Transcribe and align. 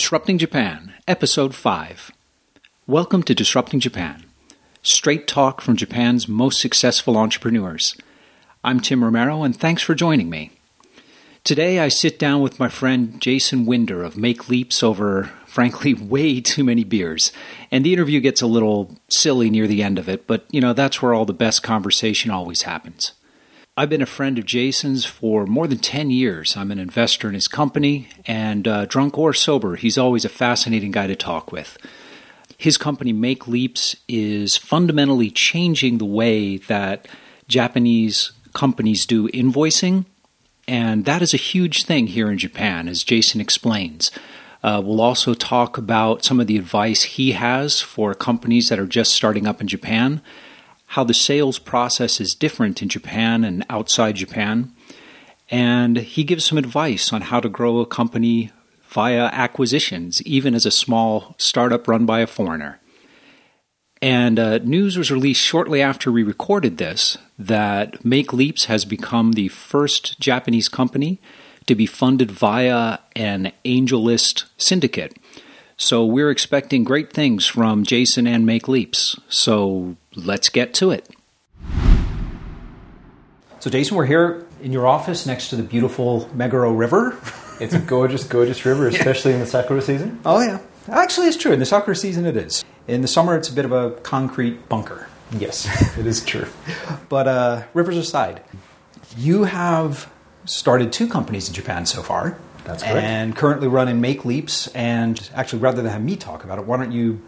Disrupting 0.00 0.38
Japan, 0.38 0.94
Episode 1.06 1.54
5. 1.54 2.10
Welcome 2.86 3.22
to 3.24 3.34
Disrupting 3.34 3.80
Japan, 3.80 4.24
straight 4.82 5.28
talk 5.28 5.60
from 5.60 5.76
Japan's 5.76 6.26
most 6.26 6.58
successful 6.58 7.18
entrepreneurs. 7.18 7.94
I'm 8.64 8.80
Tim 8.80 9.04
Romero, 9.04 9.42
and 9.42 9.54
thanks 9.54 9.82
for 9.82 9.94
joining 9.94 10.30
me. 10.30 10.52
Today, 11.44 11.80
I 11.80 11.88
sit 11.88 12.18
down 12.18 12.40
with 12.40 12.58
my 12.58 12.70
friend 12.70 13.20
Jason 13.20 13.66
Winder 13.66 14.02
of 14.02 14.14
MakeLeaps 14.14 14.82
over, 14.82 15.32
frankly, 15.44 15.92
way 16.14 16.40
too 16.40 16.64
many 16.64 16.82
beers. 16.82 17.30
And 17.70 17.84
the 17.84 17.92
interview 17.92 18.20
gets 18.20 18.40
a 18.40 18.46
little 18.46 18.96
silly 19.08 19.50
near 19.50 19.66
the 19.66 19.82
end 19.82 19.98
of 19.98 20.08
it, 20.08 20.26
but 20.26 20.46
you 20.50 20.62
know, 20.62 20.72
that's 20.72 21.02
where 21.02 21.12
all 21.12 21.26
the 21.26 21.34
best 21.34 21.62
conversation 21.62 22.30
always 22.30 22.62
happens. 22.62 23.12
I've 23.80 23.88
been 23.88 24.02
a 24.02 24.06
friend 24.06 24.38
of 24.38 24.44
Jason's 24.44 25.06
for 25.06 25.46
more 25.46 25.66
than 25.66 25.78
10 25.78 26.10
years. 26.10 26.54
I'm 26.54 26.70
an 26.70 26.78
investor 26.78 27.28
in 27.28 27.32
his 27.32 27.48
company, 27.48 28.10
and 28.26 28.68
uh, 28.68 28.84
drunk 28.84 29.16
or 29.16 29.32
sober, 29.32 29.76
he's 29.76 29.96
always 29.96 30.26
a 30.26 30.28
fascinating 30.28 30.90
guy 30.90 31.06
to 31.06 31.16
talk 31.16 31.50
with. 31.50 31.78
His 32.58 32.76
company, 32.76 33.14
MakeLeaps, 33.14 33.96
is 34.06 34.58
fundamentally 34.58 35.30
changing 35.30 35.96
the 35.96 36.04
way 36.04 36.58
that 36.58 37.08
Japanese 37.48 38.32
companies 38.52 39.06
do 39.06 39.28
invoicing, 39.28 40.04
and 40.68 41.06
that 41.06 41.22
is 41.22 41.32
a 41.32 41.38
huge 41.38 41.84
thing 41.84 42.08
here 42.08 42.30
in 42.30 42.36
Japan, 42.36 42.86
as 42.86 43.02
Jason 43.02 43.40
explains. 43.40 44.10
Uh, 44.62 44.82
we'll 44.84 45.00
also 45.00 45.32
talk 45.32 45.78
about 45.78 46.22
some 46.22 46.38
of 46.38 46.46
the 46.46 46.58
advice 46.58 47.04
he 47.04 47.32
has 47.32 47.80
for 47.80 48.12
companies 48.12 48.68
that 48.68 48.78
are 48.78 48.84
just 48.84 49.12
starting 49.12 49.46
up 49.46 49.62
in 49.62 49.66
Japan 49.66 50.20
how 50.90 51.04
the 51.04 51.14
sales 51.14 51.60
process 51.60 52.20
is 52.20 52.34
different 52.34 52.82
in 52.82 52.88
Japan 52.88 53.44
and 53.44 53.64
outside 53.70 54.16
Japan. 54.16 54.72
And 55.48 55.96
he 55.98 56.24
gives 56.24 56.44
some 56.44 56.58
advice 56.58 57.12
on 57.12 57.22
how 57.22 57.38
to 57.38 57.48
grow 57.48 57.78
a 57.78 57.86
company 57.86 58.50
via 58.88 59.26
acquisitions, 59.26 60.20
even 60.22 60.52
as 60.52 60.66
a 60.66 60.70
small 60.72 61.36
startup 61.38 61.86
run 61.86 62.06
by 62.06 62.20
a 62.20 62.26
foreigner. 62.26 62.80
And 64.02 64.40
uh, 64.40 64.58
news 64.58 64.98
was 64.98 65.12
released 65.12 65.40
shortly 65.40 65.80
after 65.80 66.10
we 66.10 66.24
recorded 66.24 66.78
this 66.78 67.16
that 67.38 68.02
MakeLeaps 68.02 68.64
has 68.64 68.84
become 68.84 69.32
the 69.32 69.46
first 69.46 70.18
Japanese 70.18 70.68
company 70.68 71.20
to 71.66 71.76
be 71.76 71.86
funded 71.86 72.32
via 72.32 72.98
an 73.14 73.52
AngelList 73.64 74.46
syndicate. 74.56 75.16
So 75.80 76.04
we're 76.04 76.28
expecting 76.30 76.84
great 76.84 77.10
things 77.10 77.46
from 77.46 77.84
Jason 77.84 78.26
and 78.26 78.46
MakeLeaps. 78.46 79.18
So 79.30 79.96
let's 80.14 80.50
get 80.50 80.74
to 80.74 80.90
it. 80.90 81.08
So, 83.60 83.70
Jason, 83.70 83.96
we're 83.96 84.04
here 84.04 84.46
in 84.60 84.72
your 84.72 84.86
office 84.86 85.24
next 85.24 85.48
to 85.48 85.56
the 85.56 85.62
beautiful 85.62 86.28
Meguro 86.36 86.76
River. 86.76 87.18
It's 87.60 87.74
a 87.74 87.78
gorgeous, 87.78 88.24
gorgeous 88.24 88.64
river, 88.64 88.88
especially 88.88 89.34
in 89.34 89.40
the 89.40 89.44
sakura 89.44 89.82
season. 89.82 90.18
Oh, 90.24 90.40
yeah. 90.40 90.60
Actually, 90.88 91.26
it's 91.26 91.36
true. 91.36 91.52
In 91.52 91.58
the 91.58 91.66
sakura 91.66 91.94
season, 91.94 92.24
it 92.24 92.34
is. 92.34 92.64
In 92.88 93.02
the 93.02 93.06
summer, 93.06 93.36
it's 93.36 93.50
a 93.50 93.52
bit 93.52 93.66
of 93.66 93.72
a 93.72 93.90
concrete 94.00 94.66
bunker. 94.70 95.06
Yes, 95.30 95.66
it 95.98 96.06
is 96.06 96.24
true. 96.24 96.46
But 97.10 97.28
uh, 97.28 97.64
rivers 97.74 97.98
aside, 97.98 98.42
you 99.14 99.44
have 99.44 100.10
started 100.46 100.90
two 100.90 101.06
companies 101.06 101.48
in 101.48 101.54
Japan 101.54 101.84
so 101.84 102.02
far. 102.02 102.38
That's 102.64 102.82
correct. 102.82 103.04
And 103.04 103.36
currently 103.36 103.68
run 103.68 103.88
and 103.88 104.02
MakeLeaps. 104.02 104.70
And 104.74 105.30
actually, 105.34 105.60
rather 105.60 105.82
than 105.82 105.90
have 105.90 106.02
me 106.02 106.16
talk 106.16 106.44
about 106.44 106.58
it, 106.58 106.66
why 106.66 106.76
don't 106.76 106.92
you 106.92 107.20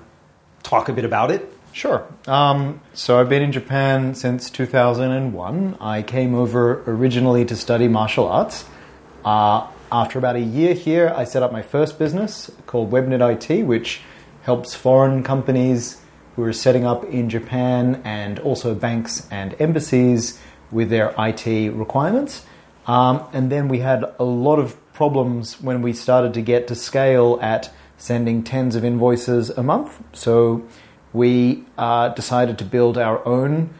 talk 0.62 0.88
a 0.88 0.92
bit 0.92 1.04
about 1.04 1.30
it? 1.30 1.52
Sure. 1.72 2.06
Um, 2.26 2.80
so 2.92 3.18
I've 3.18 3.30
been 3.30 3.42
in 3.42 3.50
Japan 3.50 4.14
since 4.14 4.50
2001. 4.50 5.78
I 5.80 6.02
came 6.02 6.34
over 6.34 6.82
originally 6.86 7.44
to 7.46 7.56
study 7.56 7.88
martial 7.88 8.28
arts. 8.28 8.66
Uh, 9.24 9.66
after 9.90 10.18
about 10.18 10.36
a 10.36 10.40
year 10.40 10.74
here, 10.74 11.12
I 11.14 11.24
set 11.24 11.42
up 11.42 11.52
my 11.52 11.62
first 11.62 11.98
business 11.98 12.50
called 12.66 12.90
WebNet 12.90 13.50
IT, 13.50 13.64
which 13.64 14.00
helps 14.42 14.74
foreign 14.74 15.22
companies 15.22 16.00
who 16.36 16.42
are 16.44 16.52
setting 16.52 16.84
up 16.84 17.04
in 17.04 17.28
Japan 17.28 18.00
and 18.04 18.38
also 18.38 18.74
banks 18.74 19.26
and 19.30 19.54
embassies 19.60 20.40
with 20.70 20.90
their 20.90 21.14
IT 21.18 21.72
requirements. 21.74 22.44
Um, 22.86 23.24
and 23.32 23.50
then 23.50 23.68
we 23.68 23.78
had 23.78 24.04
a 24.18 24.24
lot 24.24 24.58
of 24.58 24.76
problems 24.92 25.60
when 25.60 25.82
we 25.82 25.92
started 25.92 26.34
to 26.34 26.42
get 26.42 26.68
to 26.68 26.74
scale 26.74 27.38
at 27.42 27.72
sending 27.96 28.42
tens 28.42 28.74
of 28.74 28.84
invoices 28.84 29.50
a 29.50 29.62
month. 29.62 30.02
So 30.12 30.66
we 31.12 31.64
uh, 31.78 32.08
decided 32.10 32.58
to 32.58 32.64
build 32.64 32.98
our 32.98 33.26
own 33.26 33.74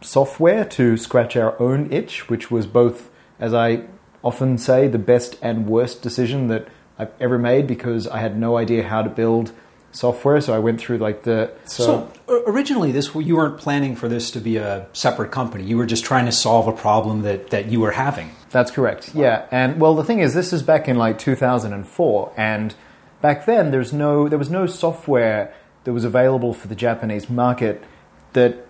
software 0.00 0.64
to 0.64 0.96
scratch 0.96 1.36
our 1.36 1.60
own 1.60 1.92
itch, 1.92 2.28
which 2.28 2.50
was 2.50 2.66
both, 2.66 3.10
as 3.38 3.52
I 3.52 3.84
often 4.22 4.58
say, 4.58 4.88
the 4.88 4.98
best 4.98 5.36
and 5.42 5.66
worst 5.66 6.02
decision 6.02 6.48
that 6.48 6.68
I've 6.98 7.12
ever 7.20 7.38
made 7.38 7.66
because 7.66 8.06
I 8.06 8.18
had 8.18 8.38
no 8.38 8.56
idea 8.56 8.88
how 8.88 9.02
to 9.02 9.08
build 9.08 9.52
software. 9.92 10.40
So 10.40 10.54
I 10.54 10.58
went 10.58 10.80
through 10.80 10.98
like 10.98 11.22
the 11.24 11.52
so, 11.64 12.10
so 12.26 12.42
originally 12.46 12.92
this 12.92 13.14
you 13.14 13.36
weren't 13.36 13.58
planning 13.58 13.96
for 13.96 14.08
this 14.08 14.30
to 14.32 14.40
be 14.40 14.56
a 14.56 14.86
separate 14.92 15.30
company. 15.30 15.64
You 15.64 15.76
were 15.76 15.86
just 15.86 16.04
trying 16.04 16.26
to 16.26 16.32
solve 16.32 16.66
a 16.68 16.72
problem 16.72 17.22
that 17.22 17.50
that 17.50 17.66
you 17.66 17.80
were 17.80 17.92
having. 17.92 18.30
That's 18.50 18.70
correct. 18.70 19.14
Yeah, 19.14 19.46
and 19.50 19.80
well, 19.80 19.94
the 19.94 20.04
thing 20.04 20.18
is, 20.20 20.34
this 20.34 20.52
is 20.52 20.62
back 20.62 20.88
in 20.88 20.96
like 20.96 21.18
2004, 21.18 22.32
and 22.36 22.74
back 23.20 23.46
then 23.46 23.70
there's 23.70 23.92
no 23.92 24.28
there 24.28 24.38
was 24.38 24.50
no 24.50 24.66
software 24.66 25.54
that 25.84 25.92
was 25.92 26.04
available 26.04 26.52
for 26.52 26.68
the 26.68 26.74
Japanese 26.74 27.30
market 27.30 27.82
that 28.32 28.66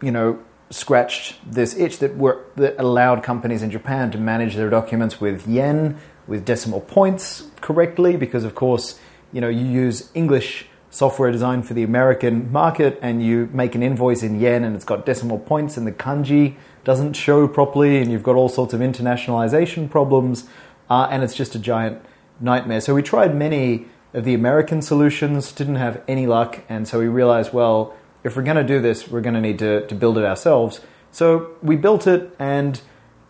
you 0.00 0.10
know 0.10 0.38
scratched 0.70 1.36
this 1.46 1.76
itch 1.76 1.98
that 1.98 2.16
were 2.16 2.44
that 2.56 2.78
allowed 2.80 3.22
companies 3.22 3.62
in 3.62 3.70
Japan 3.70 4.10
to 4.10 4.18
manage 4.18 4.56
their 4.56 4.70
documents 4.70 5.20
with 5.20 5.46
yen 5.46 5.98
with 6.26 6.44
decimal 6.44 6.80
points 6.80 7.44
correctly 7.60 8.16
because 8.16 8.44
of 8.44 8.54
course 8.54 8.98
you 9.34 9.40
know 9.40 9.48
you 9.48 9.66
use 9.66 10.10
English 10.14 10.66
software 10.88 11.32
designed 11.32 11.66
for 11.66 11.74
the 11.74 11.82
American 11.82 12.50
market 12.52 12.96
and 13.02 13.20
you 13.20 13.50
make 13.52 13.74
an 13.74 13.82
invoice 13.82 14.22
in 14.22 14.38
yen 14.38 14.62
and 14.62 14.76
it's 14.76 14.84
got 14.84 15.04
decimal 15.04 15.40
points 15.40 15.76
and 15.76 15.84
the 15.86 15.92
kanji 15.92 16.54
doesn't 16.84 17.14
show 17.14 17.48
properly 17.48 18.00
and 18.00 18.12
you've 18.12 18.22
got 18.22 18.36
all 18.36 18.48
sorts 18.48 18.72
of 18.72 18.80
internationalization 18.80 19.90
problems 19.90 20.48
uh, 20.88 21.08
and 21.10 21.24
it's 21.24 21.34
just 21.34 21.56
a 21.56 21.58
giant 21.58 22.00
nightmare. 22.40 22.80
So 22.80 22.94
we 22.94 23.02
tried 23.02 23.34
many 23.34 23.86
of 24.12 24.24
the 24.24 24.34
American 24.34 24.80
solutions, 24.82 25.50
didn't 25.50 25.74
have 25.76 26.00
any 26.06 26.28
luck, 26.28 26.60
and 26.68 26.86
so 26.86 27.00
we 27.00 27.08
realized, 27.08 27.52
well, 27.52 27.96
if 28.22 28.36
we're 28.36 28.42
going 28.42 28.56
to 28.56 28.64
do 28.64 28.80
this, 28.80 29.08
we're 29.08 29.20
going 29.20 29.34
to 29.34 29.40
need 29.40 29.58
to, 29.58 29.84
to 29.88 29.94
build 29.96 30.16
it 30.16 30.24
ourselves. 30.24 30.80
So 31.10 31.56
we 31.60 31.74
built 31.74 32.06
it 32.06 32.34
and 32.38 32.80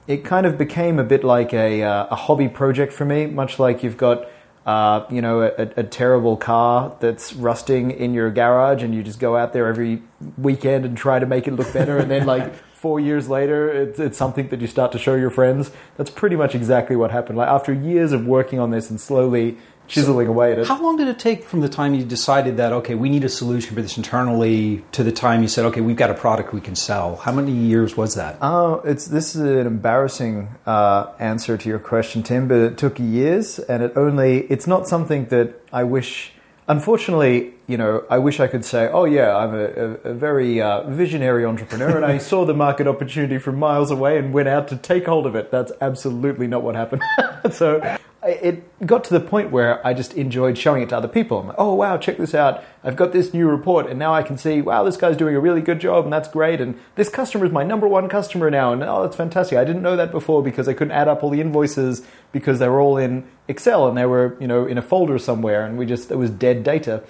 it 0.07 0.23
kind 0.23 0.45
of 0.45 0.59
became 0.59 0.99
a 0.99 1.05
bit 1.05 1.25
like 1.25 1.55
a, 1.55 1.83
uh, 1.83 2.09
a 2.11 2.15
hobby 2.15 2.49
project 2.49 2.93
for 2.93 3.07
me, 3.07 3.25
much 3.25 3.59
like 3.59 3.83
you've 3.83 3.97
got 3.97 4.29
uh, 4.67 5.05
you 5.11 5.21
know, 5.21 5.43
a, 5.43 5.69
a, 5.77 5.83
terrible 5.83 6.39
car 6.39 6.97
that's 7.01 7.35
rusting 7.35 7.91
in 7.91 8.15
your 8.15 8.31
garage, 8.31 8.83
and 8.83 8.95
you 8.95 9.03
just 9.03 9.19
go 9.19 9.37
out 9.37 9.53
there 9.53 9.67
every 9.67 10.03
weekend 10.39 10.87
and 10.87 10.97
try 10.97 11.19
to 11.19 11.27
make 11.27 11.47
it 11.47 11.53
look 11.53 11.71
better, 11.73 11.99
and 11.99 12.11
then 12.11 12.25
like 12.25 12.55
four 12.75 12.99
years 12.99 13.29
later, 13.29 13.71
it's, 13.71 13.99
it's 13.99 14.19
something 14.19 14.49
that 14.49 14.61
you 14.61 14.67
start 14.67 14.93
to 14.93 14.99
show 14.99 15.15
your 15.15 15.31
friends. 15.31 15.71
That's 15.97 16.11
pretty 16.11 16.37
much 16.37 16.55
exactly 16.55 16.97
what 16.97 17.11
happened. 17.11 17.39
Like 17.39 17.49
after 17.49 17.73
years 17.73 18.13
of 18.13 18.27
working 18.27 18.59
on 18.59 18.71
this 18.71 18.91
and 18.91 19.01
slowly 19.01 19.57
chiseling 19.87 20.27
so 20.27 20.33
away 20.33 20.53
at 20.53 20.59
it. 20.59 20.69
How 20.69 20.83
long 20.83 20.97
did 20.97 21.09
it 21.09 21.19
take 21.19 21.45
from 21.45 21.61
the 21.61 21.69
time 21.69 21.95
you 21.95 22.05
decided 22.05 22.57
that 22.57 22.73
okay, 22.73 22.95
we 22.95 23.09
need 23.09 23.25
a 23.25 23.29
solution 23.29 23.75
for 23.75 23.83
this 23.83 23.97
internally 23.97 24.85
to 24.93 25.03
the 25.03 25.13
time 25.13 25.43
you 25.43 25.49
said 25.49 25.65
okay, 25.67 25.81
we've 25.81 25.97
got 25.97 26.11
a 26.11 26.15
product 26.15 26.53
we 26.53 26.61
can 26.61 26.75
sell? 26.75 27.17
How 27.17 27.33
many 27.33 27.53
years 27.53 27.97
was 27.97 28.15
that? 28.15 28.39
Oh, 28.41 28.81
it's 28.85 29.07
this 29.07 29.35
is 29.35 29.43
an 29.43 29.67
embarrassing 29.67 30.49
uh, 30.67 31.13
answer 31.19 31.57
to 31.57 31.69
your 31.69 31.79
question, 31.79 32.23
Tim, 32.23 32.49
but 32.49 32.59
it 32.59 32.79
took 32.79 32.99
years, 32.99 33.59
and 33.59 33.83
it 33.83 33.93
only 33.97 34.41
it's 34.51 34.67
not 34.67 34.89
something 34.89 35.27
that 35.27 35.61
I 35.73 35.85
wish. 35.85 36.33
Unfortunately, 36.67 37.53
you 37.67 37.77
know, 37.77 38.05
I 38.09 38.17
wish 38.17 38.41
I 38.41 38.47
could 38.47 38.65
say, 38.65 38.89
"Oh 38.89 39.05
yeah, 39.05 39.37
I'm 39.37 39.55
a, 39.55 39.65
a, 39.65 39.91
a 40.11 40.15
very 40.15 40.63
uh, 40.63 40.89
visionary 40.89 41.45
entrepreneur, 41.45 41.97
and 41.97 42.05
I 42.07 42.19
saw 42.31 42.47
the 42.47 42.55
market 42.55 42.87
opportunity 42.87 43.39
from 43.39 43.59
miles 43.59 43.91
away 43.91 44.19
and 44.19 44.33
went 44.33 44.49
out 44.49 44.69
to 44.69 44.77
take 44.77 45.05
hold 45.07 45.27
of 45.27 45.35
it." 45.35 45.51
That's 45.51 45.73
absolutely 45.81 46.47
not 46.47 46.63
what 46.63 46.75
happened. 46.75 47.03
so 47.53 47.99
it 48.25 48.87
got 48.87 49.05
to 49.05 49.13
the 49.13 49.21
point 49.21 49.51
where 49.51 49.87
I 49.87 49.93
just 49.95 50.15
enjoyed 50.15 50.57
showing 50.57 50.83
it 50.83 50.89
to 50.89 50.97
other 50.97 51.09
people. 51.09 51.41
I'm 51.41 51.49
like, 51.49 51.57
oh 51.59 51.75
wow, 51.75 51.97
check 51.97 52.17
this 52.17 52.35
out! 52.35 52.65
I've 52.83 52.97
got 52.97 53.13
this 53.13 53.35
new 53.35 53.49
report, 53.49 53.87
and 53.89 53.99
now 53.99 54.15
I 54.15 54.23
can 54.23 54.39
see, 54.39 54.61
wow, 54.61 54.83
this 54.83 54.97
guy's 54.97 55.17
doing 55.17 55.37
a 55.37 55.41
really 55.41 55.61
good 55.61 55.81
job, 55.81 56.05
and 56.05 56.13
that's 56.13 56.29
great. 56.29 56.61
And 56.61 56.79
this 56.97 57.09
customer 57.09 57.47
is 57.47 57.53
my 57.53 57.65
number 57.65 57.87
one 57.87 58.09
customer 58.09 58.51
now, 58.51 58.73
and 58.73 58.83
oh, 58.83 59.03
that's 59.03 59.17
fantastic. 59.17 59.59
I 59.59 59.65
didn't 59.65 59.83
know 59.83 59.97
that 59.97 60.11
before 60.11 60.43
because 60.43 60.69
I 60.69 60.73
couldn't 60.73 60.93
add 60.93 61.09
up 61.09 61.23
all 61.23 61.31
the 61.31 61.41
invoices 61.41 62.07
because 62.33 62.59
they 62.59 62.69
were 62.69 62.81
all 62.81 62.97
in 62.97 63.25
Excel 63.47 63.89
and 63.89 63.97
they 63.97 64.07
were, 64.07 64.37
you 64.41 64.47
know, 64.47 64.67
in 64.67 64.79
a 64.79 64.83
folder 64.83 65.19
somewhere, 65.19 65.65
and 65.65 65.77
we 65.79 65.87
just 65.87 66.11
it 66.11 66.17
was 66.17 66.31
dead 66.31 66.65
data. 66.65 67.03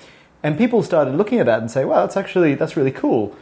And 0.43 0.59
people 0.59 0.83
started 0.83 1.15
looking 1.15 1.39
at 1.39 1.47
that 1.47 1.61
and 1.61 1.71
say, 1.71 1.85
wow, 1.85 2.01
that's 2.01 2.17
actually 2.17 2.55
that's 2.55 2.77
really 2.77 2.93
cool. 2.93 3.37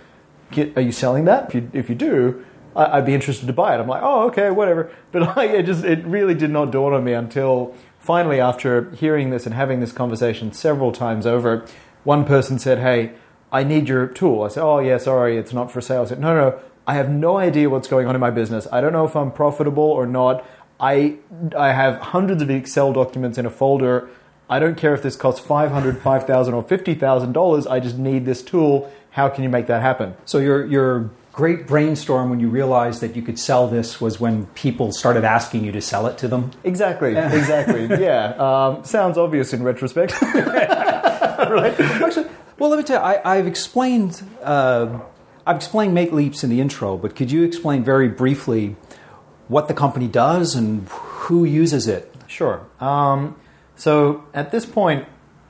Are 0.76 0.82
you 0.82 0.92
selling 0.92 1.24
that? 1.24 1.48
If 1.48 1.54
you, 1.54 1.70
if 1.72 1.88
you 1.88 1.94
do, 1.94 2.44
I'd 2.74 3.06
be 3.06 3.14
interested 3.14 3.46
to 3.46 3.52
buy 3.52 3.74
it. 3.74 3.80
I'm 3.80 3.88
like, 3.88 4.02
oh, 4.02 4.28
okay, 4.28 4.50
whatever. 4.50 4.90
But 5.12 5.36
like, 5.36 5.50
it 5.50 5.66
just 5.66 5.84
it 5.84 6.04
really 6.06 6.34
did 6.34 6.50
not 6.50 6.70
dawn 6.70 6.92
on 6.92 7.04
me 7.04 7.12
until 7.12 7.74
finally, 7.98 8.40
after 8.40 8.90
hearing 8.92 9.30
this 9.30 9.46
and 9.46 9.54
having 9.54 9.80
this 9.80 9.92
conversation 9.92 10.52
several 10.52 10.90
times 10.90 11.26
over, 11.26 11.66
one 12.04 12.24
person 12.24 12.58
said, 12.58 12.78
hey, 12.78 13.12
I 13.52 13.62
need 13.64 13.88
your 13.88 14.06
tool. 14.06 14.42
I 14.42 14.48
said, 14.48 14.64
oh 14.64 14.78
yeah, 14.78 14.96
sorry, 14.96 15.36
it's 15.36 15.52
not 15.52 15.70
for 15.70 15.80
sale. 15.80 16.02
I 16.02 16.04
said, 16.06 16.20
no, 16.20 16.34
no, 16.34 16.60
I 16.86 16.94
have 16.94 17.10
no 17.10 17.36
idea 17.36 17.68
what's 17.68 17.88
going 17.88 18.06
on 18.06 18.14
in 18.14 18.20
my 18.20 18.30
business. 18.30 18.66
I 18.72 18.80
don't 18.80 18.92
know 18.92 19.04
if 19.04 19.14
I'm 19.14 19.32
profitable 19.32 19.84
or 19.84 20.06
not. 20.06 20.44
I 20.80 21.18
I 21.56 21.72
have 21.72 22.00
hundreds 22.00 22.42
of 22.42 22.50
Excel 22.50 22.92
documents 22.92 23.38
in 23.38 23.46
a 23.46 23.50
folder 23.50 24.08
I 24.52 24.58
don't 24.58 24.76
care 24.76 24.92
if 24.92 25.02
this 25.02 25.16
costs 25.16 25.40
five 25.40 25.70
hundred, 25.70 25.98
five 26.02 26.26
thousand, 26.26 26.52
or 26.52 26.62
fifty 26.62 26.94
thousand 26.94 27.32
dollars. 27.32 27.66
I 27.66 27.80
just 27.80 27.96
need 27.96 28.26
this 28.26 28.42
tool. 28.42 28.92
How 29.12 29.30
can 29.30 29.44
you 29.44 29.48
make 29.48 29.66
that 29.68 29.80
happen? 29.80 30.14
So 30.26 30.38
your 30.38 30.66
your 30.66 31.10
great 31.32 31.66
brainstorm 31.66 32.28
when 32.28 32.40
you 32.40 32.48
realized 32.48 33.00
that 33.00 33.16
you 33.16 33.22
could 33.22 33.38
sell 33.38 33.66
this 33.66 34.00
was 34.00 34.20
when 34.20 34.46
people 34.48 34.92
started 34.92 35.24
asking 35.24 35.64
you 35.64 35.72
to 35.72 35.80
sell 35.80 36.06
it 36.06 36.18
to 36.18 36.28
them. 36.28 36.50
Exactly, 36.62 37.16
exactly. 37.16 37.86
yeah, 38.02 38.34
um, 38.34 38.84
sounds 38.84 39.16
obvious 39.16 39.52
in 39.52 39.62
retrospect. 39.62 40.20
right. 40.22 41.80
Actually, 41.80 42.26
well, 42.58 42.70
let 42.70 42.78
me 42.78 42.84
tell 42.84 43.00
you, 43.00 43.20
I, 43.24 43.36
have 43.36 43.46
explained. 43.46 44.22
Uh, 44.42 45.00
I've 45.46 45.56
explained 45.56 45.96
MakeLeaps 45.96 46.44
in 46.44 46.50
the 46.50 46.60
intro, 46.60 46.96
but 46.96 47.16
could 47.16 47.32
you 47.32 47.42
explain 47.42 47.82
very 47.82 48.08
briefly 48.08 48.76
what 49.48 49.68
the 49.68 49.74
company 49.74 50.06
does 50.06 50.54
and 50.54 50.88
who 50.88 51.44
uses 51.44 51.88
it? 51.88 52.14
Sure. 52.28 52.64
Um, 52.78 53.36
so 53.74 54.24
at 54.32 54.52
this 54.52 54.64
point, 54.64 55.08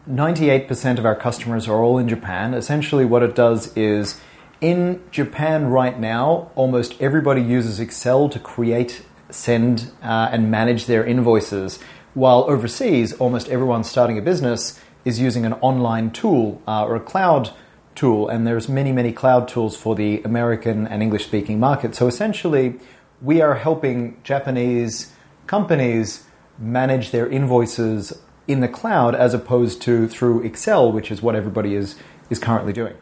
98% 0.09 0.99
of 0.99 1.05
our 1.05 1.15
customers 1.15 1.69
are 1.69 1.83
all 1.83 1.99
in 1.99 2.09
Japan. 2.09 2.55
Essentially, 2.55 3.05
what 3.05 3.23
it 3.23 3.35
does 3.35 3.77
is 3.77 4.19
in 4.63 5.03
Japan 5.11 5.67
right 5.67 5.99
now, 5.99 6.53
almost 6.55 6.95
everybody 7.01 7.43
uses 7.43 7.81
Excel 7.81 8.29
to 8.29 8.39
create, 8.39 9.03
send, 9.29 9.91
uh, 10.03 10.29
and 10.31 10.51
manage 10.51 10.87
their 10.87 11.05
invoices, 11.05 11.81
while 12.15 12.45
overseas, 12.45 13.13
almost 13.15 13.49
everyone 13.49 13.83
starting 13.83 14.17
a 14.17 14.23
business 14.23 14.81
is 15.05 15.19
using 15.19 15.45
an 15.45 15.55
online 15.55 16.13
tool 16.13 16.63
uh, 16.69 16.85
or 16.85 16.95
a 16.95 17.01
cloud 17.01 17.51
tool, 17.97 18.29
and 18.29 18.47
there's 18.47 18.69
many, 18.69 18.93
many 18.93 19.13
cloud 19.13 19.49
tools 19.49 19.77
for 19.77 19.97
the 19.97 20.23
American 20.23 20.87
and 20.87 21.03
English 21.03 21.25
speaking 21.27 21.59
market. 21.59 21.95
So 21.97 22.07
essentially, 22.07 22.79
we 23.21 23.41
are 23.41 23.57
helping 23.57 24.17
Japanese 24.23 25.13
companies 25.49 26.25
manage 26.57 27.11
their 27.11 27.27
invoices 27.27 28.17
in 28.47 28.61
the 28.61 28.69
cloud 28.69 29.15
as 29.15 29.35
opposed 29.35 29.83
to 29.83 30.07
through 30.07 30.43
Excel, 30.43 30.93
which 30.93 31.11
is 31.11 31.21
what 31.21 31.35
everybody 31.35 31.75
is, 31.75 31.97
is 32.31 32.39
currently 32.39 32.73
doing. 32.73 32.95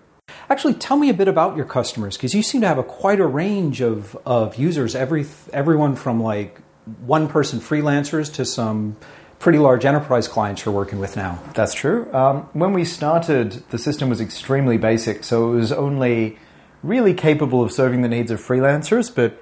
Actually, 0.50 0.74
tell 0.74 0.96
me 0.96 1.08
a 1.08 1.14
bit 1.14 1.28
about 1.28 1.56
your 1.56 1.64
customers 1.64 2.16
because 2.16 2.34
you 2.34 2.42
seem 2.42 2.60
to 2.60 2.66
have 2.66 2.76
a 2.76 2.82
quite 2.82 3.20
a 3.20 3.26
range 3.26 3.80
of, 3.80 4.16
of 4.26 4.56
users. 4.56 4.96
Every 4.96 5.24
everyone 5.52 5.94
from 5.94 6.20
like 6.20 6.58
one 7.06 7.28
person 7.28 7.60
freelancers 7.60 8.34
to 8.34 8.44
some 8.44 8.96
pretty 9.38 9.58
large 9.58 9.84
enterprise 9.84 10.26
clients 10.26 10.64
you're 10.64 10.74
working 10.74 10.98
with 10.98 11.16
now. 11.16 11.38
That's 11.54 11.72
true. 11.72 12.12
Um, 12.12 12.48
when 12.52 12.72
we 12.72 12.84
started, 12.84 13.62
the 13.70 13.78
system 13.78 14.08
was 14.08 14.20
extremely 14.20 14.76
basic, 14.76 15.22
so 15.22 15.52
it 15.52 15.56
was 15.56 15.70
only 15.70 16.36
really 16.82 17.14
capable 17.14 17.62
of 17.62 17.70
serving 17.70 18.02
the 18.02 18.08
needs 18.08 18.32
of 18.32 18.40
freelancers. 18.40 19.14
But 19.14 19.40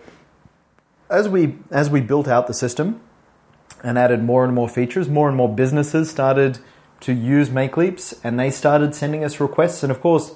as 1.08 1.26
we 1.26 1.56
as 1.70 1.88
we 1.88 2.02
built 2.02 2.28
out 2.28 2.48
the 2.48 2.54
system 2.54 3.00
and 3.82 3.98
added 3.98 4.22
more 4.22 4.44
and 4.44 4.54
more 4.54 4.68
features, 4.68 5.08
more 5.08 5.28
and 5.28 5.38
more 5.38 5.54
businesses 5.54 6.10
started 6.10 6.58
to 7.00 7.14
use 7.14 7.48
MakeLeaps, 7.48 8.20
and 8.22 8.38
they 8.38 8.50
started 8.50 8.94
sending 8.94 9.24
us 9.24 9.40
requests. 9.40 9.82
And 9.82 9.90
of 9.90 10.02
course, 10.02 10.32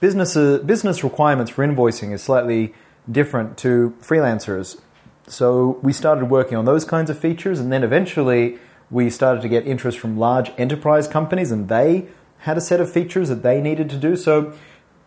business 0.00 0.34
business 0.34 1.02
requirements 1.02 1.50
for 1.50 1.66
invoicing 1.66 2.12
is 2.12 2.22
slightly 2.22 2.74
different 3.10 3.56
to 3.58 3.94
freelancers. 4.00 4.80
So 5.28 5.78
we 5.82 5.92
started 5.92 6.26
working 6.26 6.56
on 6.56 6.64
those 6.64 6.84
kinds 6.84 7.10
of 7.10 7.18
features, 7.18 7.58
and 7.58 7.72
then 7.72 7.82
eventually 7.82 8.58
we 8.90 9.10
started 9.10 9.42
to 9.42 9.48
get 9.48 9.66
interest 9.66 9.98
from 9.98 10.16
large 10.18 10.52
enterprise 10.56 11.08
companies, 11.08 11.50
and 11.50 11.68
they 11.68 12.06
had 12.40 12.56
a 12.56 12.60
set 12.60 12.80
of 12.80 12.90
features 12.90 13.28
that 13.28 13.42
they 13.42 13.60
needed 13.60 13.90
to 13.90 13.96
do. 13.96 14.14
So, 14.14 14.52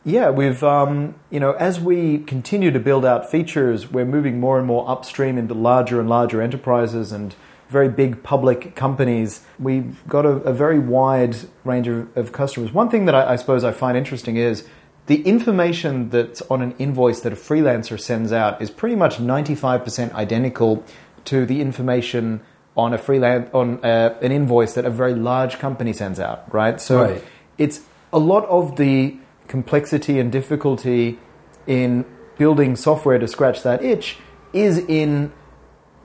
yeah, 0.03 0.29
we've 0.29 0.63
um, 0.63 1.15
you 1.29 1.39
know 1.39 1.53
as 1.53 1.79
we 1.79 2.19
continue 2.19 2.71
to 2.71 2.79
build 2.79 3.05
out 3.05 3.29
features, 3.29 3.89
we're 3.89 4.05
moving 4.05 4.39
more 4.39 4.57
and 4.57 4.67
more 4.67 4.89
upstream 4.89 5.37
into 5.37 5.53
larger 5.53 5.99
and 5.99 6.09
larger 6.09 6.41
enterprises 6.41 7.11
and 7.11 7.35
very 7.69 7.87
big 7.87 8.23
public 8.23 8.75
companies. 8.75 9.41
We've 9.59 10.05
got 10.07 10.25
a, 10.25 10.29
a 10.29 10.53
very 10.53 10.79
wide 10.79 11.35
range 11.63 11.87
of, 11.87 12.17
of 12.17 12.31
customers. 12.31 12.73
One 12.73 12.89
thing 12.89 13.05
that 13.05 13.13
I, 13.13 13.33
I 13.33 13.35
suppose 13.35 13.63
I 13.63 13.71
find 13.71 13.95
interesting 13.95 14.37
is 14.37 14.67
the 15.09 15.23
information 15.23 16.11
that's 16.11 16.39
on 16.51 16.61
an 16.61 16.75
invoice 16.77 17.21
that 17.21 17.33
a 17.33 17.35
freelancer 17.35 17.99
sends 17.99 18.31
out 18.31 18.61
is 18.61 18.69
pretty 18.69 18.95
much 18.95 19.17
95% 19.17 20.13
identical 20.13 20.83
to 21.25 21.47
the 21.47 21.61
information 21.61 22.41
on 22.77 22.93
a 22.93 22.97
freelance 22.99 23.49
on 23.51 23.83
uh, 23.83 24.15
an 24.21 24.31
invoice 24.31 24.75
that 24.75 24.85
a 24.85 24.89
very 24.91 25.15
large 25.15 25.57
company 25.57 25.93
sends 25.93 26.19
out, 26.19 26.53
right? 26.53 26.79
So 26.79 27.01
right. 27.01 27.23
it's 27.57 27.81
a 28.13 28.19
lot 28.19 28.45
of 28.45 28.75
the 28.75 29.17
complexity 29.47 30.19
and 30.19 30.31
difficulty 30.31 31.17
in 31.65 32.05
building 32.37 32.75
software 32.75 33.17
to 33.17 33.27
scratch 33.27 33.63
that 33.63 33.83
itch 33.83 34.17
is 34.53 34.77
in 34.77 35.33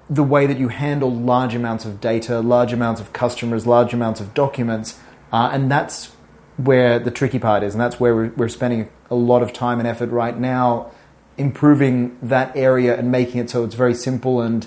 the 0.09 0.23
way 0.23 0.47
that 0.47 0.59
you 0.59 0.69
handle 0.69 1.15
large 1.15 1.55
amounts 1.55 1.85
of 1.85 2.01
data, 2.01 2.41
large 2.41 2.73
amounts 2.73 3.03
of 3.03 3.13
customers, 3.13 3.67
large 3.67 3.93
amounts 3.93 4.23
of 4.23 4.33
documents, 4.33 4.99
uh, 5.31 5.51
and 5.53 5.71
that's 5.71 6.14
where 6.57 6.99
the 6.99 7.11
tricky 7.11 7.39
part 7.39 7.63
is, 7.63 7.75
and 7.75 7.81
that's 7.81 7.99
where 7.99 8.15
we're, 8.15 8.33
we're 8.37 8.49
spending 8.49 8.89
a 9.11 9.15
lot 9.15 9.43
of 9.43 9.53
time 9.53 9.79
and 9.79 9.89
effort 9.89 10.11
right 10.11 10.39
now 10.39 10.91
improving 11.37 12.17
that 12.23 12.57
area 12.57 12.97
and 12.97 13.11
making 13.11 13.41
it 13.41 13.51
so 13.51 13.65
it's 13.65 13.75
very 13.75 13.95
simple 13.95 14.41
and 14.41 14.67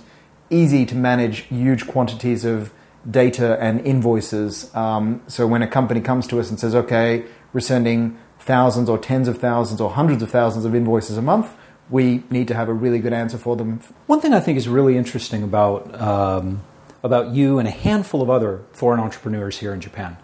easy 0.50 0.86
to 0.86 0.96
manage 0.96 1.40
huge 1.44 1.88
quantities 1.88 2.44
of 2.46 2.74
data 3.10 3.58
and 3.62 3.80
invoices. 3.86 4.74
Um, 4.76 5.22
so 5.28 5.48
when 5.48 5.62
a 5.62 5.68
company 5.68 6.02
comes 6.02 6.28
to 6.28 6.40
us 6.40 6.50
and 6.50 6.60
says, 6.60 6.76
okay, 6.76 7.24
we're 7.54 7.62
sending 7.62 8.18
thousands 8.40 8.90
or 8.90 8.98
tens 8.98 9.28
of 9.28 9.40
thousands 9.40 9.80
or 9.80 9.92
hundreds 9.92 10.22
of 10.22 10.30
thousands 10.30 10.66
of 10.66 10.76
invoices 10.76 11.18
a 11.18 11.22
month, 11.22 11.54
we 11.90 12.24
need 12.30 12.48
to 12.50 12.54
have 12.54 12.68
a 12.68 12.74
really 12.74 13.00
good 13.00 13.14
answer 13.14 13.38
for 13.38 13.56
them. 13.56 13.80
One 14.08 14.20
thing 14.20 14.34
I 14.34 14.42
think 14.42 14.58
is 14.58 14.68
really 14.68 14.98
interesting 14.98 15.44
about 15.44 16.00
um, 16.00 16.64
about 17.04 17.34
you 17.34 17.60
and 17.60 17.68
a 17.68 17.72
handful 17.72 18.22
of 18.22 18.30
other 18.30 18.62
foreign 18.74 19.00
entrepreneurs 19.00 19.60
here 19.60 19.74
in 19.74 19.80
Japan, 19.80 20.18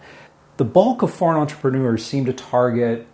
the 0.56 0.64
bulk 0.64 1.02
of 1.02 1.12
foreign 1.12 1.38
entrepreneurs 1.38 2.04
seem 2.04 2.24
to 2.26 2.32
target 2.32 3.06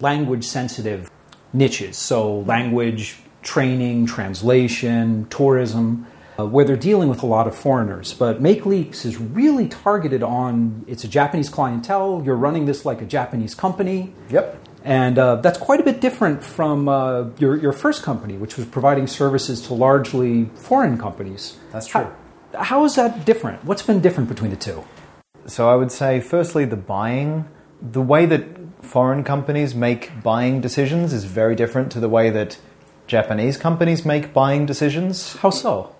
language 0.00 0.44
sensitive 0.44 1.10
niches. 1.52 1.96
So 1.96 2.40
language 2.40 3.18
training, 3.42 4.06
translation, 4.06 5.26
tourism 5.30 6.06
uh, 6.38 6.46
where 6.46 6.64
they're 6.64 6.76
dealing 6.76 7.08
with 7.08 7.22
a 7.22 7.26
lot 7.26 7.46
of 7.46 7.54
foreigners. 7.54 8.14
But 8.14 8.42
MakeLeaps 8.42 9.04
is 9.04 9.18
really 9.18 9.68
targeted 9.68 10.22
on 10.22 10.84
it's 10.86 11.04
a 11.04 11.08
Japanese 11.08 11.48
clientele. 11.48 12.22
You're 12.24 12.36
running 12.36 12.66
this 12.66 12.84
like 12.84 13.02
a 13.02 13.06
Japanese 13.06 13.54
company. 13.54 14.12
Yep. 14.30 14.68
And 14.82 15.18
uh, 15.18 15.36
that's 15.36 15.58
quite 15.58 15.80
a 15.80 15.82
bit 15.82 16.00
different 16.00 16.42
from 16.42 16.88
uh, 16.88 17.24
your, 17.38 17.56
your 17.56 17.72
first 17.72 18.02
company, 18.02 18.38
which 18.38 18.56
was 18.56 18.64
providing 18.66 19.06
services 19.06 19.60
to 19.66 19.74
largely 19.74 20.46
foreign 20.54 20.96
companies. 20.96 21.58
That's 21.70 21.86
true. 21.86 22.10
How, 22.54 22.62
how 22.62 22.84
is 22.86 22.94
that 22.94 23.26
different? 23.26 23.62
What's 23.64 23.82
been 23.82 24.00
different 24.00 24.30
between 24.30 24.50
the 24.50 24.56
two? 24.56 24.82
So 25.46 25.68
I 25.68 25.76
would 25.76 25.92
say, 25.92 26.20
firstly, 26.20 26.64
the 26.64 26.76
buying, 26.76 27.48
the 27.80 28.02
way 28.02 28.26
that 28.26 28.44
foreign 28.82 29.24
companies 29.24 29.74
make 29.74 30.22
buying 30.22 30.60
decisions 30.60 31.12
is 31.12 31.24
very 31.24 31.54
different 31.54 31.92
to 31.92 32.00
the 32.00 32.08
way 32.08 32.30
that 32.30 32.58
Japanese 33.06 33.56
companies 33.56 34.04
make 34.04 34.32
buying 34.32 34.66
decisions. 34.66 35.36
How 35.36 35.50
so? 35.50 35.94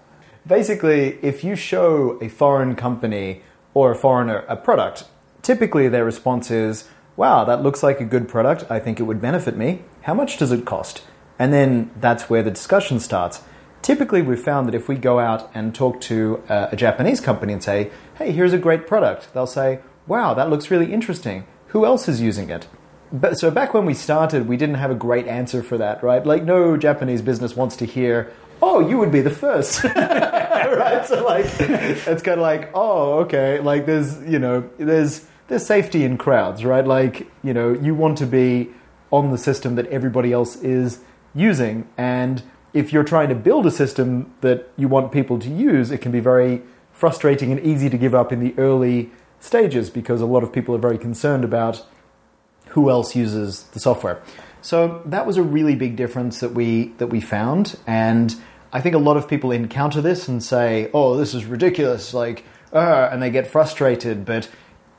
Basically, 0.46 1.18
if 1.22 1.44
you 1.44 1.56
show 1.56 2.18
a 2.22 2.28
foreign 2.28 2.76
company 2.76 3.42
or 3.74 3.92
a 3.92 3.96
foreigner 3.96 4.44
a 4.48 4.56
product, 4.56 5.04
typically 5.42 5.88
their 5.88 6.04
response 6.04 6.50
is, 6.50 6.88
wow, 7.16 7.44
that 7.44 7.62
looks 7.62 7.82
like 7.82 8.00
a 8.00 8.04
good 8.04 8.28
product. 8.28 8.64
I 8.70 8.78
think 8.78 8.98
it 8.98 9.04
would 9.04 9.20
benefit 9.20 9.56
me. 9.56 9.82
How 10.02 10.14
much 10.14 10.38
does 10.38 10.52
it 10.52 10.64
cost? 10.64 11.02
And 11.38 11.52
then 11.52 11.90
that's 12.00 12.30
where 12.30 12.42
the 12.42 12.50
discussion 12.50 13.00
starts. 13.00 13.42
Typically, 13.82 14.22
we've 14.22 14.40
found 14.40 14.68
that 14.68 14.74
if 14.74 14.88
we 14.88 14.94
go 14.94 15.18
out 15.18 15.50
and 15.54 15.74
talk 15.74 16.00
to 16.02 16.42
a, 16.48 16.68
a 16.72 16.76
Japanese 16.76 17.20
company 17.20 17.52
and 17.52 17.62
say, 17.62 17.90
hey, 18.16 18.32
here's 18.32 18.52
a 18.52 18.58
great 18.58 18.86
product, 18.86 19.32
they'll 19.32 19.46
say, 19.46 19.80
wow, 20.06 20.34
that 20.34 20.50
looks 20.50 20.70
really 20.70 20.92
interesting. 20.92 21.46
Who 21.68 21.86
else 21.86 22.08
is 22.08 22.20
using 22.20 22.50
it? 22.50 22.66
But, 23.12 23.38
so 23.38 23.50
back 23.50 23.74
when 23.74 23.86
we 23.86 23.94
started, 23.94 24.46
we 24.46 24.56
didn't 24.56 24.76
have 24.76 24.90
a 24.90 24.94
great 24.94 25.26
answer 25.26 25.62
for 25.62 25.78
that, 25.78 26.02
right? 26.02 26.24
Like 26.24 26.44
no 26.44 26.76
Japanese 26.76 27.22
business 27.22 27.56
wants 27.56 27.76
to 27.76 27.84
hear, 27.86 28.32
oh, 28.62 28.80
you 28.80 28.98
would 28.98 29.10
be 29.10 29.20
the 29.20 29.30
first. 29.30 29.82
right? 29.84 31.04
So 31.06 31.24
like, 31.24 31.46
it's 31.58 32.22
kind 32.22 32.38
of 32.38 32.42
like, 32.42 32.70
oh, 32.74 33.20
okay. 33.20 33.60
Like 33.60 33.86
there's, 33.86 34.20
you 34.22 34.38
know, 34.38 34.68
there's 34.78 35.26
there's 35.48 35.66
safety 35.66 36.04
in 36.04 36.16
crowds, 36.16 36.64
right? 36.64 36.86
Like, 36.86 37.28
you 37.42 37.52
know, 37.52 37.72
you 37.72 37.94
want 37.94 38.18
to 38.18 38.26
be 38.26 38.70
on 39.10 39.32
the 39.32 39.38
system 39.38 39.74
that 39.74 39.86
everybody 39.86 40.32
else 40.32 40.54
is 40.56 41.00
using, 41.34 41.88
and 41.98 42.42
if 42.72 42.92
you're 42.92 43.04
trying 43.04 43.28
to 43.28 43.34
build 43.34 43.66
a 43.66 43.70
system 43.70 44.32
that 44.40 44.68
you 44.76 44.88
want 44.88 45.12
people 45.12 45.38
to 45.38 45.48
use, 45.48 45.90
it 45.90 45.98
can 45.98 46.12
be 46.12 46.20
very 46.20 46.62
frustrating 46.92 47.50
and 47.50 47.60
easy 47.60 47.90
to 47.90 47.98
give 47.98 48.14
up 48.14 48.32
in 48.32 48.40
the 48.40 48.54
early 48.58 49.10
stages 49.40 49.90
because 49.90 50.20
a 50.20 50.26
lot 50.26 50.42
of 50.42 50.52
people 50.52 50.74
are 50.74 50.78
very 50.78 50.98
concerned 50.98 51.44
about 51.44 51.84
who 52.68 52.90
else 52.90 53.16
uses 53.16 53.64
the 53.72 53.80
software. 53.80 54.22
So 54.62 55.02
that 55.06 55.26
was 55.26 55.36
a 55.36 55.42
really 55.42 55.74
big 55.74 55.96
difference 55.96 56.40
that 56.40 56.52
we 56.52 56.88
that 56.98 57.06
we 57.06 57.20
found, 57.20 57.78
and 57.86 58.34
I 58.72 58.80
think 58.80 58.94
a 58.94 58.98
lot 58.98 59.16
of 59.16 59.26
people 59.26 59.50
encounter 59.50 60.02
this 60.02 60.28
and 60.28 60.42
say, 60.42 60.90
"Oh, 60.92 61.16
this 61.16 61.34
is 61.34 61.46
ridiculous!" 61.46 62.12
Like, 62.12 62.44
uh, 62.72 63.08
and 63.10 63.22
they 63.22 63.30
get 63.30 63.46
frustrated. 63.46 64.26
But 64.26 64.48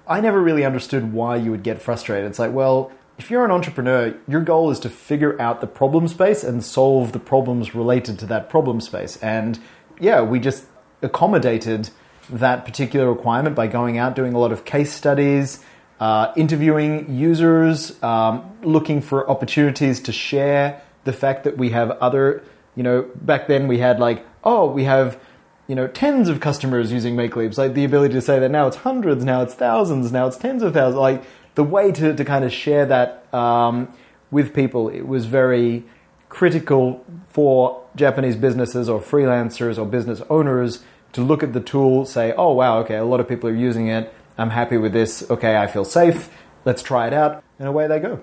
I 0.08 0.20
never 0.20 0.42
really 0.42 0.66
understood 0.66 1.14
why 1.14 1.36
you 1.36 1.52
would 1.52 1.64
get 1.64 1.82
frustrated. 1.82 2.30
It's 2.30 2.40
like, 2.40 2.52
well, 2.52 2.92
if 3.22 3.30
you're 3.30 3.46
an 3.46 3.52
entrepreneur, 3.52 4.16
your 4.28 4.42
goal 4.42 4.72
is 4.72 4.80
to 4.80 4.90
figure 4.90 5.40
out 5.40 5.62
the 5.62 5.68
problem 5.68 6.08
space 6.08 6.44
and 6.44 6.64
solve 6.64 7.12
the 7.12 7.20
problems 7.20 7.76
related 7.76 8.18
to 8.18 8.26
that 8.26 8.50
problem 8.50 8.82
space. 8.82 9.16
And 9.18 9.60
yeah, 10.00 10.22
we 10.22 10.40
just 10.40 10.66
accommodated 11.04 11.92
that 12.32 12.66
particular 12.66 13.14
requirement 13.14 13.56
by 13.56 13.68
going 13.68 14.00
out, 14.00 14.16
doing 14.16 14.34
a 14.34 14.40
lot 14.40 14.52
of 14.52 14.66
case 14.66 14.92
studies, 14.92 15.64
uh, 16.00 16.34
interviewing 16.36 17.16
users, 17.16 18.02
um, 18.02 18.58
looking 18.64 19.02
for 19.02 19.30
opportunities 19.30 20.00
to 20.00 20.12
share 20.12 20.82
the 21.04 21.14
fact 21.14 21.44
that 21.44 21.58
we 21.58 21.70
have 21.70 21.92
other, 21.92 22.44
you 22.76 22.82
know, 22.82 23.08
back 23.18 23.46
then 23.46 23.68
we 23.68 23.78
had 23.78 24.00
like, 24.00 24.26
oh, 24.44 24.66
we 24.66 24.86
have, 24.86 25.20
you 25.68 25.76
know, 25.76 25.86
tens 25.86 26.28
of 26.28 26.40
customers 26.40 26.92
using 26.92 27.16
MakeLeaps. 27.16 27.56
Like 27.56 27.76
the 27.76 27.86
ability 27.86 28.16
to 28.16 28.22
say 28.22 28.40
that 28.40 28.50
now 28.50 28.66
it's 28.66 28.78
hundreds, 28.78 29.24
now 29.24 29.44
it's 29.44 29.54
thousands, 29.54 30.12
now 30.12 30.26
it's 30.26 30.38
tens 30.38 30.64
of 30.64 30.74
thousands. 30.74 31.00
Like 31.00 31.24
the 31.56 31.64
way 31.64 31.92
to, 31.92 32.16
to 32.16 32.26
kind 32.26 32.46
of 32.46 32.52
share 32.52 32.86
that 32.86 33.34
um, 33.34 33.94
with 34.30 34.54
people, 34.54 34.90
it 34.90 35.08
was 35.08 35.26
very 35.26 35.84
critical 36.30 37.06
for 37.30 37.84
Japanese 37.96 38.36
businesses 38.36 38.88
or 38.88 39.02
freelancers 39.02 39.78
or 39.78 39.86
business 39.86 40.22
owners 40.30 40.84
to 41.14 41.22
look 41.22 41.44
at 41.44 41.52
the 41.52 41.60
tool, 41.60 42.06
say, 42.06 42.34
oh, 42.38 42.54
wow, 42.54 42.80
okay, 42.80 42.96
a 42.96 43.04
lot 43.04 43.20
of 43.20 43.28
people 43.28 43.50
are 43.50 43.56
using 43.56 43.88
it. 43.88 44.14
I'm 44.38 44.50
happy 44.50 44.78
with 44.78 44.94
this. 44.94 45.30
Okay, 45.30 45.58
I 45.58 45.68
feel 45.68 45.84
safe. 45.84 46.30
Let's 46.64 46.82
try 46.82 47.08
it 47.08 47.14
out. 47.14 47.44
And 47.60 47.68
away 47.68 47.88
they 47.88 48.00
go. 48.00 48.22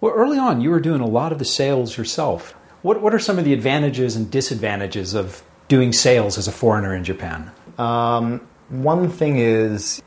Well, 0.00 0.14
early 0.14 0.38
on, 0.38 0.60
you 0.60 0.70
were 0.70 0.80
doing 0.80 1.00
a 1.00 1.06
lot 1.06 1.32
of 1.32 1.40
the 1.40 1.44
sales 1.44 1.96
yourself. 1.96 2.52
What, 2.82 3.02
what 3.02 3.12
are 3.12 3.18
some 3.18 3.38
of 3.38 3.44
the 3.44 3.52
advantages 3.52 4.14
and 4.14 4.30
disadvantages 4.30 5.14
of 5.14 5.42
doing 5.66 5.92
sales 5.92 6.38
as 6.38 6.46
a 6.46 6.52
foreigner 6.52 6.94
in 6.94 7.02
Japan? 7.02 7.50
Um, 7.76 8.46
one 8.68 9.10
thing 9.10 9.38
is, 9.38 10.00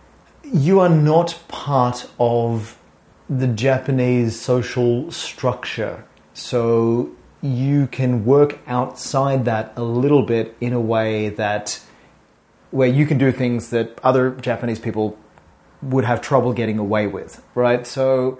you 0.53 0.81
are 0.81 0.89
not 0.89 1.39
part 1.47 2.09
of 2.19 2.77
the 3.29 3.47
Japanese 3.47 4.39
social 4.39 5.09
structure. 5.11 6.03
So 6.33 7.11
you 7.41 7.87
can 7.87 8.25
work 8.25 8.59
outside 8.67 9.45
that 9.45 9.71
a 9.77 9.83
little 9.83 10.23
bit 10.23 10.55
in 10.59 10.73
a 10.73 10.79
way 10.79 11.29
that 11.29 11.81
where 12.71 12.87
you 12.87 13.05
can 13.05 13.17
do 13.17 13.31
things 13.31 13.69
that 13.69 13.97
other 14.03 14.31
Japanese 14.31 14.79
people 14.79 15.17
would 15.81 16.05
have 16.05 16.21
trouble 16.21 16.53
getting 16.53 16.77
away 16.77 17.07
with, 17.07 17.41
right? 17.55 17.87
So 17.87 18.37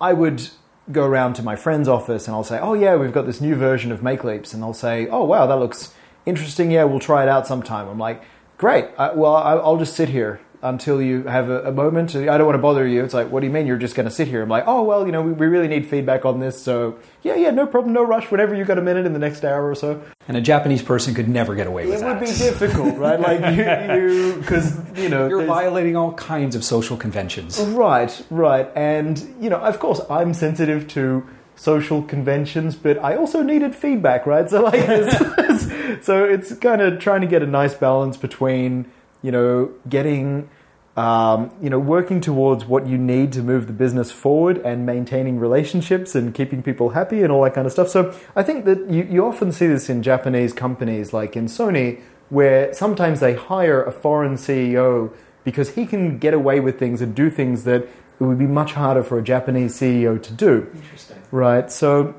I 0.00 0.12
would 0.12 0.48
go 0.90 1.04
around 1.04 1.34
to 1.34 1.42
my 1.42 1.54
friend's 1.54 1.88
office 1.88 2.26
and 2.26 2.34
I'll 2.34 2.44
say, 2.44 2.58
"Oh 2.58 2.74
yeah, 2.74 2.96
we've 2.96 3.12
got 3.12 3.24
this 3.26 3.40
new 3.40 3.54
version 3.54 3.92
of 3.92 4.00
MakeLeaps," 4.00 4.52
and 4.52 4.62
they'll 4.62 4.74
say, 4.74 5.06
"Oh 5.08 5.24
wow, 5.24 5.46
that 5.46 5.58
looks 5.58 5.94
interesting. 6.26 6.70
Yeah, 6.70 6.84
we'll 6.84 7.00
try 7.00 7.22
it 7.22 7.28
out 7.28 7.46
sometime." 7.46 7.88
I'm 7.88 7.98
like, 7.98 8.22
"Great. 8.58 8.86
I, 8.98 9.12
well, 9.12 9.34
I, 9.34 9.54
I'll 9.54 9.78
just 9.78 9.94
sit 9.96 10.10
here 10.10 10.40
until 10.62 11.02
you 11.02 11.24
have 11.24 11.50
a, 11.50 11.64
a, 11.64 11.72
moment. 11.72 12.14
I 12.14 12.38
don't 12.38 12.46
want 12.46 12.54
to 12.54 12.62
bother 12.62 12.86
you. 12.86 13.04
It's 13.04 13.14
like, 13.14 13.30
what 13.30 13.40
do 13.40 13.46
you 13.46 13.52
mean 13.52 13.66
you're 13.66 13.76
just 13.76 13.96
going 13.96 14.08
to 14.08 14.14
sit 14.14 14.28
here? 14.28 14.42
I'm 14.42 14.48
like, 14.48 14.64
oh, 14.66 14.82
well, 14.84 15.04
you 15.04 15.12
know, 15.12 15.20
we, 15.20 15.32
we 15.32 15.46
really 15.46 15.66
need 15.66 15.86
feedback 15.86 16.24
on 16.24 16.38
this. 16.38 16.62
So, 16.62 16.98
yeah, 17.22 17.34
yeah, 17.34 17.50
no 17.50 17.66
problem, 17.66 17.92
no 17.92 18.04
rush. 18.04 18.30
Whenever 18.30 18.54
you 18.54 18.64
got 18.64 18.78
a 18.78 18.82
minute 18.82 19.04
in 19.04 19.12
the 19.12 19.18
next 19.18 19.44
hour 19.44 19.68
or 19.68 19.74
so. 19.74 20.00
And 20.28 20.36
a 20.36 20.40
Japanese 20.40 20.80
person 20.80 21.14
could 21.14 21.28
never 21.28 21.56
get 21.56 21.66
away 21.66 21.86
with 21.86 21.96
it 21.96 22.00
that. 22.02 22.22
It 22.22 22.28
would 22.28 22.28
be 22.28 22.38
difficult, 22.38 22.96
right? 22.96 23.20
Like, 23.22 23.56
you, 23.56 24.36
because, 24.40 24.76
you, 24.96 25.04
you, 25.04 25.08
know. 25.08 25.28
You're 25.28 25.44
violating 25.44 25.96
all 25.96 26.12
kinds 26.14 26.56
of 26.56 26.64
social 26.64 26.96
conventions. 26.96 27.58
Right, 27.60 28.24
right. 28.30 28.68
And, 28.74 29.18
you 29.40 29.50
know, 29.50 29.58
of 29.58 29.78
course, 29.78 30.00
I'm 30.10 30.34
sensitive 30.34 30.88
to 30.88 31.26
social 31.56 32.02
conventions, 32.02 32.74
but 32.74 32.98
I 32.98 33.16
also 33.16 33.42
needed 33.42 33.74
feedback, 33.74 34.26
right? 34.26 34.48
So, 34.48 34.62
like, 34.62 34.80
so 36.02 36.24
it's 36.24 36.54
kind 36.54 36.80
of 36.80 36.98
trying 36.98 37.20
to 37.20 37.26
get 37.26 37.42
a 37.42 37.46
nice 37.46 37.74
balance 37.74 38.16
between 38.16 38.90
you 39.22 39.30
know, 39.30 39.72
getting, 39.88 40.48
um, 40.96 41.50
you 41.62 41.70
know, 41.70 41.78
working 41.78 42.20
towards 42.20 42.64
what 42.64 42.86
you 42.86 42.98
need 42.98 43.32
to 43.32 43.42
move 43.42 43.66
the 43.66 43.72
business 43.72 44.10
forward 44.10 44.58
and 44.58 44.84
maintaining 44.84 45.38
relationships 45.38 46.14
and 46.14 46.34
keeping 46.34 46.62
people 46.62 46.90
happy 46.90 47.22
and 47.22 47.32
all 47.32 47.42
that 47.44 47.54
kind 47.54 47.66
of 47.66 47.72
stuff. 47.72 47.88
So 47.88 48.14
I 48.36 48.42
think 48.42 48.64
that 48.64 48.90
you, 48.90 49.04
you 49.04 49.24
often 49.24 49.52
see 49.52 49.66
this 49.66 49.88
in 49.88 50.02
Japanese 50.02 50.52
companies 50.52 51.12
like 51.12 51.36
in 51.36 51.46
Sony, 51.46 52.00
where 52.28 52.72
sometimes 52.74 53.20
they 53.20 53.34
hire 53.34 53.82
a 53.82 53.92
foreign 53.92 54.34
CEO 54.34 55.12
because 55.44 55.70
he 55.70 55.86
can 55.86 56.18
get 56.18 56.34
away 56.34 56.60
with 56.60 56.78
things 56.78 57.00
and 57.00 57.14
do 57.14 57.30
things 57.30 57.64
that 57.64 57.82
it 58.22 58.24
would 58.24 58.38
be 58.38 58.46
much 58.46 58.72
harder 58.74 59.02
for 59.02 59.18
a 59.18 59.22
Japanese 59.22 59.78
CEO 59.78 60.22
to 60.22 60.32
do. 60.32 60.70
Interesting. 60.74 61.20
Right. 61.30 61.70
So, 61.70 62.14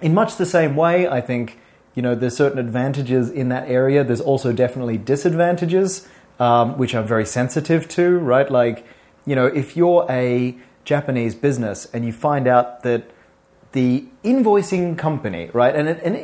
in 0.00 0.14
much 0.14 0.36
the 0.36 0.46
same 0.46 0.76
way, 0.76 1.08
I 1.08 1.20
think, 1.20 1.58
you 1.94 2.02
know, 2.02 2.14
there's 2.14 2.36
certain 2.36 2.58
advantages 2.58 3.30
in 3.30 3.48
that 3.48 3.68
area. 3.68 4.04
There's 4.04 4.20
also 4.20 4.52
definitely 4.52 4.98
disadvantages 4.98 6.06
um, 6.38 6.78
which 6.78 6.94
I'm 6.94 7.06
very 7.06 7.26
sensitive 7.26 7.88
to, 7.88 8.18
right? 8.18 8.50
Like, 8.50 8.86
you 9.26 9.34
know, 9.34 9.46
if 9.46 9.76
you're 9.76 10.06
a 10.08 10.56
Japanese 10.84 11.34
business 11.34 11.86
and 11.92 12.04
you 12.04 12.12
find 12.12 12.46
out 12.46 12.82
that 12.82 13.10
the 13.72 14.06
invoicing 14.24 14.96
company, 14.96 15.50
right, 15.52 15.74
and 15.74 15.88
an, 15.88 16.16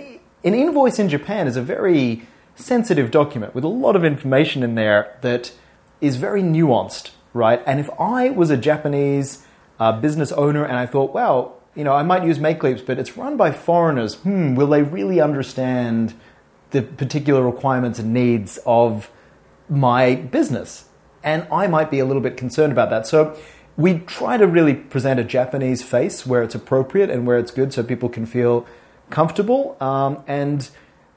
an 0.45 0.55
invoice 0.55 0.99
in 0.99 1.09
Japan 1.09 1.47
is 1.47 1.57
a 1.57 1.63
very 1.63 2.27
sensitive 2.55 3.11
document 3.11 3.55
with 3.55 3.65
a 3.65 3.69
lot 3.69 3.97
of 3.97 4.05
information 4.05 4.63
in 4.63 4.75
there 4.75 5.19
that 5.23 5.53
is 6.01 6.17
very 6.17 6.43
nuanced, 6.43 7.11
right? 7.33 7.63
And 7.67 7.81
if 7.81 7.91
I 7.99 8.31
was 8.31 8.51
a 8.51 8.57
Japanese 8.57 9.45
uh, 9.79 9.93
business 10.01 10.33
owner 10.33 10.65
and 10.65 10.77
I 10.77 10.87
thought, 10.87 11.13
well, 11.13 11.61
you 11.75 11.83
know, 11.83 11.93
I 11.93 12.03
might 12.03 12.25
use 12.25 12.39
MakeLeaps, 12.39 12.87
but 12.87 12.99
it's 12.99 13.17
run 13.17 13.37
by 13.37 13.51
foreigners. 13.51 14.15
Hmm, 14.17 14.55
will 14.55 14.69
they 14.69 14.83
really 14.83 15.21
understand 15.21 16.15
the 16.71 16.83
particular 16.83 17.43
requirements 17.43 17.99
and 17.99 18.13
needs 18.13 18.59
of 18.65 19.11
my 19.69 20.15
business. 20.15 20.87
And 21.23 21.47
I 21.51 21.67
might 21.67 21.91
be 21.91 21.99
a 21.99 22.05
little 22.05 22.23
bit 22.23 22.37
concerned 22.37 22.73
about 22.73 22.91
that. 22.91 23.07
So 23.07 23.37
we 23.77 24.01
try 24.01 24.37
to 24.37 24.47
really 24.47 24.75
present 24.75 25.19
a 25.19 25.25
Japanese 25.25 25.83
face 25.83 26.27
where 26.27 26.43
it's 26.43 26.55
appropriate 26.55 27.11
and 27.11 27.27
where 27.27 27.39
it's 27.39 27.51
good 27.51 27.73
so 27.73 27.83
people 27.83 28.09
can 28.09 28.27
feel 28.27 28.67
comfortable. 29.11 29.77
Um, 29.81 30.23
and 30.27 30.69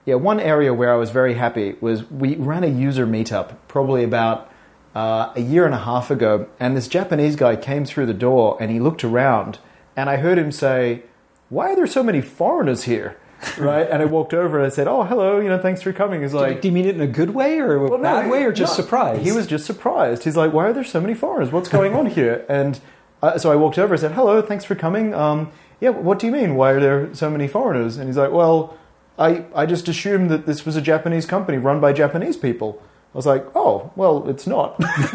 yeah, 0.05 0.15
one 0.15 0.39
area 0.39 0.73
where 0.73 0.91
I 0.91 0.95
was 0.95 1.11
very 1.11 1.35
happy 1.35 1.75
was 1.81 2.09
we 2.09 2.35
ran 2.35 2.63
a 2.63 2.67
user 2.67 3.05
meetup 3.05 3.55
probably 3.67 4.03
about 4.03 4.51
uh, 4.95 5.31
a 5.35 5.41
year 5.41 5.65
and 5.65 5.75
a 5.75 5.79
half 5.79 6.09
ago. 6.09 6.47
And 6.59 6.75
this 6.75 6.87
Japanese 6.87 7.35
guy 7.35 7.55
came 7.55 7.85
through 7.85 8.07
the 8.07 8.13
door 8.13 8.57
and 8.59 8.71
he 8.71 8.79
looked 8.79 9.03
around 9.03 9.59
and 9.95 10.09
I 10.09 10.17
heard 10.17 10.37
him 10.37 10.51
say, 10.51 11.03
Why 11.49 11.71
are 11.71 11.75
there 11.75 11.87
so 11.87 12.03
many 12.03 12.21
foreigners 12.21 12.83
here? 12.83 13.17
Right? 13.57 13.87
And 13.89 14.01
I 14.01 14.05
walked 14.05 14.33
over 14.33 14.57
and 14.57 14.65
I 14.65 14.69
said, 14.69 14.87
"Oh, 14.87 15.03
hello, 15.03 15.39
you 15.39 15.49
know, 15.49 15.59
thanks 15.59 15.81
for 15.81 15.93
coming." 15.93 16.21
He's 16.21 16.33
like, 16.33 16.61
"Do 16.61 16.67
you 16.67 16.71
mean 16.71 16.85
it 16.85 16.95
in 16.95 17.01
a 17.01 17.07
good 17.07 17.31
way 17.31 17.59
or 17.59 17.75
a 17.75 17.89
well, 17.89 17.99
bad 17.99 18.25
no, 18.25 18.31
way, 18.31 18.43
or 18.43 18.51
just 18.51 18.77
no, 18.77 18.83
surprised?" 18.83 19.21
He 19.21 19.31
was 19.31 19.47
just 19.47 19.65
surprised. 19.65 20.23
He's 20.23 20.37
like, 20.37 20.53
"Why 20.53 20.67
are 20.67 20.73
there 20.73 20.83
so 20.83 20.99
many 20.99 21.13
foreigners? 21.13 21.51
What's 21.51 21.69
going 21.69 21.93
on 21.93 22.07
here?" 22.07 22.45
And 22.49 22.79
uh, 23.21 23.37
so 23.37 23.51
I 23.51 23.55
walked 23.55 23.77
over 23.77 23.93
and 23.93 24.01
said, 24.01 24.11
"Hello, 24.13 24.41
thanks 24.41 24.65
for 24.65 24.75
coming. 24.75 25.13
Um, 25.13 25.51
yeah, 25.79 25.89
what 25.89 26.19
do 26.19 26.25
you 26.25 26.31
mean? 26.31 26.55
Why 26.55 26.71
are 26.71 26.79
there 26.79 27.13
so 27.13 27.29
many 27.29 27.47
foreigners?" 27.47 27.97
And 27.97 28.07
he's 28.07 28.17
like, 28.17 28.31
"Well, 28.31 28.77
I 29.17 29.45
I 29.55 29.65
just 29.65 29.87
assumed 29.87 30.29
that 30.29 30.45
this 30.45 30.65
was 30.65 30.75
a 30.75 30.81
Japanese 30.81 31.25
company 31.25 31.57
run 31.57 31.79
by 31.79 31.93
Japanese 31.93 32.37
people." 32.37 32.81
I 33.13 33.17
was 33.17 33.25
like, 33.25 33.45
"Oh, 33.55 33.91
well, 33.95 34.29
it's 34.29 34.47
not." 34.47 34.79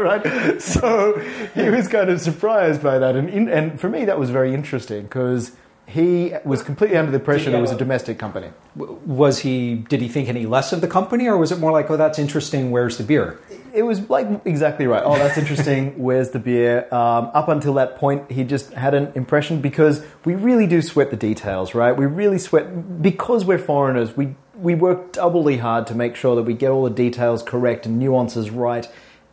right? 0.00 0.60
So 0.60 1.18
he 1.54 1.70
was 1.70 1.88
kind 1.88 2.10
of 2.10 2.20
surprised 2.20 2.82
by 2.82 2.98
that, 2.98 3.16
and 3.16 3.28
in, 3.28 3.48
and 3.48 3.80
for 3.80 3.88
me 3.88 4.04
that 4.04 4.18
was 4.18 4.30
very 4.30 4.54
interesting 4.54 5.02
because 5.04 5.52
he 5.86 6.32
was 6.44 6.62
completely 6.62 6.96
under 6.96 7.10
the 7.10 7.18
impression 7.18 7.54
it 7.54 7.60
was 7.60 7.70
a 7.70 7.76
domestic 7.76 8.18
company. 8.18 8.50
Was 8.74 9.40
he? 9.40 9.74
Did 9.74 10.00
he 10.00 10.08
think 10.08 10.28
any 10.28 10.46
less 10.46 10.72
of 10.72 10.80
the 10.80 10.88
company, 10.88 11.28
or 11.28 11.36
was 11.36 11.52
it 11.52 11.58
more 11.58 11.72
like, 11.72 11.90
"Oh, 11.90 11.96
that's 11.96 12.18
interesting. 12.18 12.70
Where's 12.70 12.96
the 12.96 13.04
beer?" 13.04 13.38
It 13.74 13.82
was 13.82 14.08
like 14.08 14.26
exactly 14.46 14.86
right. 14.86 15.02
Oh, 15.04 15.16
that's 15.16 15.36
interesting. 15.36 15.92
Where's 16.02 16.30
the 16.30 16.38
beer? 16.38 16.88
Um, 16.92 17.30
up 17.34 17.48
until 17.48 17.74
that 17.74 17.96
point, 17.96 18.30
he 18.30 18.44
just 18.44 18.72
had 18.72 18.94
an 18.94 19.12
impression 19.14 19.60
because 19.60 20.04
we 20.24 20.34
really 20.34 20.66
do 20.66 20.80
sweat 20.80 21.10
the 21.10 21.16
details, 21.16 21.74
right? 21.74 21.92
We 21.92 22.06
really 22.06 22.38
sweat 22.38 23.02
because 23.02 23.44
we're 23.44 23.58
foreigners. 23.58 24.16
We 24.16 24.36
we 24.56 24.74
work 24.74 25.12
doubly 25.12 25.58
hard 25.58 25.86
to 25.88 25.94
make 25.94 26.16
sure 26.16 26.34
that 26.34 26.44
we 26.44 26.54
get 26.54 26.70
all 26.70 26.84
the 26.84 26.90
details 26.90 27.42
correct 27.42 27.84
and 27.84 27.98
nuances 27.98 28.50
right, 28.50 28.88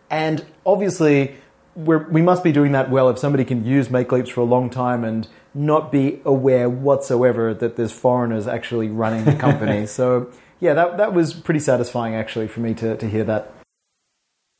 and 0.09 0.45
obviously. 0.65 1.35
we 1.73 2.21
must 2.21 2.43
be 2.43 2.51
doing 2.51 2.73
that 2.73 2.91
well 2.91 3.07
if 3.09 3.17
somebody 3.17 3.45
can 3.45 3.63
use 3.63 3.87
MakeLeaps 3.87 4.29
for 4.29 4.41
a 4.41 4.43
long 4.43 4.69
time 4.69 5.05
and 5.05 5.25
not 5.53 5.91
be 5.91 6.21
aware 6.23 6.69
whatsoever 6.69 7.53
that 7.53 7.75
there's 7.75 7.91
foreigners 7.91 8.47
actually 8.47 8.87
running 8.87 9.25
the 9.25 9.35
company. 9.35 9.85
so 9.99 10.31
yeah, 10.59 10.73
that 10.73 10.97
that 10.97 11.13
was 11.13 11.33
pretty 11.33 11.59
satisfying 11.59 12.15
actually 12.15 12.47
for 12.47 12.59
me 12.61 12.73
to, 12.75 12.95
to 12.97 13.09
hear 13.09 13.23
that. 13.25 13.53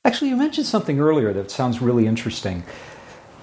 Actually, 0.04 0.30
you 0.30 0.36
mentioned 0.36 0.66
something 0.66 1.00
earlier 1.00 1.32
that 1.34 1.52
sounds 1.52 1.82
really 1.82 2.08
interesting. 2.08 2.64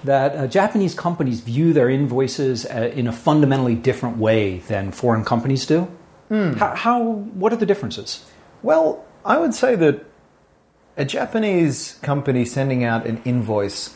That 0.03 0.35
uh, 0.35 0.47
Japanese 0.47 0.93
companies 0.93 1.41
view 1.41 1.73
their 1.73 1.89
invoices 1.89 2.65
uh, 2.65 2.91
in 2.93 3.07
a 3.07 3.11
fundamentally 3.11 3.75
different 3.75 4.17
way 4.17 4.59
than 4.59 4.91
foreign 4.91 5.25
companies 5.25 5.65
do. 5.65 5.89
Mm. 6.29 6.57
How, 6.57 6.75
how? 6.75 7.03
What 7.03 7.51
are 7.51 7.57
the 7.57 7.65
differences? 7.65 8.25
Well, 8.61 9.05
I 9.25 9.37
would 9.37 9.53
say 9.53 9.75
that 9.75 10.05
a 10.95 11.05
Japanese 11.05 11.97
company 12.01 12.45
sending 12.45 12.83
out 12.83 13.05
an 13.05 13.21
invoice 13.23 13.95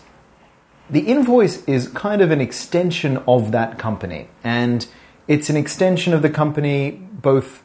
the 0.89 1.01
invoice 1.01 1.63
is 1.65 1.87
kind 1.89 2.21
of 2.21 2.31
an 2.31 2.41
extension 2.41 3.17
of 3.27 3.51
that 3.51 3.77
company. 3.79 4.29
And 4.43 4.85
it's 5.27 5.49
an 5.49 5.55
extension 5.55 6.13
of 6.13 6.21
the 6.21 6.29
company 6.29 6.91
both 6.91 7.63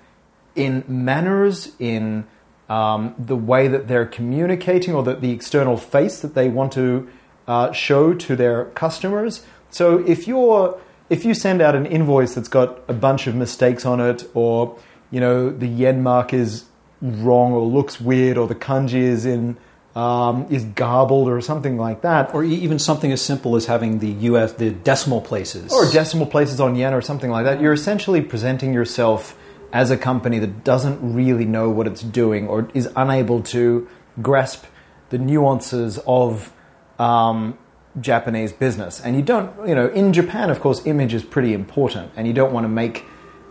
in 0.54 0.84
manners, 0.86 1.72
in 1.78 2.26
um, 2.68 3.14
the 3.18 3.36
way 3.36 3.68
that 3.68 3.88
they're 3.88 4.06
communicating, 4.06 4.94
or 4.94 5.02
the, 5.02 5.14
the 5.14 5.30
external 5.30 5.76
face 5.76 6.20
that 6.20 6.34
they 6.34 6.48
want 6.48 6.72
to 6.72 7.08
uh, 7.46 7.72
show 7.72 8.14
to 8.14 8.36
their 8.36 8.66
customers. 8.66 9.44
So 9.70 9.98
if 10.06 10.26
you're 10.26 10.78
if 11.10 11.24
you 11.24 11.32
send 11.32 11.62
out 11.62 11.74
an 11.74 11.86
invoice 11.86 12.34
that's 12.34 12.48
got 12.48 12.80
a 12.86 12.92
bunch 12.92 13.26
of 13.26 13.34
mistakes 13.34 13.86
on 13.86 14.00
it, 14.00 14.28
or 14.34 14.78
you 15.10 15.20
know 15.20 15.50
the 15.50 15.66
yen 15.66 16.02
mark 16.02 16.34
is 16.34 16.64
wrong 17.00 17.52
or 17.52 17.62
looks 17.62 18.00
weird 18.00 18.36
or 18.36 18.46
the 18.48 18.54
kanji 18.54 18.94
is 18.94 19.24
in 19.24 19.56
um, 19.98 20.46
is 20.48 20.64
garbled 20.64 21.28
or 21.28 21.40
something 21.40 21.76
like 21.76 22.02
that. 22.02 22.32
Or 22.32 22.44
even 22.44 22.78
something 22.78 23.10
as 23.10 23.20
simple 23.20 23.56
as 23.56 23.66
having 23.66 23.98
the 23.98 24.10
US 24.30 24.52
the 24.52 24.70
decimal 24.70 25.20
places. 25.20 25.72
or 25.72 25.90
decimal 25.90 26.26
places 26.26 26.60
on 26.60 26.76
yen 26.76 26.94
or 26.94 27.02
something 27.02 27.32
like 27.32 27.44
that, 27.44 27.60
you're 27.60 27.72
essentially 27.72 28.20
presenting 28.20 28.72
yourself 28.72 29.36
as 29.72 29.90
a 29.90 29.96
company 29.96 30.38
that 30.38 30.62
doesn't 30.62 31.14
really 31.14 31.44
know 31.44 31.68
what 31.68 31.88
it's 31.88 32.00
doing 32.00 32.46
or 32.46 32.68
is 32.74 32.88
unable 32.94 33.42
to 33.42 33.88
grasp 34.22 34.66
the 35.10 35.18
nuances 35.18 35.98
of 36.06 36.52
um, 37.00 37.58
Japanese 38.00 38.52
business. 38.52 39.00
And 39.00 39.16
you 39.16 39.22
don't, 39.22 39.68
you 39.68 39.74
know, 39.74 39.88
in 39.88 40.12
Japan, 40.12 40.48
of 40.48 40.60
course, 40.60 40.86
image 40.86 41.12
is 41.12 41.24
pretty 41.24 41.52
important, 41.52 42.12
and 42.14 42.26
you 42.26 42.32
don't 42.32 42.52
want 42.52 42.64
to 42.64 42.68
make 42.68 43.04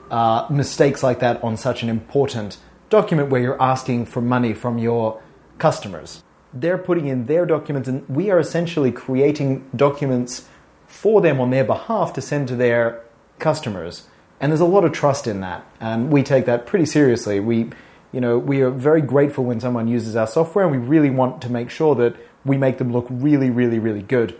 uh, 0.10 0.48
mistakes 0.50 1.04
like 1.04 1.20
that 1.20 1.44
on 1.44 1.58
such 1.58 1.84
an 1.84 1.90
important 1.90 2.58
document 2.90 3.30
where 3.30 3.42
you're 3.42 3.62
asking 3.62 4.06
for 4.06 4.22
money 4.22 4.54
from 4.54 4.78
your 4.78 5.22
customers. 5.58 6.24
They're 6.54 6.78
putting 6.78 7.08
in 7.08 7.26
their 7.26 7.46
documents, 7.46 7.88
and 7.88 8.08
we 8.08 8.32
are 8.32 8.40
essentially 8.40 8.92
creating 8.92 9.70
documents 9.76 10.48
for 10.88 11.22
them 11.22 11.40
on 11.40 11.50
their 11.50 11.64
behalf 11.64 12.14
to 12.14 12.22
send 12.22 12.48
to 12.48 12.56
their 12.56 13.04
customers. 13.40 14.08
And 14.40 14.52
there's 14.52 14.62
a 14.62 14.66
lot 14.66 14.86
of 14.86 14.92
trust 14.92 15.28
in 15.28 15.42
that, 15.42 15.66
and 15.80 16.12
we 16.12 16.24
take 16.24 16.46
that 16.46 16.66
pretty 16.66 16.86
seriously. 16.86 17.40
We, 17.40 17.70
you 18.12 18.22
know, 18.22 18.38
we 18.38 18.62
are 18.62 18.70
very 18.70 19.02
grateful 19.02 19.44
when 19.44 19.60
someone 19.60 19.88
uses 19.88 20.16
our 20.16 20.28
software, 20.28 20.66
and 20.66 20.72
we 20.72 20.78
really 20.78 21.10
want 21.10 21.42
to 21.42 21.50
make 21.50 21.70
sure 21.70 21.96
that 21.96 22.16
we 22.46 22.58
make 22.58 22.78
them 22.78 22.94
look 22.94 23.08
really, 23.10 23.50
really, 23.50 23.80
really 23.80 24.02
good. 24.02 24.40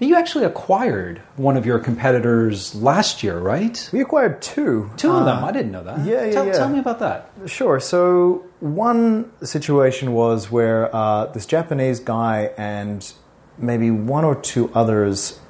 You 0.00 0.14
actually 0.14 0.44
acquired 0.44 1.20
one 1.36 1.56
of 1.56 1.66
your 1.66 1.80
competitors 1.80 2.72
last 2.76 3.24
year, 3.24 3.36
right? 3.38 3.88
We 3.92 4.00
acquired 4.00 4.40
two. 4.40 4.90
Two 4.96 5.10
of 5.10 5.22
Uh, 5.22 5.24
them. 5.24 5.44
I 5.44 5.50
didn't 5.50 5.72
know 5.72 5.82
that. 5.82 6.04
yeah, 6.06 6.24
yeah, 6.26 6.30
tell, 6.32 6.46
yeah. 6.46 6.52
tell 6.52 6.68
me 6.68 6.78
about 6.78 7.00
that. 7.00 7.30
Sure. 7.46 7.80
So 7.80 8.44
one 8.60 9.30
situation 9.42 10.12
was 10.12 10.52
where 10.52 10.94
uh, 10.94 11.26
this 11.26 11.46
Japanese 11.46 11.98
guy 11.98 12.50
and 12.56 13.12
maybe 13.58 13.90
one 13.90 14.24
or 14.24 14.36
two 14.36 14.70
others 14.72 15.40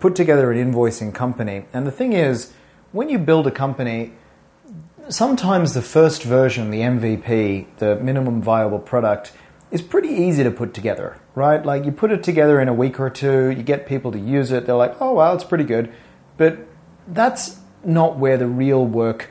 put 0.00 0.14
together 0.14 0.52
an 0.52 0.58
invoicing 0.72 1.14
company. 1.14 1.64
And 1.72 1.86
the 1.86 1.90
thing 1.90 2.12
is, 2.12 2.52
when 2.92 3.08
you 3.08 3.18
build 3.18 3.46
a 3.46 3.50
company, 3.50 4.12
sometimes 5.08 5.72
the 5.72 5.80
first 5.82 6.22
version, 6.24 6.70
the 6.70 6.80
MVP, 6.80 7.66
the 7.78 7.96
minimum 7.96 8.42
viable 8.42 8.78
product, 8.78 9.32
is 9.70 9.80
pretty 9.80 10.08
easy 10.10 10.42
to 10.44 10.50
put 10.50 10.74
together, 10.74 11.16
right? 11.34 11.64
Like 11.64 11.84
you 11.84 11.92
put 11.92 12.10
it 12.10 12.22
together 12.22 12.60
in 12.60 12.68
a 12.68 12.74
week 12.74 13.00
or 13.00 13.10
two, 13.10 13.50
you 13.50 13.62
get 13.62 13.86
people 13.86 14.12
to 14.12 14.18
use 14.18 14.52
it, 14.52 14.66
they're 14.66 14.76
like, 14.76 15.00
oh 15.00 15.12
wow, 15.12 15.34
it's 15.34 15.44
pretty 15.44 15.64
good. 15.64 15.92
But 16.36 16.58
that's 17.06 17.58
not 17.84 18.18
where 18.18 18.36
the 18.36 18.46
real 18.46 18.84
work 18.84 19.30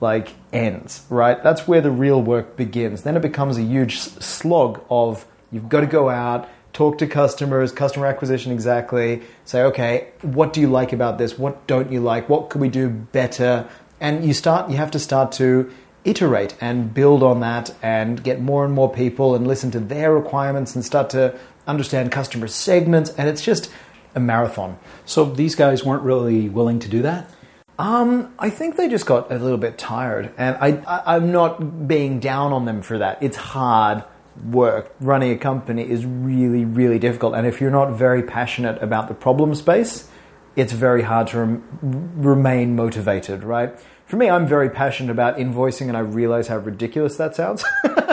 like 0.00 0.34
ends, 0.52 1.04
right? 1.08 1.42
That's 1.42 1.66
where 1.66 1.80
the 1.80 1.90
real 1.90 2.20
work 2.20 2.56
begins. 2.56 3.02
Then 3.02 3.16
it 3.16 3.22
becomes 3.22 3.56
a 3.56 3.62
huge 3.62 3.98
slog 3.98 4.84
of 4.90 5.26
you've 5.50 5.68
got 5.68 5.80
to 5.80 5.86
go 5.86 6.10
out, 6.10 6.48
talk 6.72 6.98
to 6.98 7.06
customers, 7.06 7.72
customer 7.72 8.06
acquisition 8.06 8.52
exactly, 8.52 9.22
say, 9.44 9.62
okay, 9.62 10.08
what 10.22 10.52
do 10.52 10.60
you 10.60 10.68
like 10.68 10.92
about 10.92 11.18
this? 11.18 11.38
What 11.38 11.66
don't 11.66 11.90
you 11.90 12.00
like? 12.00 12.28
What 12.28 12.50
could 12.50 12.60
we 12.60 12.68
do 12.68 12.88
better? 12.88 13.68
And 14.00 14.24
you 14.24 14.34
start 14.34 14.70
you 14.70 14.76
have 14.76 14.90
to 14.90 14.98
start 14.98 15.32
to 15.32 15.72
iterate 16.04 16.54
and 16.60 16.92
build 16.92 17.22
on 17.22 17.40
that 17.40 17.74
and 17.82 18.22
get 18.22 18.40
more 18.40 18.64
and 18.64 18.74
more 18.74 18.92
people 18.92 19.34
and 19.34 19.46
listen 19.46 19.70
to 19.70 19.80
their 19.80 20.12
requirements 20.14 20.74
and 20.74 20.84
start 20.84 21.10
to 21.10 21.38
understand 21.66 22.12
customer 22.12 22.46
segments 22.46 23.10
and 23.10 23.28
it's 23.28 23.42
just 23.42 23.70
a 24.14 24.20
marathon. 24.20 24.78
So 25.04 25.24
these 25.24 25.54
guys 25.54 25.84
weren't 25.84 26.02
really 26.02 26.48
willing 26.48 26.78
to 26.80 26.88
do 26.88 27.02
that? 27.02 27.30
Um, 27.78 28.32
I 28.38 28.50
think 28.50 28.76
they 28.76 28.88
just 28.88 29.06
got 29.06 29.32
a 29.32 29.38
little 29.38 29.58
bit 29.58 29.78
tired, 29.78 30.32
and 30.38 30.56
I, 30.60 30.80
I, 30.86 31.16
I'm 31.16 31.32
not 31.32 31.88
being 31.88 32.20
down 32.20 32.52
on 32.52 32.66
them 32.66 32.82
for 32.82 32.98
that. 32.98 33.20
It's 33.20 33.36
hard 33.36 34.04
work. 34.44 34.94
Running 35.00 35.32
a 35.32 35.38
company 35.38 35.88
is 35.88 36.06
really, 36.06 36.64
really 36.64 37.00
difficult, 37.00 37.34
and 37.34 37.48
if 37.48 37.60
you're 37.60 37.72
not 37.72 37.90
very 37.92 38.22
passionate 38.22 38.80
about 38.80 39.08
the 39.08 39.14
problem 39.14 39.56
space, 39.56 40.08
it's 40.54 40.72
very 40.72 41.02
hard 41.02 41.26
to 41.28 41.38
rem- 41.38 42.12
remain 42.14 42.76
motivated, 42.76 43.42
right? 43.42 43.74
For 44.14 44.18
me, 44.18 44.30
I'm 44.30 44.46
very 44.46 44.70
passionate 44.70 45.10
about 45.10 45.38
invoicing, 45.38 45.88
and 45.88 45.96
I 45.96 46.00
realize 46.00 46.46
how 46.46 46.58
ridiculous 46.58 47.16
that 47.16 47.34
sounds. 47.34 47.64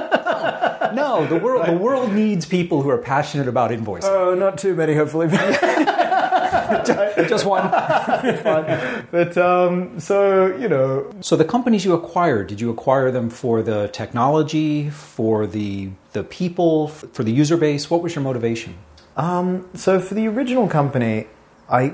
No, 0.93 1.25
the 1.25 1.37
world 1.37 1.67
the 1.67 1.77
world 1.77 2.11
needs 2.11 2.45
people 2.45 2.81
who 2.81 2.89
are 2.89 2.97
passionate 2.97 3.47
about 3.47 3.71
invoicing. 3.71 4.09
oh, 4.09 4.33
not 4.33 4.57
too 4.57 4.75
many, 4.75 4.93
hopefully. 4.93 5.27
Just 7.29 7.45
one. 7.45 7.71
but 7.71 9.37
um, 9.37 9.97
so 10.01 10.53
you 10.57 10.67
know, 10.67 11.09
So 11.21 11.37
the 11.37 11.45
companies 11.45 11.85
you 11.85 11.93
acquired, 11.93 12.47
did 12.47 12.59
you 12.59 12.69
acquire 12.71 13.09
them 13.09 13.29
for 13.29 13.61
the 13.61 13.87
technology, 13.93 14.89
for 14.89 15.47
the 15.47 15.91
the 16.11 16.25
people, 16.25 16.89
for 16.89 17.23
the 17.23 17.31
user 17.31 17.55
base? 17.55 17.89
What 17.89 18.01
was 18.01 18.13
your 18.13 18.25
motivation? 18.25 18.75
Um, 19.15 19.69
so 19.75 20.01
for 20.01 20.15
the 20.15 20.27
original 20.27 20.67
company, 20.67 21.27
I 21.69 21.93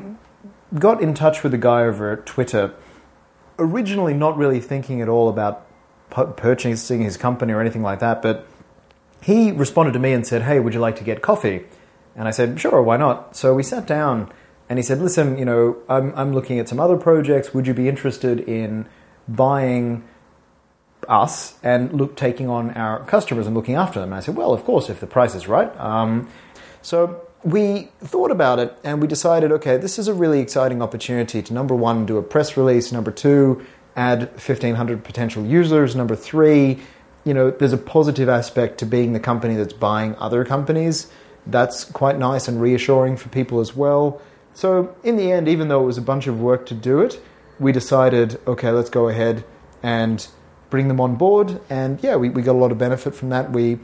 got 0.73 1.03
in 1.03 1.13
touch 1.13 1.43
with 1.43 1.51
the 1.51 1.59
guy 1.59 1.83
over 1.83 2.13
at 2.13 2.25
Twitter. 2.25 2.73
Originally, 3.59 4.13
not 4.13 4.37
really 4.37 4.59
thinking 4.59 5.01
at 5.01 5.09
all 5.09 5.29
about 5.29 5.65
purchasing 6.09 7.01
his 7.01 7.17
company 7.17 7.53
or 7.53 7.59
anything 7.59 7.83
like 7.83 7.99
that, 7.99 8.21
but 8.21 8.47
he 9.21 9.51
responded 9.51 9.93
to 9.93 9.99
me 9.99 10.13
and 10.13 10.25
said, 10.25 10.43
"Hey, 10.43 10.59
would 10.59 10.73
you 10.73 10.79
like 10.79 10.95
to 10.97 11.03
get 11.03 11.21
coffee?" 11.21 11.65
And 12.15 12.27
I 12.27 12.31
said, 12.31 12.59
"Sure, 12.59 12.81
why 12.81 12.97
not?" 12.97 13.35
So 13.35 13.53
we 13.53 13.63
sat 13.63 13.85
down, 13.85 14.31
and 14.69 14.79
he 14.79 14.83
said, 14.83 14.99
"Listen, 15.01 15.37
you 15.37 15.45
know, 15.45 15.77
I'm 15.89 16.13
I'm 16.15 16.33
looking 16.33 16.59
at 16.59 16.69
some 16.69 16.79
other 16.79 16.97
projects. 16.97 17.53
Would 17.53 17.67
you 17.67 17.73
be 17.73 17.89
interested 17.89 18.39
in 18.41 18.85
buying?" 19.27 20.03
us 21.07 21.57
and 21.63 21.93
look 21.93 22.15
taking 22.15 22.49
on 22.49 22.71
our 22.71 23.05
customers 23.05 23.47
and 23.47 23.55
looking 23.55 23.75
after 23.75 23.99
them. 23.99 24.09
And 24.09 24.15
I 24.15 24.19
said, 24.19 24.35
well, 24.35 24.53
of 24.53 24.63
course, 24.63 24.89
if 24.89 24.99
the 24.99 25.07
price 25.07 25.35
is 25.35 25.47
right. 25.47 25.73
Um, 25.79 26.27
so 26.81 27.26
we 27.47 27.89
thought 27.99 28.29
about 28.29 28.59
it 28.59 28.77
and 28.83 29.01
we 29.01 29.07
decided, 29.07 29.53
okay, 29.53 29.77
this 29.77 29.97
is 29.97 30.09
a 30.09 30.13
really 30.13 30.41
exciting 30.41 30.81
opportunity 30.81 31.41
to 31.41 31.53
number 31.53 31.73
one, 31.73 32.05
do 32.05 32.17
a 32.17 32.21
press 32.21 32.57
release. 32.57 32.91
Number 32.91 33.09
two, 33.09 33.65
add 33.95 34.19
1,500 34.31 35.05
potential 35.05 35.45
users. 35.45 35.95
Number 35.95 36.13
three, 36.13 36.79
you 37.23 37.33
know, 37.33 37.49
there's 37.49 37.71
a 37.71 37.77
positive 37.77 38.27
aspect 38.27 38.79
to 38.79 38.85
being 38.85 39.13
the 39.13 39.19
company 39.21 39.55
that's 39.55 39.71
buying 39.71 40.13
other 40.17 40.43
companies. 40.43 41.09
That's 41.45 41.85
quite 41.85 42.19
nice 42.19 42.49
and 42.49 42.61
reassuring 42.61 43.15
for 43.15 43.29
people 43.29 43.61
as 43.61 43.73
well. 43.73 44.21
So 44.53 44.93
in 45.01 45.15
the 45.15 45.31
end, 45.31 45.47
even 45.47 45.69
though 45.69 45.83
it 45.83 45.85
was 45.85 45.97
a 45.97 46.01
bunch 46.01 46.27
of 46.27 46.41
work 46.41 46.65
to 46.65 46.73
do 46.73 46.99
it, 46.99 47.17
we 47.59 47.71
decided, 47.71 48.41
okay, 48.45 48.71
let's 48.71 48.89
go 48.89 49.07
ahead 49.07 49.45
and 49.81 50.27
bring 50.69 50.89
them 50.89 50.99
on 50.99 51.15
board. 51.15 51.61
And 51.69 52.03
yeah, 52.03 52.17
we, 52.17 52.27
we 52.27 52.41
got 52.41 52.53
a 52.55 52.59
lot 52.59 52.73
of 52.73 52.77
benefit 52.77 53.15
from 53.15 53.29
that. 53.29 53.53
We, 53.53 53.79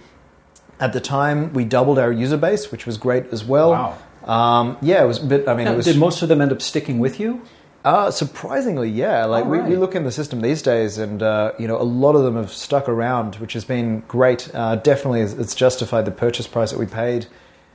at 0.84 0.92
the 0.92 1.00
time, 1.00 1.54
we 1.54 1.64
doubled 1.64 1.98
our 1.98 2.12
user 2.12 2.36
base, 2.36 2.70
which 2.70 2.86
was 2.86 2.98
great 2.98 3.28
as 3.28 3.42
well. 3.46 3.72
Wow. 3.72 3.98
Um, 4.26 4.78
yeah, 4.82 5.02
it 5.02 5.08
was 5.08 5.24
a 5.24 5.26
bit. 5.26 5.48
I 5.48 5.56
mean, 5.56 5.66
it 5.66 5.78
was 5.78 5.86
Did 5.86 5.98
most 5.98 6.22
of 6.22 6.28
them 6.28 6.42
end 6.42 6.52
up 6.52 6.62
sticking 6.62 7.00
with 7.00 7.22
you? 7.22 7.42
uh, 7.86 8.12
surprisingly, 8.12 8.90
yeah. 8.90 9.24
Like 9.26 9.46
All 9.46 9.52
we, 9.52 9.62
we 9.62 9.76
look 9.78 9.96
in 9.96 10.04
the 10.04 10.12
system 10.12 10.42
these 10.42 10.62
days, 10.62 10.98
and 10.98 11.24
uh, 11.24 11.54
you 11.58 11.68
know, 11.70 11.80
a 11.80 11.84
lot 11.84 12.16
of 12.16 12.24
them 12.24 12.36
have 12.36 12.52
stuck 12.52 12.90
around, 12.90 13.36
which 13.36 13.54
has 13.54 13.64
been 13.64 14.02
great. 14.10 14.54
Uh, 14.54 14.76
definitely, 14.76 15.22
it's 15.22 15.34
it's 15.34 15.56
justified 15.56 16.04
the 16.04 16.12
purchase 16.12 16.48
price 16.48 16.72
that 16.72 16.80
we 16.80 16.86
paid. 16.86 17.28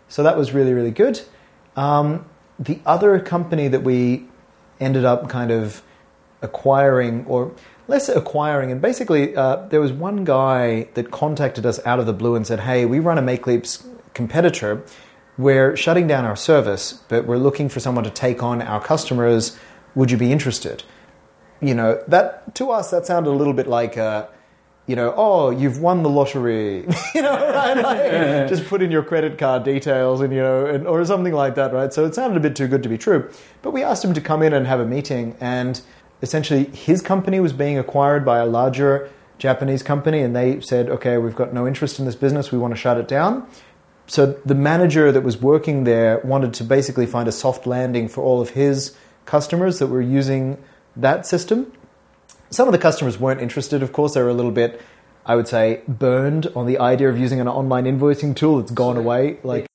So 0.09 0.23
that 0.23 0.37
was 0.37 0.53
really, 0.53 0.75
really 0.75 0.91
good. 0.91 1.23
Um, 1.77 2.27
the 2.59 2.79
other 2.85 3.21
company 3.21 3.69
that 3.69 3.83
we 3.83 4.27
ended 4.81 5.07
up 5.07 5.31
kind 5.31 5.51
of 5.51 5.83
acquiring, 6.43 7.25
or 7.27 7.53
less 7.89 8.09
acquiring, 8.09 8.71
and 8.71 8.81
basically, 8.81 9.35
uh, 9.35 9.67
there 9.71 9.81
was 9.81 9.93
one 9.93 10.25
guy 10.25 10.89
that 10.95 11.11
contacted 11.11 11.67
us 11.67 11.85
out 11.85 11.99
of 11.99 12.07
the 12.07 12.13
blue 12.13 12.37
and 12.37 12.47
said, 12.47 12.61
"Hey, 12.61 12.85
we 12.85 13.01
run 13.01 13.19
a 13.19 13.23
MakeLeaps 13.23 13.85
competitor." 14.15 14.83
We're 15.39 15.77
shutting 15.77 16.09
down 16.09 16.25
our 16.25 16.37
service, 16.37 16.93
but 17.09 17.25
we're 17.25 17.39
looking 17.39 17.69
for 17.69 17.79
someone 17.79 18.05
to 18.05 18.11
take 18.11 18.43
on 18.43 18.61
our 18.61 18.81
customers. 18.81 19.57
Would 19.95 20.11
you 20.11 20.17
be 20.17 20.33
interested? 20.33 20.83
You 21.61 21.75
know, 21.75 22.03
that 22.09 22.55
to 22.57 22.71
us 22.71 22.91
that 22.91 23.07
sounded 23.07 23.31
a 23.31 23.39
little 23.39 23.53
bit 23.53 23.69
like, 23.69 23.97
uh, 23.97 24.27
you 24.89 24.97
know, 24.97 25.15
oh, 25.17 25.51
you've 25.51 25.81
won 25.81 26.03
the 26.03 26.09
lottery, 26.09 26.87
you 27.15 27.23
know, 27.23 27.53
right? 27.53 27.77
Like, 27.77 28.49
just 28.49 28.67
put 28.67 28.83
in 28.83 28.91
your 28.91 29.05
credit 29.05 29.39
card 29.39 29.63
details 29.63 30.21
and 30.21 30.33
you 30.33 30.41
know, 30.41 30.67
and, 30.67 30.87
or 30.89 31.05
something 31.05 31.33
like 31.33 31.55
that, 31.55 31.73
right? 31.73 31.93
So 31.93 32.05
it 32.05 32.15
sounded 32.15 32.37
a 32.37 32.41
bit 32.41 32.57
too 32.57 32.67
good 32.67 32.83
to 32.83 32.89
be 32.89 32.99
true. 32.99 33.31
But 33.63 33.71
we 33.71 33.83
asked 33.85 34.05
him 34.05 34.15
to 34.15 34.21
come 34.21 34.43
in 34.43 34.53
and 34.53 34.67
have 34.67 34.81
a 34.81 34.87
meeting, 34.87 35.37
and 35.41 35.81
essentially 36.23 36.65
his 36.65 37.03
company 37.03 37.41
was 37.41 37.53
being 37.53 37.79
acquired 37.79 38.25
by 38.25 38.39
a 38.39 38.47
larger 38.47 39.11
Japanese 39.39 39.83
company, 39.83 40.21
and 40.21 40.35
they 40.35 40.61
said, 40.61 40.89
okay, 40.89 41.17
we've 41.19 41.37
got 41.37 41.53
no 41.53 41.67
interest 41.67 41.99
in 41.99 42.05
this 42.05 42.17
business, 42.17 42.51
we 42.51 42.59
want 42.59 42.73
to 42.73 42.81
shut 42.81 42.99
it 42.99 43.07
down 43.07 43.47
so 44.09 44.33
the 44.45 44.55
manager 44.55 45.13
that 45.13 45.21
was 45.21 45.41
working 45.41 45.85
there 45.85 46.19
wanted 46.25 46.55
to 46.55 46.65
basically 46.65 47.07
find 47.07 47.29
a 47.29 47.33
soft 47.33 47.67
landing 47.67 48.09
for 48.09 48.25
all 48.25 48.41
of 48.41 48.51
his 48.51 48.97
customers 49.27 49.79
that 49.79 49.89
were 49.89 50.01
using 50.01 50.57
that 50.97 51.27
system. 51.27 51.71
Some 52.51 52.67
of 52.67 52.73
the 52.73 52.79
customers 52.79 53.21
weren't 53.21 53.43
interested, 53.43 53.83
of 53.83 53.93
course, 53.93 54.15
they 54.15 54.23
were 54.23 54.31
a 54.31 54.35
little 54.35 54.51
bit, 54.51 54.81
I 55.27 55.37
would 55.37 55.47
say, 55.47 55.83
burned 55.87 56.47
on 56.57 56.65
the 56.65 56.79
idea 56.79 57.11
of 57.11 57.19
using 57.19 57.39
an 57.39 57.49
online 57.49 57.85
invoicing 57.85 58.35
tool 58.35 58.61
that's 58.61 58.73
gone 58.73 58.97
away. 58.97 59.39
Like, 59.43 59.67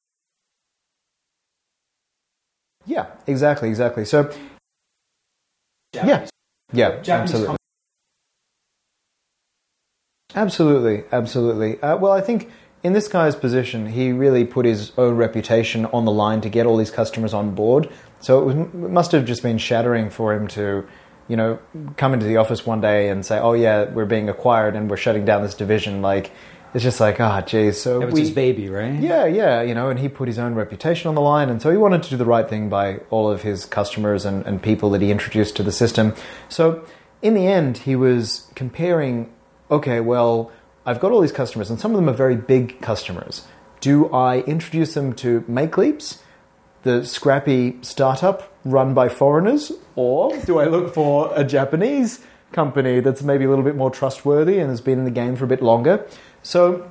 yeah, 2.87 3.05
exactly, 3.27 3.69
exactly. 3.69 4.03
So, 4.03 4.33
yeah, 5.93 6.25
yeah, 6.73 7.01
absolutely. 7.07 7.55
Absolutely, 10.35 11.03
absolutely. 11.11 11.81
Uh, 11.81 11.97
well, 11.97 12.11
I 12.11 12.21
think 12.21 12.49
in 12.81 12.93
this 12.93 13.07
guy's 13.07 13.35
position, 13.35 13.87
he 13.87 14.11
really 14.11 14.45
put 14.45 14.65
his 14.65 14.91
own 14.97 15.15
reputation 15.15 15.85
on 15.87 16.05
the 16.05 16.11
line 16.11 16.41
to 16.41 16.49
get 16.49 16.65
all 16.65 16.75
these 16.75 16.91
customers 16.91 17.33
on 17.33 17.55
board. 17.55 17.89
So 18.19 18.41
it, 18.41 18.45
was, 18.45 18.55
it 18.55 18.73
must 18.73 19.11
have 19.11 19.25
just 19.25 19.43
been 19.43 19.57
shattering 19.57 20.09
for 20.09 20.33
him 20.33 20.47
to, 20.49 20.87
you 21.27 21.37
know, 21.37 21.59
come 21.97 22.13
into 22.13 22.25
the 22.25 22.37
office 22.37 22.65
one 22.65 22.81
day 22.81 23.09
and 23.09 23.25
say, 23.25 23.39
"Oh 23.39 23.53
yeah, 23.53 23.85
we're 23.85 24.05
being 24.05 24.27
acquired 24.27 24.75
and 24.75 24.89
we're 24.89 24.97
shutting 24.97 25.23
down 25.23 25.43
this 25.43 25.53
division." 25.53 26.01
Like, 26.01 26.31
it's 26.73 26.83
just 26.83 26.99
like, 26.99 27.19
ah, 27.19 27.39
oh, 27.41 27.45
geez. 27.45 27.81
So 27.81 27.99
that 27.99 28.05
was 28.07 28.15
we, 28.15 28.21
his 28.21 28.31
baby, 28.31 28.69
right? 28.69 28.93
Yeah, 28.99 29.25
yeah, 29.25 29.61
you 29.61 29.75
know, 29.75 29.89
and 29.89 29.99
he 29.99 30.09
put 30.09 30.27
his 30.27 30.39
own 30.39 30.55
reputation 30.55 31.07
on 31.07 31.15
the 31.15 31.21
line, 31.21 31.49
and 31.49 31.61
so 31.61 31.69
he 31.69 31.77
wanted 31.77 32.03
to 32.03 32.09
do 32.09 32.17
the 32.17 32.25
right 32.25 32.49
thing 32.49 32.69
by 32.69 32.97
all 33.09 33.29
of 33.29 33.43
his 33.43 33.65
customers 33.65 34.25
and, 34.25 34.45
and 34.45 34.61
people 34.61 34.89
that 34.91 35.01
he 35.01 35.11
introduced 35.11 35.55
to 35.57 35.63
the 35.63 35.71
system. 35.71 36.15
So 36.49 36.83
in 37.21 37.35
the 37.35 37.47
end, 37.47 37.79
he 37.79 37.95
was 37.95 38.47
comparing, 38.55 39.31
okay, 39.69 39.99
well, 39.99 40.51
I've 40.85 40.99
got 40.99 41.11
all 41.11 41.21
these 41.21 41.31
customers, 41.31 41.69
and 41.69 41.79
some 41.79 41.91
of 41.91 41.97
them 41.97 42.09
are 42.09 42.17
very 42.17 42.35
big 42.35 42.81
customers. 42.81 43.45
Do 43.79 44.11
I 44.11 44.39
introduce 44.39 44.93
them 44.93 45.13
to 45.13 45.41
MakeLeaps, 45.41 46.19
the 46.83 47.05
scrappy 47.05 47.77
startup 47.81 48.51
run 48.65 48.93
by 48.93 49.09
foreigners, 49.09 49.71
or 49.95 50.35
do 50.41 50.59
I 50.59 50.65
look 50.65 50.93
for 50.93 51.31
a 51.35 51.43
Japanese 51.43 52.19
company 52.51 52.99
that's 52.99 53.23
maybe 53.23 53.45
a 53.45 53.49
little 53.49 53.63
bit 53.63 53.75
more 53.75 53.89
trustworthy 53.89 54.59
and 54.59 54.69
has 54.69 54.81
been 54.81 54.99
in 54.99 55.05
the 55.05 55.11
game 55.11 55.35
for 55.35 55.45
a 55.45 55.47
bit 55.47 55.61
longer? 55.61 56.05
So, 56.43 56.89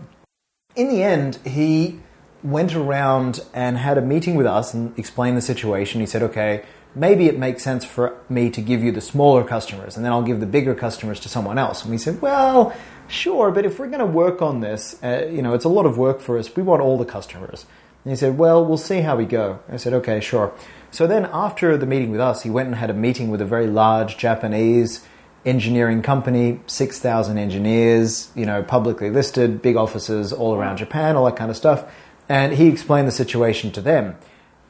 in 0.74 0.88
the 0.88 1.02
end, 1.02 1.36
he 1.44 2.00
went 2.42 2.74
around 2.74 3.44
and 3.54 3.78
had 3.78 3.98
a 3.98 4.02
meeting 4.02 4.34
with 4.34 4.46
us 4.46 4.74
and 4.74 4.98
explained 4.98 5.36
the 5.36 5.42
situation. 5.42 6.00
He 6.00 6.06
said, 6.06 6.22
okay, 6.22 6.64
maybe 6.94 7.26
it 7.26 7.38
makes 7.38 7.62
sense 7.62 7.84
for 7.84 8.18
me 8.28 8.50
to 8.50 8.60
give 8.60 8.82
you 8.82 8.92
the 8.92 9.00
smaller 9.00 9.44
customers 9.44 9.96
and 9.96 10.04
then 10.04 10.12
I'll 10.12 10.22
give 10.22 10.40
the 10.40 10.46
bigger 10.46 10.74
customers 10.74 11.20
to 11.20 11.28
someone 11.28 11.58
else. 11.58 11.82
And 11.82 11.90
we 11.90 11.98
said, 11.98 12.20
well, 12.20 12.74
sure, 13.08 13.50
but 13.50 13.64
if 13.64 13.78
we're 13.78 13.86
going 13.86 14.00
to 14.00 14.06
work 14.06 14.42
on 14.42 14.60
this, 14.60 15.00
uh, 15.02 15.28
you 15.30 15.42
know, 15.42 15.54
it's 15.54 15.64
a 15.64 15.68
lot 15.70 15.86
of 15.86 15.96
work 15.96 16.20
for 16.20 16.38
us. 16.38 16.54
We 16.54 16.62
want 16.62 16.82
all 16.82 16.98
the 16.98 17.04
customers. 17.04 17.66
And 18.04 18.12
he 18.12 18.16
said, 18.16 18.36
well, 18.36 18.64
we'll 18.64 18.78
see 18.78 19.00
how 19.00 19.16
we 19.16 19.24
go. 19.24 19.60
I 19.68 19.76
said, 19.76 19.92
okay, 19.94 20.20
sure. 20.20 20.52
So 20.90 21.06
then 21.06 21.28
after 21.32 21.76
the 21.76 21.86
meeting 21.86 22.10
with 22.10 22.20
us, 22.20 22.42
he 22.42 22.50
went 22.50 22.66
and 22.66 22.76
had 22.76 22.90
a 22.90 22.94
meeting 22.94 23.30
with 23.30 23.40
a 23.40 23.46
very 23.46 23.68
large 23.68 24.18
Japanese 24.18 25.06
engineering 25.44 26.02
company, 26.02 26.60
6,000 26.66 27.38
engineers, 27.38 28.30
you 28.34 28.46
know, 28.46 28.62
publicly 28.62 29.10
listed, 29.10 29.60
big 29.62 29.76
offices 29.76 30.32
all 30.32 30.54
around 30.54 30.76
Japan, 30.76 31.16
all 31.16 31.24
that 31.24 31.36
kind 31.36 31.50
of 31.50 31.56
stuff. 31.56 31.84
And 32.28 32.52
he 32.52 32.68
explained 32.68 33.08
the 33.08 33.12
situation 33.12 33.72
to 33.72 33.80
them. 33.80 34.16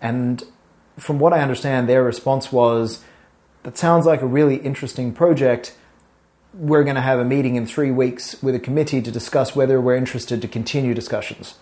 And 0.00 0.42
from 0.98 1.18
what 1.18 1.32
I 1.32 1.40
understand, 1.40 1.88
their 1.88 2.02
response 2.02 2.50
was, 2.50 3.04
that 3.62 3.78
sounds 3.78 4.06
like 4.06 4.22
a 4.22 4.26
really 4.26 4.56
interesting 4.56 5.12
project. 5.12 5.76
We're 6.54 6.84
going 6.84 6.96
to 6.96 7.02
have 7.02 7.18
a 7.18 7.24
meeting 7.24 7.54
in 7.56 7.66
three 7.66 7.90
weeks 7.90 8.42
with 8.42 8.54
a 8.54 8.60
committee 8.60 9.00
to 9.02 9.10
discuss 9.10 9.54
whether 9.54 9.80
we're 9.80 9.96
interested 9.96 10.42
to 10.42 10.48
continue 10.48 10.94
discussions. 10.94 11.54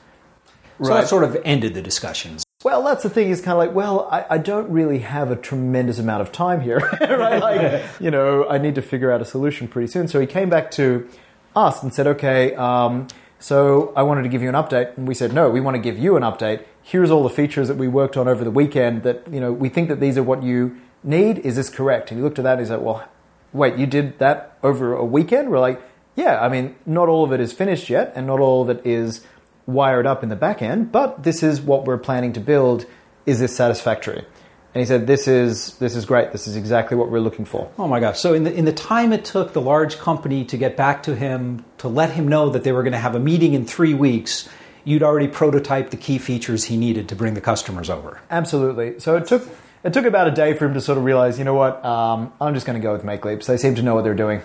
So 0.83 0.95
that 0.95 1.09
sort 1.09 1.25
of 1.25 1.37
ended 1.45 1.75
the 1.75 1.83
discussions. 1.83 2.43
Well, 2.63 2.83
that's 2.83 3.03
the 3.03 3.09
thing. 3.09 3.31
Is 3.31 3.41
kind 3.41 3.53
of 3.53 3.59
like, 3.59 3.75
well, 3.75 4.07
I, 4.11 4.35
I, 4.35 4.39
don't 4.39 4.71
really 4.71 4.99
have 4.99 5.31
a 5.31 5.37
tremendous 5.37 5.99
amount 5.99 6.21
of 6.21 6.31
time 6.31 6.61
here, 6.61 6.79
right? 7.01 7.41
Like, 7.41 7.85
you 7.99 8.11
know, 8.11 8.47
I 8.47 8.59
need 8.59 8.75
to 8.75 8.83
figure 8.83 9.11
out 9.11 9.23
a 9.23 9.25
solution 9.25 9.67
pretty 9.67 9.89
soon. 9.91 10.09
So 10.09 10.21
he 10.21 10.27
came 10.27 10.51
back 10.51 10.71
to 10.73 11.09
us 11.57 11.83
and 11.83 11.95
said, 11.95 12.07
okay, 12.07 12.55
um, 12.57 13.09
so 13.39 13.95
I 13.97 14.03
wanted 14.03 14.25
to 14.25 14.29
give 14.29 14.43
you 14.43 14.51
an 14.51 14.55
update, 14.55 14.95
and 14.99 15.09
we 15.09 15.15
said, 15.15 15.33
no, 15.33 15.49
we 15.49 15.63
want 15.63 15.77
to 15.77 15.81
give 15.81 15.99
you 15.99 16.19
an 16.19 16.23
update. 16.23 16.63
Here's 16.83 17.11
all 17.11 17.23
the 17.23 17.31
features 17.31 17.67
that 17.69 17.79
we 17.79 17.89
worked 17.89 18.19
on 18.19 18.29
over 18.29 18.45
the 18.45 18.51
weekend. 18.51 19.05
That 19.05 19.27
you 19.33 19.41
know, 19.41 19.53
we 19.53 19.71
think 19.71 19.89
that 19.89 19.99
these 19.99 20.19
are 20.19 20.23
what 20.23 20.43
you 20.43 20.77
need. 21.03 21.39
Is 21.39 21.57
this 21.57 21.71
correct? 21.71 22.11
And 22.11 22.21
he 22.21 22.23
looked 22.23 22.39
at 22.39 22.43
that 22.43 22.59
and 22.59 22.61
he 22.61 22.67
said, 22.67 22.83
well, 22.83 23.09
wait, 23.55 23.77
you 23.77 23.87
did 23.87 24.19
that 24.19 24.59
over 24.63 24.93
a 24.93 25.05
weekend? 25.05 25.49
We're 25.49 25.61
like, 25.61 25.81
yeah. 26.15 26.39
I 26.45 26.51
mean, 26.51 26.77
not 26.85 27.09
all 27.09 27.25
of 27.25 27.33
it 27.33 27.41
is 27.41 27.55
finished 27.55 27.89
yet, 27.89 28.13
and 28.15 28.27
not 28.27 28.39
all 28.39 28.61
of 28.61 28.69
it 28.69 28.85
is 28.85 29.25
wired 29.73 30.07
up 30.07 30.23
in 30.23 30.29
the 30.29 30.37
back 30.37 30.63
end, 30.63 30.93
but 30.93 31.23
this 31.23 31.43
is 31.43 31.61
what 31.61 31.85
we're 31.85 31.99
planning 31.99 32.33
to 32.35 32.41
build. 32.41 32.87
Is 33.27 33.41
this 33.41 33.55
satisfactory? 33.55 34.25
And 34.73 34.81
he 34.81 34.87
said, 34.87 35.07
"This 35.07 35.27
is 35.27 35.77
this 35.79 35.97
is 35.97 36.05
great. 36.05 36.33
This 36.33 36.47
is 36.47 36.57
exactly 36.57 36.97
what 36.97 37.11
we're 37.11 37.21
looking 37.21 37.45
for." 37.45 37.71
Oh 37.79 37.89
my 37.89 37.99
gosh! 37.99 38.21
So 38.21 38.35
in 38.35 38.45
the 38.45 38.55
in 38.55 38.65
the 38.67 38.73
time 38.73 39.13
it 39.13 39.25
took 39.25 39.53
the 39.53 39.61
large 39.61 39.99
company 39.99 40.45
to 40.45 40.57
get 40.57 40.77
back 40.77 41.03
to 41.05 41.17
him 41.17 41.65
to 41.79 41.89
let 41.89 42.11
him 42.11 42.29
know 42.29 42.51
that 42.51 42.63
they 42.63 42.73
were 42.73 42.83
going 42.83 42.93
to 42.93 42.99
have 42.99 43.17
a 43.17 43.21
meeting 43.21 43.55
in 43.55 43.65
three 43.65 43.95
weeks, 43.95 44.49
you'd 44.85 45.03
already 45.03 45.27
prototyped 45.27 45.91
the 45.91 45.97
key 45.97 46.19
features 46.19 46.65
he 46.65 46.77
needed 46.77 47.09
to 47.09 47.17
bring 47.17 47.35
the 47.35 47.41
customers 47.41 47.91
over. 47.91 48.21
Absolutely. 48.31 49.01
So 49.01 49.17
it 49.17 49.27
took 49.27 49.49
it 49.83 49.93
took 49.93 50.05
about 50.05 50.29
a 50.29 50.31
day 50.31 50.55
for 50.55 50.67
him 50.67 50.75
to 50.75 50.81
sort 50.81 50.99
of 50.99 51.05
realize, 51.05 51.39
you 51.39 51.45
know 51.45 51.55
what, 51.55 51.85
um, 51.85 52.33
I'm 52.41 52.55
just 52.55 52.67
going 52.67 52.81
to 52.81 52.83
go 52.83 52.93
with 52.93 53.03
MakeLeaps. 53.03 53.47
They 53.47 53.57
seem 53.57 53.75
to 53.77 53.83
know 53.83 53.95
what 53.95 54.05
they're 54.05 54.15
doing. 54.15 54.43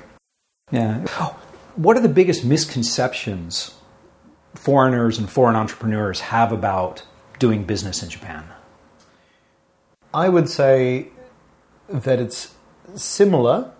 Yeah. 0.71 1.05
What 1.75 1.97
are 1.97 2.01
the 2.01 2.09
biggest 2.09 2.45
misconceptions 2.45 3.74
foreigners 4.55 5.17
and 5.17 5.29
foreign 5.29 5.55
entrepreneurs 5.55 6.19
have 6.19 6.51
about 6.51 7.03
doing 7.39 7.63
business 7.63 8.01
in 8.01 8.09
Japan? 8.09 8.45
I 10.13 10.29
would 10.29 10.49
say 10.49 11.09
that 11.89 12.19
it's 12.19 12.55
similar 12.95 13.71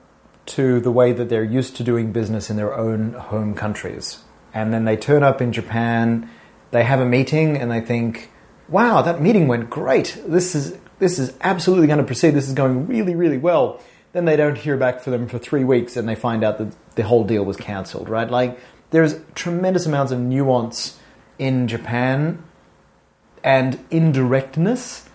to 0.47 0.79
the 0.79 0.91
way 0.91 1.11
that 1.11 1.29
they're 1.29 1.43
used 1.43 1.75
to 1.77 1.83
doing 1.83 2.11
business 2.11 2.49
in 2.49 2.57
their 2.57 2.75
own 2.75 3.13
home 3.13 3.55
countries. 3.55 4.19
And 4.53 4.73
then 4.73 4.85
they 4.85 4.95
turn 4.95 5.23
up 5.23 5.41
in 5.41 5.51
Japan, 5.51 6.29
they 6.71 6.83
have 6.83 6.99
a 6.99 7.05
meeting, 7.05 7.57
and 7.57 7.71
they 7.71 7.81
think, 7.81 8.31
wow, 8.69 9.01
that 9.01 9.21
meeting 9.21 9.47
went 9.47 9.69
great. 9.69 10.21
This 10.25 10.55
is, 10.55 10.77
this 10.99 11.19
is 11.19 11.33
absolutely 11.41 11.88
going 11.88 11.99
to 11.99 12.05
proceed. 12.05 12.31
This 12.31 12.47
is 12.47 12.53
going 12.53 12.88
really, 12.88 13.15
really 13.15 13.38
well. 13.38 13.81
Then 14.13 14.25
they 14.25 14.38
don't 14.38 14.57
hear 14.57 14.77
back 14.77 15.01
from 15.01 15.11
them 15.11 15.27
for 15.27 15.39
three 15.39 15.63
weeks 15.63 15.97
and 15.97 16.07
they 16.07 16.15
find 16.15 16.43
out 16.43 16.57
that 16.59 16.73
the 16.95 17.03
whole 17.03 17.25
deal 17.25 17.43
was 17.43 17.57
cancelled, 17.57 18.07
right? 18.07 18.29
Like, 18.29 18.57
there's 18.95 19.19
tremendous 19.36 19.86
amounts 19.86 20.13
of 20.13 20.19
nuance 20.21 20.97
in 21.38 21.67
Japan 21.67 22.41
and 23.43 23.77
indirectness 23.91 25.10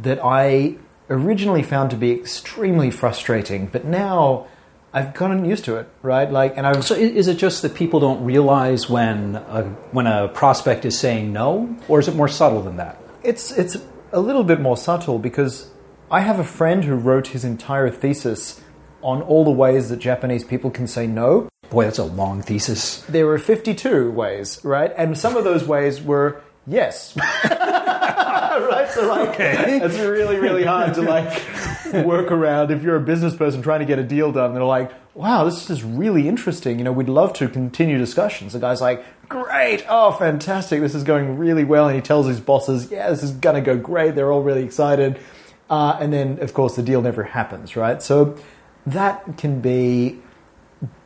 that 0.00 0.18
I 0.24 0.76
originally 1.10 1.62
found 1.62 1.90
to 1.90 1.96
be 1.96 2.12
extremely 2.12 2.90
frustrating, 2.90 3.66
but 3.66 3.84
now 3.84 4.46
I've 4.90 5.12
gotten 5.12 5.44
used 5.44 5.66
to 5.66 5.76
it, 5.76 5.86
right? 6.00 6.32
Like, 6.32 6.56
and 6.56 6.66
I've 6.66 6.82
so 6.82 6.94
is 6.94 7.28
it 7.28 7.36
just 7.36 7.60
that 7.60 7.74
people 7.74 8.00
don't 8.00 8.24
realize 8.24 8.88
when 8.88 9.36
a, 9.36 9.64
when 9.92 10.06
a 10.06 10.28
prospect 10.28 10.86
is 10.86 10.98
saying 10.98 11.30
no, 11.30 11.76
or 11.88 12.00
is 12.00 12.08
it 12.08 12.14
more 12.14 12.28
subtle 12.28 12.62
than 12.62 12.78
that? 12.78 12.98
It's 13.22 13.52
it's 13.52 13.76
a 14.12 14.20
little 14.20 14.44
bit 14.44 14.62
more 14.62 14.78
subtle 14.78 15.18
because 15.18 15.68
I 16.10 16.20
have 16.20 16.38
a 16.38 16.44
friend 16.44 16.84
who 16.84 16.94
wrote 16.94 17.26
his 17.26 17.44
entire 17.44 17.90
thesis 17.90 18.62
on 19.02 19.20
all 19.20 19.44
the 19.44 19.50
ways 19.50 19.90
that 19.90 19.98
Japanese 19.98 20.42
people 20.42 20.70
can 20.70 20.86
say 20.86 21.06
no. 21.06 21.50
Boy, 21.70 21.84
that's 21.84 21.98
a 21.98 22.04
long 22.04 22.42
thesis. 22.42 23.00
There 23.02 23.26
were 23.26 23.38
52 23.38 24.10
ways, 24.10 24.60
right? 24.64 24.92
And 24.96 25.16
some 25.18 25.36
of 25.36 25.44
those 25.44 25.64
ways 25.64 26.00
were 26.00 26.40
yes. 26.66 27.16
right? 28.60 28.88
So 28.90 29.08
like 29.08 29.28
okay. 29.30 29.80
it's 29.82 29.98
really, 29.98 30.38
really 30.38 30.64
hard 30.64 30.94
to 30.94 31.02
like 31.02 31.42
work 32.06 32.30
around 32.30 32.70
if 32.70 32.82
you're 32.82 32.96
a 32.96 33.00
business 33.00 33.34
person 33.34 33.62
trying 33.62 33.80
to 33.80 33.86
get 33.86 33.98
a 33.98 34.04
deal 34.04 34.32
done. 34.32 34.54
They're 34.54 34.64
like, 34.64 34.92
wow, 35.14 35.44
this 35.44 35.70
is 35.70 35.82
really 35.82 36.28
interesting. 36.28 36.78
You 36.78 36.84
know, 36.84 36.92
we'd 36.92 37.08
love 37.08 37.32
to 37.34 37.48
continue 37.48 37.98
discussions. 37.98 38.52
The 38.52 38.58
guy's 38.58 38.80
like, 38.80 39.04
great, 39.28 39.84
oh, 39.88 40.12
fantastic, 40.12 40.80
this 40.80 40.94
is 40.94 41.04
going 41.04 41.38
really 41.38 41.64
well. 41.64 41.88
And 41.88 41.96
he 41.96 42.02
tells 42.02 42.26
his 42.26 42.40
bosses, 42.40 42.90
yeah, 42.90 43.10
this 43.10 43.22
is 43.22 43.32
going 43.32 43.56
to 43.56 43.62
go 43.62 43.76
great. 43.76 44.14
They're 44.14 44.30
all 44.30 44.42
really 44.42 44.64
excited. 44.64 45.18
Uh, 45.68 45.96
and 46.00 46.12
then, 46.12 46.38
of 46.40 46.54
course, 46.54 46.76
the 46.76 46.82
deal 46.82 47.02
never 47.02 47.24
happens, 47.24 47.76
right? 47.76 48.00
So 48.00 48.36
that 48.86 49.36
can 49.36 49.60
be 49.60 50.20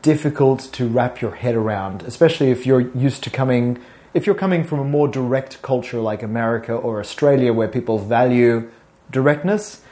difficult 0.02 0.60
to 0.72 0.88
wrap 0.88 1.20
your 1.20 1.36
head 1.36 1.54
around, 1.54 2.02
especially 2.02 2.50
if 2.50 2.66
you're 2.66 2.90
used 2.96 3.22
to 3.24 3.30
coming 3.30 3.78
if 4.12 4.26
you're 4.26 4.34
coming 4.34 4.64
from 4.64 4.80
a 4.80 4.84
more 4.84 5.06
direct 5.06 5.62
culture 5.62 6.00
like 6.00 6.20
America 6.20 6.74
or 6.74 6.98
Australia 6.98 7.52
where 7.52 7.68
people 7.68 7.98
value 8.00 8.68
directness, 9.10 9.82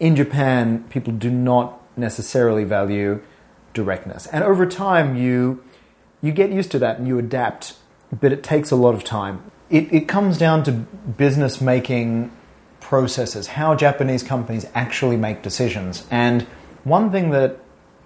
in 0.00 0.16
Japan 0.16 0.84
people 0.88 1.12
do 1.12 1.30
not 1.30 1.80
necessarily 1.96 2.64
value 2.64 3.20
directness. 3.74 4.26
And 4.28 4.42
over 4.42 4.64
time 4.64 5.16
you 5.16 5.62
you 6.22 6.32
get 6.32 6.50
used 6.50 6.70
to 6.72 6.78
that 6.78 6.98
and 6.98 7.06
you 7.06 7.18
adapt, 7.18 7.74
but 8.20 8.32
it 8.32 8.42
takes 8.42 8.70
a 8.70 8.76
lot 8.76 8.94
of 8.94 9.04
time. 9.04 9.50
It, 9.70 9.92
it 9.92 10.08
comes 10.08 10.38
down 10.38 10.62
to 10.64 10.72
business 10.72 11.60
making 11.60 12.32
processes, 12.80 13.48
how 13.48 13.74
Japanese 13.74 14.22
companies 14.22 14.66
actually 14.74 15.16
make 15.16 15.42
decisions. 15.42 16.06
And 16.10 16.42
one 16.84 17.12
thing 17.12 17.30
that 17.30 17.60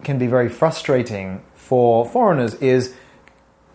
can 0.04 0.18
be 0.18 0.26
very 0.26 0.48
frustrating 0.48 1.42
for 1.54 2.04
foreigners 2.06 2.54
is 2.54 2.94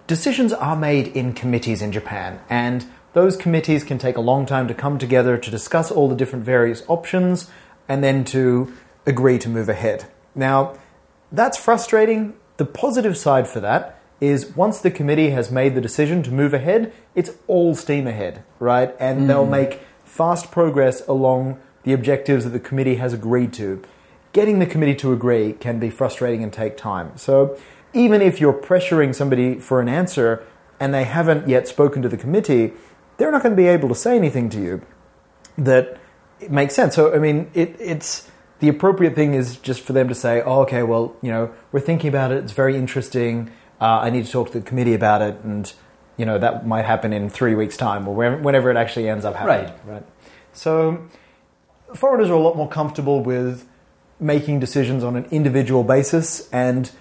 decisions 0.08 0.54
are 0.54 0.76
made 0.76 1.08
in 1.08 1.34
committees 1.34 1.82
in 1.82 1.92
Japan, 1.92 2.40
and 2.50 2.86
those 3.14 3.36
committees 3.36 3.84
can 3.84 3.98
take 3.98 4.18
a 4.18 4.22
long 4.22 4.46
time 4.46 4.68
to 4.68 4.74
come 4.74 4.98
together 4.98 5.38
to 5.38 5.52
discuss 5.52 5.92
all 5.92 6.08
the 6.08 6.16
different 6.16 6.46
various 6.46 6.84
options 6.88 7.50
and 7.88 8.04
then 8.04 8.24
to 8.26 8.74
agree 9.06 9.40
to 9.40 9.50
move 9.50 9.70
ahead. 9.70 10.06
Now, 10.36 10.78
that's 11.32 11.58
frustrating. 11.58 12.36
The 12.58 12.66
positive 12.66 13.18
side 13.18 13.48
for 13.48 13.60
that 13.60 14.00
is 14.20 14.56
once 14.56 14.80
the 14.80 14.92
committee 14.92 15.30
has 15.32 15.52
made 15.52 15.76
the 15.76 15.82
decision 15.82 16.24
to 16.24 16.32
move 16.32 16.54
ahead, 16.54 16.92
it's 17.16 17.32
all 17.48 17.76
steam 17.76 18.08
ahead, 18.08 18.44
right? 18.60 18.96
And 19.00 19.22
mm. 19.22 19.28
they'll 19.28 19.46
make 19.46 19.82
fast 20.04 20.52
progress 20.52 21.06
along 21.08 21.60
the 21.84 21.94
objectives 21.94 22.44
that 22.44 22.52
the 22.52 22.60
committee 22.60 22.96
has 22.96 23.14
agreed 23.14 23.54
to 23.54 23.82
getting 24.38 24.60
the 24.60 24.68
committee 24.68 24.94
to 24.94 25.12
agree 25.12 25.54
can 25.54 25.80
be 25.80 25.90
frustrating 25.90 26.44
and 26.44 26.54
take 26.54 26.78
time. 26.78 27.12
So, 27.18 27.58
even 27.92 28.22
if 28.22 28.40
you're 28.40 28.54
pressuring 28.54 29.16
somebody 29.16 29.60
for 29.60 29.82
an 29.82 29.90
answer 29.90 30.46
and 30.80 30.94
they 30.94 31.06
haven't 31.06 31.50
yet 31.50 31.68
spoken 31.68 32.04
to 32.04 32.10
the 32.10 32.18
committee, 32.18 32.74
they're 33.18 33.32
not 33.32 33.42
going 33.42 33.56
to 33.56 33.58
be 33.58 33.68
able 33.68 33.90
to 33.90 33.96
say 33.96 34.16
anything 34.16 34.48
to 34.52 34.62
you 34.62 34.84
that 35.58 35.98
makes 36.52 36.76
sense. 36.76 36.94
So, 36.94 37.16
I 37.16 37.18
mean, 37.18 37.50
it, 37.56 37.76
it's 37.80 38.30
the 38.60 38.68
appropriate 38.68 39.16
thing 39.16 39.34
is 39.34 39.58
just 39.58 39.82
for 39.82 39.94
them 39.94 40.08
to 40.08 40.14
say, 40.14 40.44
oh, 40.44 40.62
okay, 40.62 40.84
well, 40.84 41.16
you 41.24 41.32
know, 41.32 41.52
we're 41.72 41.80
thinking 41.80 42.10
about 42.10 42.32
it. 42.32 42.44
It's 42.44 42.54
very 42.54 42.78
interesting. 42.78 43.50
Uh, 43.82 44.02
I 44.06 44.12
need 44.12 44.28
to 44.28 44.32
talk 44.32 44.52
to 44.52 44.60
the 44.60 44.66
committee 44.66 44.94
about 44.94 45.24
it. 45.24 45.40
And, 45.44 45.74
you 46.16 46.28
know, 46.28 46.38
that 46.38 46.68
might 46.68 46.86
happen 46.86 47.12
in 47.12 47.32
three 47.32 47.56
weeks' 47.56 47.76
time 47.76 48.08
or 48.08 48.14
whenever 48.14 48.70
it 48.70 48.78
actually 48.78 49.10
ends 49.10 49.26
up 49.26 49.36
happening. 49.36 49.74
Right. 49.88 49.96
right. 49.96 50.06
So, 50.54 51.08
foreigners 51.96 52.30
are 52.30 52.34
a 52.34 52.40
lot 52.40 52.56
more 52.56 52.70
comfortable 52.70 53.24
with 53.24 53.68
making 54.20 54.60
decisions 54.60 55.04
on 55.04 55.16
an 55.16 55.26
individual 55.32 55.84
basis, 55.84 56.50
and 56.52 56.92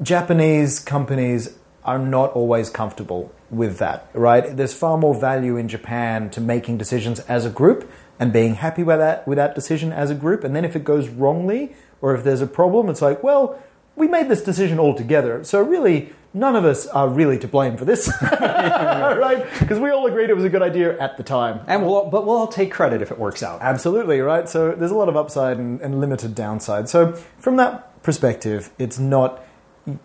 Japanese 0.00 0.78
companies 0.78 1.58
are 1.84 1.98
not 1.98 2.32
always 2.32 2.70
comfortable 2.70 3.32
with 3.50 3.78
that, 3.78 4.08
right? 4.12 4.56
There's 4.56 4.74
far 4.74 4.98
more 4.98 5.14
value 5.14 5.56
in 5.56 5.68
Japan 5.68 6.30
to 6.30 6.40
making 6.40 6.78
decisions 6.78 7.20
as 7.20 7.46
a 7.46 7.50
group 7.50 7.90
and 8.20 8.32
being 8.32 8.54
happy 8.56 8.82
with 8.82 8.98
that 8.98 9.26
with 9.26 9.36
that 9.36 9.54
decision 9.54 9.92
as 9.92 10.10
a 10.10 10.14
group. 10.14 10.44
And 10.44 10.54
then 10.54 10.64
if 10.64 10.76
it 10.76 10.84
goes 10.84 11.08
wrongly 11.08 11.74
or 12.00 12.14
if 12.14 12.24
there's 12.24 12.40
a 12.40 12.46
problem, 12.46 12.88
it's 12.88 13.02
like, 13.02 13.22
well, 13.22 13.62
we 13.96 14.06
made 14.06 14.28
this 14.28 14.42
decision 14.42 14.78
all 14.78 14.94
together. 14.94 15.42
So 15.44 15.62
really, 15.62 16.12
none 16.34 16.56
of 16.56 16.64
us 16.64 16.86
are 16.86 17.08
really 17.08 17.38
to 17.38 17.48
blame 17.48 17.76
for 17.76 17.84
this, 17.84 18.10
right? 18.22 19.46
Because 19.58 19.78
we 19.78 19.90
all 19.90 20.06
agreed 20.06 20.30
it 20.30 20.34
was 20.36 20.44
a 20.44 20.48
good 20.48 20.62
idea 20.62 20.98
at 20.98 21.16
the 21.16 21.22
time. 21.22 21.60
And 21.66 21.84
we'll, 21.86 22.04
but 22.10 22.26
we'll 22.26 22.36
all 22.36 22.46
take 22.48 22.70
credit 22.72 23.02
if 23.02 23.10
it 23.10 23.18
works 23.18 23.42
out. 23.42 23.60
Absolutely, 23.62 24.20
right? 24.20 24.48
So 24.48 24.72
there's 24.72 24.90
a 24.90 24.96
lot 24.96 25.08
of 25.08 25.16
upside 25.16 25.58
and, 25.58 25.80
and 25.80 26.00
limited 26.00 26.34
downside. 26.34 26.88
So 26.88 27.12
from 27.38 27.56
that 27.56 28.02
perspective, 28.02 28.70
it's 28.78 28.98
not 28.98 29.44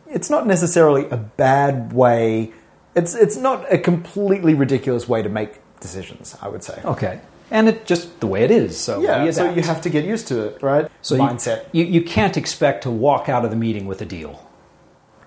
it's 0.07 0.29
not 0.29 0.47
necessarily 0.47 1.09
a 1.09 1.17
bad 1.17 1.93
way. 1.93 2.53
It's 2.95 3.15
it's 3.15 3.37
not 3.37 3.71
a 3.71 3.77
completely 3.77 4.53
ridiculous 4.53 5.07
way 5.07 5.21
to 5.21 5.29
make 5.29 5.59
decisions. 5.79 6.37
I 6.41 6.47
would 6.47 6.63
say. 6.63 6.81
Okay. 6.85 7.19
And 7.51 7.67
it 7.69 7.85
just 7.85 8.19
the 8.19 8.27
way 8.27 8.43
it 8.43 8.51
is. 8.51 8.79
So 8.79 9.01
Yeah, 9.01 9.29
so 9.31 9.51
you 9.51 9.61
have 9.61 9.81
to 9.81 9.89
get 9.89 10.05
used 10.05 10.27
to 10.29 10.47
it, 10.47 10.63
right? 10.63 10.89
So 11.01 11.15
you- 11.15 11.21
mindset. 11.21 11.65
You, 11.71 11.83
you 11.83 12.01
can't 12.01 12.37
expect 12.37 12.83
to 12.83 12.89
walk 12.89 13.29
out 13.29 13.45
of 13.45 13.51
the 13.51 13.57
meeting 13.57 13.85
with 13.85 14.01
a 14.01 14.05
deal. 14.05 14.47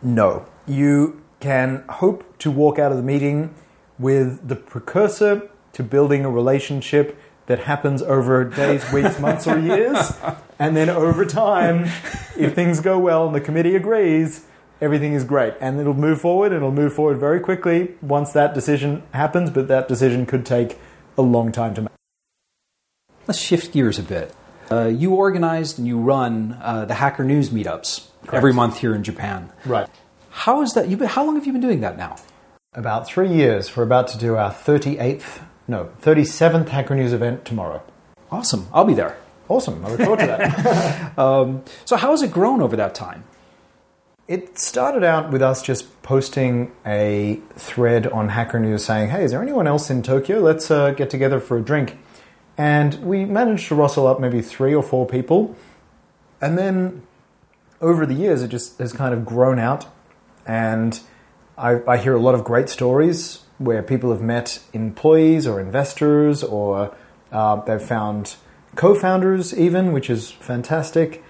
No. 0.03 0.47
You 0.67 1.23
can 1.41 1.85
hope 1.89 2.39
to 2.39 2.51
walk 2.51 2.79
out 2.79 2.91
of 2.91 2.97
the 2.97 3.05
meeting 3.05 3.55
with 3.99 4.47
the 4.47 4.57
precursor 4.57 5.49
to 5.73 5.83
building 5.83 6.25
a 6.25 6.31
relationship 6.31 7.19
that 7.47 7.61
happens 7.61 8.03
over 8.03 8.45
days, 8.45 8.91
weeks, 8.93 9.19
months, 9.19 9.47
or 9.47 9.59
years. 9.59 10.13
And 10.59 10.77
then 10.77 10.89
over 10.89 11.25
time, 11.25 11.85
if 12.37 12.55
things 12.55 12.81
go 12.81 12.99
well 12.99 13.27
and 13.27 13.35
the 13.35 13.41
committee 13.41 13.77
agrees, 13.77 14.45
everything 14.81 15.13
is 15.13 15.25
great. 15.25 15.55
And 15.61 15.79
it'll 15.81 15.95
move 15.95 16.21
forward, 16.21 16.47
and 16.47 16.57
it'll 16.57 16.73
move 16.73 16.95
forward 16.95 17.19
very 17.19 17.41
quickly 17.41 17.95
once 18.03 18.33
that 18.33 18.55
decision 18.55 19.03
happens, 19.13 19.51
but 19.51 19.69
that 19.69 19.89
decision 19.89 20.27
could 20.27 20.45
take 20.45 20.79
a 21.17 21.23
long 21.23 21.53
time 21.53 21.75
to 21.75 21.83
make. 21.83 21.91
Let's 23.27 23.41
shift 23.41 23.73
gears 23.73 23.99
a 23.99 24.03
bit. 24.03 24.35
Uh, 24.71 24.87
you 24.87 25.15
organized 25.15 25.79
and 25.79 25.87
you 25.87 25.99
run 25.99 26.59
uh, 26.61 26.85
the 26.85 26.95
Hacker 26.95 27.23
News 27.23 27.51
meetups 27.51 28.09
every 28.33 28.53
month 28.53 28.79
here 28.79 28.95
in 28.95 29.05
Japan. 29.05 29.51
Right. 29.65 29.89
How 30.37 30.61
is 30.61 30.75
that? 30.75 30.89
You've 30.89 30.99
been, 30.99 31.09
how 31.09 31.25
long 31.25 31.35
have 31.37 31.47
you 31.47 31.53
been 31.53 31.63
doing 31.63 31.81
that 31.81 31.97
now? 31.97 32.17
About 32.75 33.07
three 33.07 33.33
years. 33.33 33.75
We're 33.75 33.85
about 33.85 34.07
to 34.09 34.19
do 34.19 34.37
our 34.37 34.53
38th, 34.53 35.43
no, 35.67 35.91
37th 36.03 36.69
Hacker 36.69 36.95
News 36.95 37.15
event 37.15 37.47
tomorrow. 37.47 37.83
Awesome. 38.31 38.69
I'll 38.71 38.85
be 38.85 38.93
there. 38.93 39.17
Awesome. 39.49 39.85
I 39.85 39.89
look 39.89 40.01
forward 40.01 40.21
to 40.21 40.27
that. 40.27 41.13
So 41.87 41.97
how 41.97 42.11
has 42.11 42.21
it 42.21 42.33
grown 42.33 42.61
over 42.61 42.77
that 42.77 42.95
time? 42.95 43.25
It 44.29 44.59
started 44.59 45.03
out 45.03 45.33
with 45.33 45.41
us 45.41 45.63
just 45.63 46.03
posting 46.03 46.71
a 46.85 47.41
thread 47.55 48.07
on 48.07 48.29
Hacker 48.29 48.61
News 48.61 48.85
saying, 48.85 49.09
hey, 49.09 49.25
is 49.25 49.31
there 49.31 49.41
anyone 49.41 49.67
else 49.67 49.89
in 49.89 50.03
Tokyo? 50.03 50.41
Let's 50.41 50.71
uh, 50.71 50.91
get 50.91 51.09
together 51.09 51.41
for 51.41 51.57
a 51.57 51.63
drink. 51.63 51.97
And 52.59 52.95
we 52.97 53.25
managed 53.25 53.69
to 53.69 53.75
rustle 53.75 54.07
up 54.07 54.21
maybe 54.21 54.43
three 54.43 54.75
or 54.75 54.83
four 54.83 55.07
people. 55.07 55.57
And 56.43 56.59
then 56.59 57.07
over 57.81 58.05
the 58.05 58.15
years, 58.15 58.43
it 58.43 58.49
just 58.49 58.79
has 58.79 58.93
kind 58.93 59.15
of 59.15 59.25
grown 59.25 59.59
out. 59.59 59.87
And 60.47 60.99
I, 61.59 61.81
I 61.87 61.97
hear 61.97 62.15
a 62.15 62.21
lot 62.21 62.35
of 62.35 62.45
great 62.45 62.69
stories 62.69 63.41
where 63.59 63.83
people 63.83 64.11
have 64.11 64.21
met 64.21 64.61
employees 64.73 65.47
or 65.47 65.61
investors 65.61 66.43
or 66.43 66.95
uh, 67.33 67.57
they've 67.63 67.81
found 67.83 68.37
co 68.75 68.95
founders, 68.95 69.57
even, 69.59 69.93
which 69.93 70.11
is 70.11 70.31
fantastic 70.31 71.23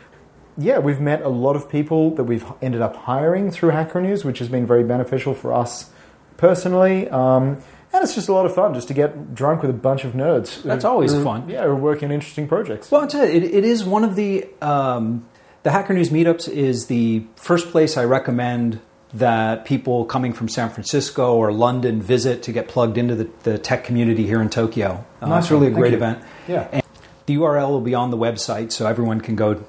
yeah, 0.58 0.78
we've 0.78 1.00
met 1.00 1.22
a 1.22 1.28
lot 1.28 1.54
of 1.56 1.68
people 1.68 2.14
that 2.14 2.24
we've 2.24 2.44
ended 2.62 2.80
up 2.80 2.96
hiring 2.96 3.50
through 3.50 3.70
Hacker 3.70 4.00
News, 4.00 4.24
which 4.24 4.38
has 4.38 4.48
been 4.48 4.66
very 4.66 4.84
beneficial 4.84 5.34
for 5.34 5.52
us 5.52 5.90
personally. 6.38 7.08
Um, 7.08 7.62
and 7.92 8.02
it's 8.02 8.14
just 8.14 8.28
a 8.28 8.32
lot 8.32 8.46
of 8.46 8.54
fun 8.54 8.74
just 8.74 8.88
to 8.88 8.94
get 8.94 9.34
drunk 9.34 9.62
with 9.62 9.70
a 9.70 9.74
bunch 9.74 10.04
of 10.04 10.12
nerds. 10.12 10.62
That's 10.62 10.84
who- 10.84 10.90
always 10.90 11.12
who- 11.12 11.22
fun. 11.24 11.48
Yeah, 11.48 11.64
who 11.64 11.76
working 11.76 12.06
on 12.06 12.12
interesting 12.12 12.48
projects. 12.48 12.90
Well, 12.90 13.02
I'll 13.02 13.06
tell 13.06 13.26
you, 13.26 13.32
it, 13.32 13.44
it 13.44 13.64
is 13.64 13.84
one 13.84 14.04
of 14.04 14.16
the 14.16 14.46
um, 14.62 15.26
the 15.62 15.70
Hacker 15.70 15.92
News 15.92 16.10
meetups 16.10 16.48
is 16.48 16.86
the 16.86 17.24
first 17.36 17.70
place 17.70 17.96
I 17.96 18.04
recommend 18.04 18.80
that 19.18 19.64
people 19.64 20.04
coming 20.04 20.32
from 20.32 20.48
San 20.48 20.70
Francisco 20.70 21.34
or 21.34 21.52
London 21.52 22.02
visit 22.02 22.42
to 22.44 22.52
get 22.52 22.68
plugged 22.68 22.98
into 22.98 23.14
the, 23.14 23.30
the 23.44 23.58
tech 23.58 23.84
community 23.84 24.26
here 24.26 24.40
in 24.42 24.50
Tokyo. 24.50 25.04
Uh, 25.20 25.28
Nice 25.28 25.44
it's 25.44 25.50
really 25.50 25.68
a 25.68 25.70
one. 25.70 25.80
great 25.80 25.90
Thank 25.98 26.02
you. 26.02 26.06
event. 26.06 26.24
Yeah. 26.48 26.68
And 26.72 26.82
the 27.26 27.36
URL 27.36 27.70
will 27.70 27.80
be 27.80 27.94
on 27.94 28.10
the 28.10 28.16
website, 28.16 28.72
so 28.72 28.86
everyone 28.86 29.20
can 29.20 29.36
go. 29.36 29.64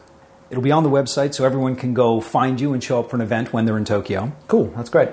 It'll 0.49 0.63
be 0.63 0.71
on 0.71 0.83
the 0.83 0.89
website, 0.89 1.33
so 1.33 1.43
everyone 1.45 1.75
can 1.75 1.93
go 1.93 2.21
find 2.21 2.59
you 2.61 2.73
and 2.73 2.83
show 2.83 2.99
up 2.99 3.09
for 3.09 3.15
an 3.15 3.21
event 3.21 3.51
when 3.53 3.65
they're 3.65 3.77
in 3.77 3.85
Tokyo. 3.85 4.31
Cool, 4.47 4.67
that's 4.75 4.89
great. 4.89 5.09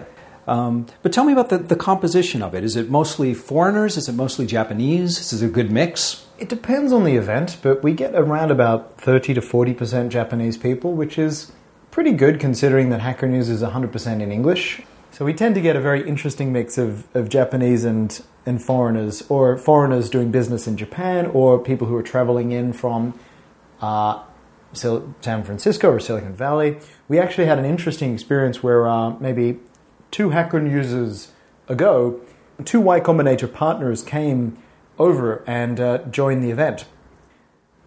Um, 0.46 0.86
but 1.02 1.12
tell 1.12 1.24
me 1.24 1.32
about 1.32 1.48
the, 1.48 1.58
the 1.58 1.76
composition 1.76 2.42
of 2.42 2.54
it. 2.54 2.64
Is 2.64 2.76
it 2.76 2.90
mostly 2.90 3.32
foreigners? 3.32 3.96
Is 3.96 4.08
it 4.08 4.14
mostly 4.14 4.44
Japanese? 4.46 5.32
Is 5.32 5.42
it 5.42 5.46
a 5.46 5.50
good 5.50 5.70
mix? 5.70 6.26
It 6.38 6.48
depends 6.50 6.92
on 6.92 7.04
the 7.04 7.16
event, 7.16 7.56
but 7.62 7.82
we 7.82 7.94
get 7.94 8.14
around 8.14 8.50
about 8.50 9.00
30 9.00 9.34
to 9.34 9.40
40% 9.40 10.10
Japanese 10.10 10.56
people, 10.58 10.92
which 10.92 11.18
is 11.18 11.50
pretty 11.94 12.10
good 12.10 12.40
considering 12.40 12.90
that 12.90 13.00
Hacker 13.00 13.28
News 13.28 13.48
is 13.48 13.62
100% 13.62 14.20
in 14.20 14.32
English. 14.32 14.82
So 15.12 15.24
we 15.24 15.32
tend 15.32 15.54
to 15.54 15.60
get 15.60 15.76
a 15.76 15.80
very 15.80 16.06
interesting 16.08 16.52
mix 16.52 16.76
of, 16.76 17.06
of 17.14 17.28
Japanese 17.28 17.84
and, 17.84 18.20
and 18.44 18.60
foreigners, 18.60 19.22
or 19.28 19.56
foreigners 19.56 20.10
doing 20.10 20.32
business 20.32 20.66
in 20.66 20.76
Japan, 20.76 21.26
or 21.26 21.56
people 21.56 21.86
who 21.86 21.94
are 21.94 22.02
traveling 22.02 22.50
in 22.50 22.72
from 22.72 23.16
uh, 23.80 24.24
San 24.72 25.14
Francisco 25.22 25.88
or 25.88 26.00
Silicon 26.00 26.34
Valley. 26.34 26.78
We 27.06 27.20
actually 27.20 27.46
had 27.46 27.60
an 27.60 27.64
interesting 27.64 28.12
experience 28.12 28.60
where 28.60 28.88
uh, 28.88 29.10
maybe 29.20 29.60
two 30.10 30.30
Hacker 30.30 30.66
users 30.66 31.30
ago, 31.68 32.20
two 32.64 32.80
Y 32.80 32.98
Combinator 32.98 33.50
partners 33.50 34.02
came 34.02 34.58
over 34.98 35.44
and 35.46 35.78
uh, 35.78 35.98
joined 36.10 36.42
the 36.42 36.50
event. 36.50 36.86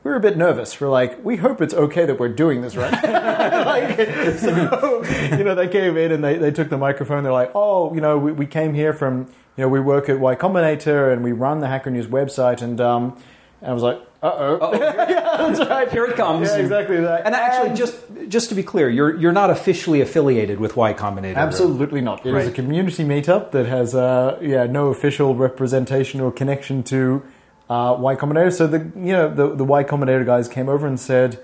We 0.08 0.12
were 0.12 0.20
a 0.20 0.22
bit 0.22 0.38
nervous. 0.38 0.80
We're 0.80 0.88
like, 0.88 1.22
we 1.26 1.36
hope 1.36 1.60
it's 1.62 1.74
okay 1.74 2.06
that 2.06 2.18
we're 2.18 2.30
doing 2.30 2.62
this, 2.62 2.78
right? 2.78 2.94
like, 3.04 3.98
so, 4.40 5.04
you 5.38 5.44
know, 5.44 5.54
they 5.54 5.68
came 5.68 5.98
in 5.98 6.14
and 6.14 6.24
they, 6.24 6.38
they 6.38 6.50
took 6.50 6.70
the 6.70 6.78
microphone. 6.78 7.26
They're 7.26 7.34
like, 7.34 7.52
oh, 7.54 7.94
you 7.94 8.00
know, 8.00 8.18
we, 8.18 8.32
we 8.32 8.46
came 8.46 8.74
here 8.74 8.94
from, 8.94 9.26
you 9.58 9.64
know, 9.64 9.68
we 9.68 9.82
work 9.82 10.08
at 10.08 10.18
Y 10.18 10.34
Combinator 10.36 11.12
and 11.12 11.26
we 11.26 11.34
run 11.34 11.60
the 11.60 11.68
Hacker 11.68 11.92
News 11.92 12.08
website. 12.08 12.62
And, 12.62 12.80
um, 12.80 13.22
and 13.60 13.70
I 13.72 13.74
was 13.74 13.84
like, 13.84 13.98
uh 14.24 14.32
oh. 14.62 14.74
yeah, 14.80 15.36
that's 15.40 15.60
right. 15.70 15.92
Here 15.92 16.06
it 16.06 16.16
comes. 16.16 16.48
Yeah, 16.48 16.58
exactly 16.58 17.02
that. 17.02 17.26
And 17.26 17.36
actually, 17.36 17.76
just 17.76 18.00
just 18.30 18.50
to 18.50 18.56
be 18.56 18.64
clear, 18.64 18.90
you're 18.90 19.16
you're 19.16 19.34
not 19.34 19.50
officially 19.50 20.00
affiliated 20.02 20.60
with 20.60 20.76
Y 20.76 20.94
Combinator. 20.94 21.36
Absolutely 21.36 22.02
not. 22.02 22.26
It 22.26 22.30
is 22.30 22.34
Right. 22.34 22.48
a 22.48 22.52
community 22.52 23.04
meetup 23.04 23.52
that 23.52 23.68
has 23.68 23.94
uh, 23.94 24.40
yeah 24.42 24.66
no 24.66 24.88
official 24.88 25.36
representation 25.36 26.20
or 26.20 26.32
connection 26.32 26.82
to 26.84 27.24
uh, 27.70 27.96
Y 28.00 28.16
Combinator. 28.16 28.54
So 28.54 28.68
the 28.68 28.80
you 28.96 29.14
know 29.14 29.34
the 29.34 29.56
the 29.56 29.64
Y 29.64 29.84
Combinator 29.84 30.26
guys 30.26 30.48
came 30.48 30.70
over 30.70 30.88
and 30.88 31.00
said, 31.00 31.44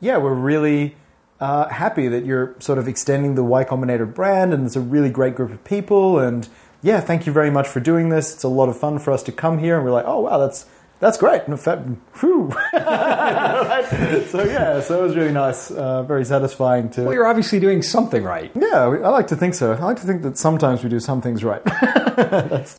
yeah, 0.00 0.18
we're 0.18 0.34
really 0.34 0.96
uh, 1.40 1.68
happy 1.68 2.08
that 2.08 2.24
you're 2.24 2.54
sort 2.58 2.78
of 2.78 2.88
extending 2.88 3.34
the 3.34 3.44
Y 3.44 3.64
Combinator 3.64 4.12
brand, 4.12 4.52
and 4.52 4.66
it's 4.66 4.76
a 4.76 4.80
really 4.80 5.10
great 5.10 5.34
group 5.34 5.50
of 5.50 5.64
people, 5.64 6.18
and 6.18 6.48
yeah, 6.82 7.00
thank 7.00 7.26
you 7.26 7.32
very 7.32 7.50
much 7.50 7.68
for 7.68 7.80
doing 7.80 8.08
this. 8.08 8.34
It's 8.34 8.44
a 8.44 8.48
lot 8.48 8.68
of 8.68 8.78
fun 8.78 8.98
for 8.98 9.12
us 9.12 9.22
to 9.24 9.32
come 9.32 9.58
here, 9.58 9.76
and 9.76 9.84
we're 9.84 9.92
like, 9.92 10.06
oh 10.06 10.20
wow, 10.20 10.38
that's. 10.38 10.66
That's 11.00 11.18
great. 11.18 11.42
In 11.48 11.56
fact, 11.56 11.88
whew. 12.20 12.52
So 12.72 14.44
yeah, 14.44 14.80
so 14.80 15.00
it 15.00 15.02
was 15.02 15.16
really 15.16 15.32
nice, 15.32 15.68
uh, 15.72 16.04
very 16.04 16.24
satisfying 16.24 16.90
to. 16.90 17.02
Well, 17.02 17.12
you're 17.12 17.26
obviously 17.26 17.58
doing 17.58 17.82
something 17.82 18.22
right. 18.22 18.52
Yeah, 18.54 18.84
I 18.84 19.08
like 19.08 19.26
to 19.26 19.36
think 19.36 19.54
so. 19.54 19.72
I 19.72 19.80
like 19.80 19.96
to 19.96 20.06
think 20.06 20.22
that 20.22 20.38
sometimes 20.38 20.84
we 20.84 20.88
do 20.88 21.00
some 21.00 21.20
things 21.20 21.42
right. 21.42 21.60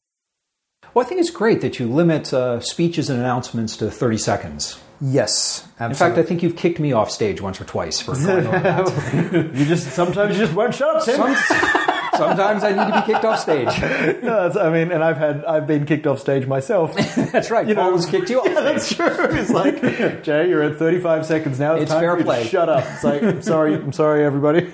Well, 0.94 1.06
I 1.06 1.10
think 1.10 1.20
it's 1.22 1.32
great 1.32 1.62
that 1.62 1.80
you 1.80 1.88
limit 1.88 2.34
uh, 2.34 2.60
speeches 2.60 3.10
and 3.10 3.20
announcements 3.20 3.78
to 3.78 3.90
30 3.90 4.18
seconds. 4.18 4.80
yes, 5.02 5.68
In 5.80 5.94
fact, 5.96 6.18
I 6.18 6.24
think 6.24 6.44
you've 6.44 6.56
kicked 6.56 6.80
me 6.80 6.94
off 6.94 7.10
stage 7.10 7.42
once 7.42 7.60
or 7.60 7.66
twice 7.66 8.00
for 8.02 8.14
going 8.16 8.46
over 8.48 8.60
that. 8.60 9.52
you 9.56 9.66
just 9.66 9.92
sometimes 9.92 10.38
you 10.38 10.46
just 10.46 10.56
won't 10.56 10.76
shut 10.76 10.96
up, 10.96 11.04
Tim. 11.06 11.16
Some- 11.18 11.80
Sometimes 12.16 12.64
I 12.64 12.70
need 12.70 12.94
to 12.94 13.02
be 13.02 13.12
kicked 13.12 13.26
off 13.26 13.40
stage. 13.40 13.68
No, 14.24 14.44
that's, 14.44 14.56
I 14.56 14.70
mean, 14.72 14.92
and 14.92 15.04
I've 15.04 15.18
had 15.18 15.44
I've 15.46 15.66
been 15.66 15.84
kicked 15.88 16.06
off 16.06 16.20
stage 16.20 16.46
myself. 16.46 16.94
That's 17.16 17.50
right. 17.50 17.68
You 17.68 17.74
know- 17.74 17.90
Paul's 17.90 18.06
kicked 18.06 18.30
you 18.30 18.40
off 18.40 18.46
yeah, 18.50 18.62
that's 18.62 18.94
true. 18.94 19.08
It's 19.10 19.50
like 19.50 20.24
Jay, 20.24 20.48
you're 20.48 20.62
at 20.62 20.78
35 20.78 21.26
seconds 21.26 21.60
now. 21.60 21.74
It's, 21.74 21.84
It's 21.84 21.92
time 21.92 22.02
fair 22.02 22.24
play. 22.24 22.46
shut 22.46 22.70
up. 22.70 22.86
It's 22.88 23.04
like 23.04 23.24
I'm 23.24 23.42
sorry, 23.42 23.74
I'm 23.74 23.92
sorry, 23.94 24.24
everybody. 24.24 24.70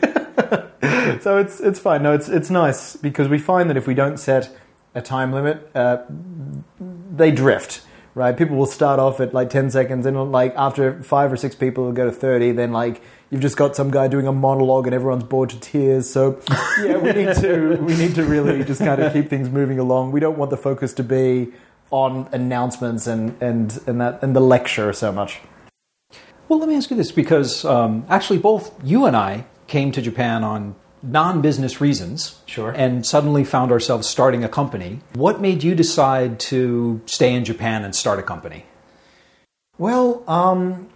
so 1.21 1.37
it's 1.37 1.61
it's 1.61 1.79
fine. 1.79 2.03
No, 2.03 2.11
it's 2.13 2.27
it's 2.27 2.49
nice 2.49 2.97
because 2.97 3.29
we 3.29 3.39
find 3.39 3.69
that 3.69 3.77
if 3.77 3.87
we 3.87 3.93
don't 3.93 4.17
set 4.19 4.53
a 4.95 5.01
time 5.01 5.31
limit, 5.31 5.69
uh, 5.75 5.99
they 7.15 7.31
drift. 7.31 7.81
Right, 8.15 8.35
people 8.35 8.57
will 8.57 8.65
start 8.65 8.99
off 8.99 9.19
at 9.19 9.33
like 9.33 9.49
ten 9.49 9.69
seconds, 9.69 10.05
and 10.05 10.31
like 10.31 10.53
after 10.57 11.01
five 11.03 11.31
or 11.31 11.37
six 11.37 11.55
people 11.55 11.85
will 11.85 11.93
go 11.93 12.05
to 12.05 12.11
thirty. 12.11 12.51
Then 12.51 12.73
like 12.73 13.01
you've 13.29 13.39
just 13.39 13.55
got 13.55 13.75
some 13.75 13.91
guy 13.91 14.07
doing 14.07 14.27
a 14.27 14.33
monologue, 14.33 14.87
and 14.87 14.95
everyone's 14.95 15.23
bored 15.23 15.51
to 15.51 15.59
tears. 15.59 16.09
So 16.09 16.41
yeah, 16.81 16.97
we 16.97 17.13
need 17.13 17.35
to 17.35 17.77
we 17.77 17.95
need 17.95 18.15
to 18.15 18.25
really 18.25 18.63
just 18.63 18.81
kind 18.81 18.99
of 19.01 19.13
keep 19.13 19.29
things 19.29 19.49
moving 19.49 19.77
along. 19.79 20.11
We 20.11 20.19
don't 20.19 20.37
want 20.37 20.49
the 20.49 20.57
focus 20.57 20.91
to 20.93 21.03
be 21.03 21.53
on 21.91 22.27
announcements 22.31 23.07
and 23.07 23.41
and 23.41 23.79
and 23.87 24.01
that 24.01 24.21
and 24.23 24.35
the 24.35 24.41
lecture 24.41 24.91
so 24.91 25.11
much. 25.11 25.39
Well, 26.49 26.57
let 26.57 26.67
me 26.67 26.75
ask 26.75 26.89
you 26.89 26.97
this 26.97 27.11
because 27.11 27.63
um, 27.63 28.05
actually, 28.09 28.39
both 28.39 28.73
you 28.83 29.05
and 29.05 29.15
I 29.15 29.45
came 29.67 29.91
to 29.91 30.01
Japan 30.01 30.43
on 30.43 30.75
non 31.01 31.41
business 31.41 31.81
reasons. 31.81 32.39
Sure. 32.45 32.71
And 32.71 33.05
suddenly 33.05 33.43
found 33.43 33.71
ourselves 33.71 34.07
starting 34.07 34.43
a 34.43 34.49
company. 34.49 34.99
What 35.13 35.41
made 35.41 35.63
you 35.63 35.75
decide 35.75 36.39
to 36.51 37.01
stay 37.05 37.33
in 37.33 37.45
Japan 37.45 37.83
and 37.83 37.95
start 37.95 38.19
a 38.19 38.23
company? 38.23 38.65
Well, 39.77 40.23
um, 40.27 40.89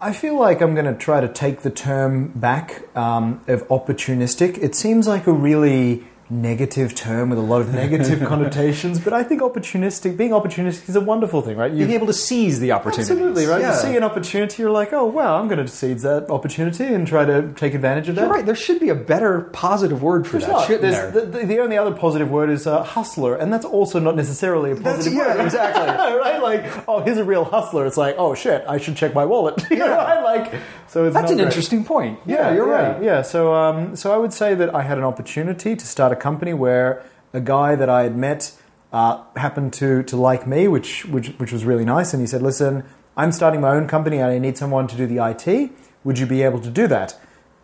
I 0.00 0.12
feel 0.12 0.38
like 0.38 0.60
I'm 0.60 0.74
going 0.74 0.86
to 0.86 0.94
try 0.94 1.20
to 1.20 1.28
take 1.28 1.62
the 1.62 1.70
term 1.70 2.28
back 2.28 2.84
um, 2.96 3.42
of 3.48 3.66
opportunistic. 3.68 4.56
It 4.58 4.76
seems 4.76 5.08
like 5.08 5.26
a 5.26 5.32
really 5.32 6.04
negative 6.30 6.94
term 6.94 7.30
with 7.30 7.38
a 7.38 7.42
lot 7.42 7.60
of 7.60 7.72
negative 7.72 8.20
connotations, 8.28 9.00
but 9.00 9.12
I 9.12 9.22
think 9.22 9.40
opportunistic, 9.40 10.16
being 10.16 10.30
opportunistic 10.32 10.88
is 10.88 10.96
a 10.96 11.00
wonderful 11.00 11.40
thing, 11.40 11.56
right? 11.56 11.74
Being 11.74 11.92
able 11.92 12.06
to 12.06 12.12
seize 12.12 12.60
the 12.60 12.72
opportunity. 12.72 13.12
Absolutely, 13.12 13.46
right? 13.46 13.60
Yeah. 13.60 13.74
You 13.74 13.80
see 13.80 13.96
an 13.96 14.02
opportunity, 14.04 14.62
you're 14.62 14.70
like, 14.70 14.92
oh, 14.92 15.06
wow, 15.06 15.40
I'm 15.40 15.48
going 15.48 15.64
to 15.64 15.68
seize 15.68 16.02
that 16.02 16.28
opportunity 16.28 16.84
and 16.84 17.06
try 17.06 17.24
to 17.24 17.52
take 17.54 17.74
advantage 17.74 18.08
of 18.08 18.16
that. 18.16 18.22
You're 18.22 18.30
right. 18.30 18.44
There 18.44 18.54
should 18.54 18.80
be 18.80 18.90
a 18.90 18.94
better 18.94 19.42
positive 19.52 20.02
word 20.02 20.26
for 20.26 20.38
There's 20.38 20.46
that. 20.46 20.52
not. 20.52 20.68
There's- 20.68 20.80
there? 20.80 21.10
The, 21.10 21.20
the, 21.38 21.46
the 21.46 21.58
only 21.60 21.78
other 21.78 21.94
positive 21.94 22.30
word 22.30 22.50
is 22.50 22.66
uh, 22.66 22.82
hustler, 22.82 23.34
and 23.36 23.52
that's 23.52 23.64
also 23.64 23.98
not 23.98 24.14
necessarily 24.16 24.72
a 24.72 24.76
positive 24.76 25.14
yeah, 25.14 25.36
word. 25.36 25.44
exactly. 25.46 25.86
right? 26.18 26.42
Like, 26.42 26.88
oh, 26.88 27.00
here's 27.00 27.18
a 27.18 27.24
real 27.24 27.44
hustler. 27.44 27.86
It's 27.86 27.96
like, 27.96 28.16
oh 28.18 28.34
shit, 28.34 28.64
I 28.68 28.78
should 28.78 28.96
check 28.96 29.14
my 29.14 29.24
wallet. 29.24 29.62
you 29.70 29.78
know, 29.78 29.88
right? 29.88 30.22
Like, 30.22 30.60
so 30.88 31.04
it's 31.04 31.14
That's 31.14 31.30
an 31.30 31.36
great. 31.36 31.46
interesting 31.46 31.84
point. 31.84 32.18
Yeah, 32.26 32.54
you're 32.54 32.68
yeah, 32.68 32.92
right. 32.92 33.02
Yeah, 33.02 33.22
so 33.22 33.54
um, 33.54 33.96
so 33.96 34.12
I 34.12 34.16
would 34.16 34.32
say 34.32 34.54
that 34.54 34.74
I 34.74 34.82
had 34.82 34.98
an 34.98 35.04
opportunity 35.04 35.76
to 35.76 35.86
start 35.86 36.12
a 36.12 36.16
company 36.20 36.52
where 36.54 37.02
a 37.32 37.40
guy 37.40 37.74
that 37.76 37.88
I 37.88 38.02
had 38.04 38.16
met 38.16 38.52
uh, 38.92 39.22
happened 39.36 39.72
to 39.74 40.02
to 40.04 40.16
like 40.16 40.46
me, 40.46 40.66
which 40.68 41.04
which 41.06 41.28
which 41.38 41.52
was 41.52 41.64
really 41.64 41.84
nice. 41.84 42.12
And 42.14 42.20
he 42.22 42.26
said, 42.26 42.42
"Listen, 42.42 42.84
I'm 43.16 43.32
starting 43.32 43.60
my 43.60 43.70
own 43.70 43.86
company, 43.88 44.16
and 44.18 44.30
I 44.30 44.38
need 44.38 44.56
someone 44.56 44.86
to 44.88 44.96
do 44.96 45.06
the 45.06 45.18
IT. 45.24 45.70
Would 46.04 46.18
you 46.18 46.26
be 46.26 46.42
able 46.42 46.60
to 46.60 46.70
do 46.70 46.86
that?" 46.88 47.14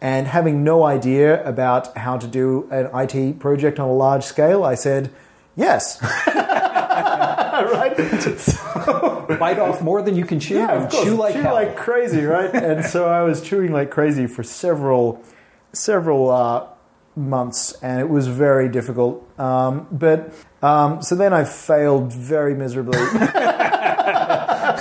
And 0.01 0.27
having 0.27 0.63
no 0.65 0.85
idea 0.85 1.43
about 1.49 1.97
how 1.97 2.19
to 2.19 2.27
do 2.27 2.69
an 2.71 2.91
IT 2.95 3.39
project 3.41 3.81
on 3.81 3.89
a 3.89 3.93
large 3.95 4.25
scale, 4.25 4.63
I 4.65 4.75
said, 4.75 5.11
"Yes." 5.57 5.99
right. 6.35 7.97
Bite 9.39 9.59
off 9.59 9.81
more 9.83 10.03
than 10.03 10.17
you 10.17 10.25
can 10.25 10.41
chew 10.41 10.57
Yeah, 10.57 10.73
and 10.75 10.85
of 10.85 10.91
course. 10.91 11.05
chew 11.05 11.15
like 11.15 11.35
hell. 11.35 11.55
like 11.55 11.77
crazy, 11.77 12.25
right? 12.25 12.53
and 12.55 12.85
so 12.85 13.07
I 13.09 13.23
was 13.23 13.41
chewing 13.41 13.73
like 13.73 13.91
crazy 13.91 14.27
for 14.27 14.43
several, 14.43 15.23
several 15.73 16.31
uh, 16.31 16.67
months, 17.17 17.73
and 17.83 18.01
it 18.01 18.09
was 18.09 18.27
very 18.27 18.69
difficult. 18.69 19.29
Um, 19.39 19.87
but 19.91 20.33
um, 20.63 21.03
so 21.03 21.15
then 21.15 21.33
I 21.33 21.45
failed 21.45 22.13
very 22.13 22.55
miserably. 22.55 22.99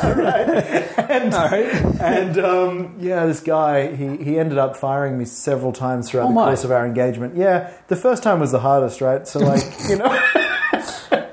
And, 1.14 1.32
right. 1.32 1.66
and 2.02 2.38
um, 2.40 2.96
yeah, 3.00 3.26
this 3.28 3.40
guy 3.40 3.96
he, 3.96 4.18
he 4.18 4.40
ended 4.40 4.58
up 4.58 4.76
firing 4.76 5.18
me 5.18 5.26
several 5.26 5.72
times 5.72 6.10
throughout 6.10 6.32
Oh, 6.32 6.34
the 6.34 6.44
course 6.46 6.64
of 6.64 6.72
our 6.72 6.88
engagement. 6.88 7.36
Yeah, 7.36 7.72
the 7.88 7.96
first 7.96 8.24
time 8.24 8.40
was 8.40 8.52
the 8.52 8.60
hardest, 8.60 9.00
right? 9.00 9.28
So 9.28 9.40
like 9.40 9.64
you 9.88 9.98
know, 9.98 10.08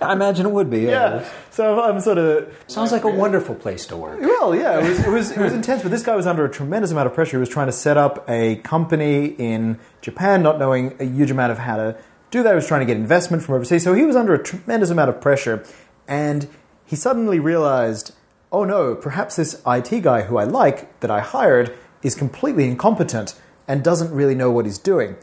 I 0.01 0.13
imagine 0.13 0.47
it 0.47 0.53
would 0.53 0.71
be. 0.71 0.81
yeah. 0.83 1.29
So 1.51 1.83
I'm 1.83 2.01
sort 2.01 2.19
of 2.19 2.53
Sounds 2.69 2.93
like 2.93 3.05
a 3.05 3.11
wonderful 3.11 3.55
place 3.55 3.87
to 3.87 3.97
work. 3.97 4.21
Well, 4.21 4.55
yeah, 4.55 4.79
it 4.81 4.89
was, 4.89 5.01
it 5.01 5.09
was 5.11 5.31
it 5.33 5.39
was 5.41 5.53
intense, 5.53 5.83
but 5.83 5.91
this 5.91 6.03
guy 6.03 6.15
was 6.17 6.27
under 6.27 6.45
a 6.45 6.51
tremendous 6.51 6.91
amount 6.91 7.07
of 7.07 7.15
pressure. 7.15 7.37
He 7.37 7.41
was 7.41 7.49
trying 7.49 7.67
to 7.67 7.73
set 7.73 7.97
up 7.97 8.25
a 8.29 8.57
company 8.57 9.27
in 9.27 9.79
Japan, 10.01 10.43
not 10.43 10.59
knowing 10.59 10.95
a 11.01 11.05
huge 11.05 11.31
amount 11.31 11.53
of 11.53 11.59
how 11.59 11.77
to 11.77 11.97
do 12.31 12.43
that. 12.43 12.51
He 12.51 12.55
was 12.55 12.67
trying 12.67 12.81
to 12.81 12.87
get 12.87 12.97
investment 12.97 13.43
from 13.43 13.57
overseas, 13.57 13.83
so 13.85 13.93
he 13.95 14.05
was 14.05 14.17
under 14.17 14.35
a 14.35 14.43
tremendous 14.43 14.91
amount 14.91 15.11
of 15.11 15.21
pressure, 15.21 15.65
and 16.09 16.49
he 16.87 16.97
suddenly 16.97 17.39
realized, 17.39 18.15
oh 18.53 18.65
no, 18.65 18.95
perhaps 18.95 19.37
this 19.37 19.61
IT 19.67 20.01
guy 20.03 20.23
who 20.23 20.39
I 20.39 20.45
like 20.45 20.99
that 21.01 21.11
I 21.11 21.21
hired 21.21 21.77
is 22.03 22.15
completely 22.15 22.65
incompetent 22.67 23.35
and 23.69 23.85
doesn't 23.85 24.13
really 24.13 24.35
know 24.35 24.51
what 24.51 24.65
he's 24.65 24.79
doing, 24.79 25.17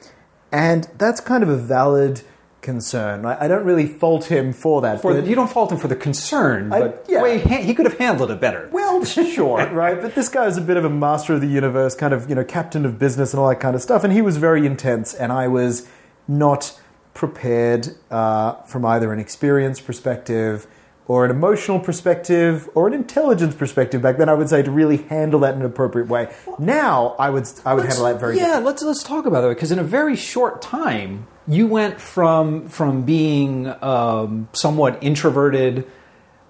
and 0.52 0.88
that's 0.98 1.20
kind 1.22 1.42
of 1.44 1.50
a 1.50 1.58
valid 1.58 2.22
concern. 2.68 3.26
I, 3.26 3.46
I 3.46 3.48
don't 3.48 3.64
really 3.64 3.88
fault 3.88 4.26
him 4.26 4.52
for 4.52 4.82
that. 4.82 5.02
For, 5.02 5.18
you 5.18 5.36
don't 5.36 5.50
fault 5.50 5.72
him 5.72 5.78
for 5.78 5.88
the 5.88 5.96
concern, 5.96 6.74
I- 6.74 6.80
but 6.82 7.06
yeah. 7.08 7.22
wait, 7.24 7.48
he, 7.48 7.62
he 7.64 7.74
could 7.74 7.86
have 7.86 7.98
handled 7.98 8.30
it 8.30 8.42
better. 8.42 8.68
Well, 8.74 9.06
sure, 9.06 9.66
right? 9.72 10.02
But 10.02 10.16
this 10.16 10.28
guy 10.28 10.48
is 10.48 10.58
a 10.58 10.62
bit 10.62 10.76
of 10.76 10.84
a 10.84 10.90
master 10.90 11.34
of 11.34 11.40
the 11.40 11.48
universe, 11.48 11.96
kind 11.96 12.14
of, 12.14 12.28
you 12.28 12.36
know, 12.36 12.44
captain 12.44 12.86
of 12.86 13.00
business 13.00 13.32
and 13.32 13.40
all 13.40 13.48
that 13.48 13.62
kind 13.62 13.74
of 13.74 13.82
stuff. 13.82 14.04
And 14.04 14.12
he 14.12 14.22
was 14.22 14.36
very 14.36 14.66
intense, 14.66 15.14
and 15.14 15.32
I 15.32 15.48
was 15.48 15.88
not 16.28 16.78
prepared 17.14 17.96
uh, 18.12 18.62
from 18.64 18.84
either 18.84 19.14
an 19.14 19.20
experience 19.20 19.80
perspective 19.80 20.68
or 21.08 21.24
an 21.24 21.32
emotional 21.32 21.80
perspective 21.80 22.68
or 22.76 22.86
an 22.86 22.94
intelligence 22.94 23.56
perspective 23.56 24.02
back 24.02 24.18
then. 24.18 24.28
I 24.28 24.34
would 24.34 24.50
say 24.50 24.62
to 24.62 24.70
really 24.70 24.98
handle 24.98 25.40
that 25.40 25.54
in 25.56 25.62
an 25.62 25.66
appropriate 25.66 26.10
way. 26.10 26.36
Now, 26.60 27.16
I 27.18 27.30
would 27.30 27.48
I 27.66 27.76
would 27.76 27.86
handle 27.86 28.04
that 28.04 28.20
very 28.20 28.36
yeah, 28.36 28.58
let's 28.60 28.84
let's 28.84 29.04
talk 29.04 29.26
about 29.26 29.40
that 29.42 29.50
because 29.56 29.72
in 29.72 29.80
a 29.80 29.86
very 29.86 30.18
short 30.18 30.62
time, 30.62 31.28
you 31.48 31.68
went 31.68 32.02
from 32.02 32.68
from 32.68 33.04
being 33.04 33.68
um, 33.82 34.50
somewhat 34.54 34.98
introverted 35.02 35.88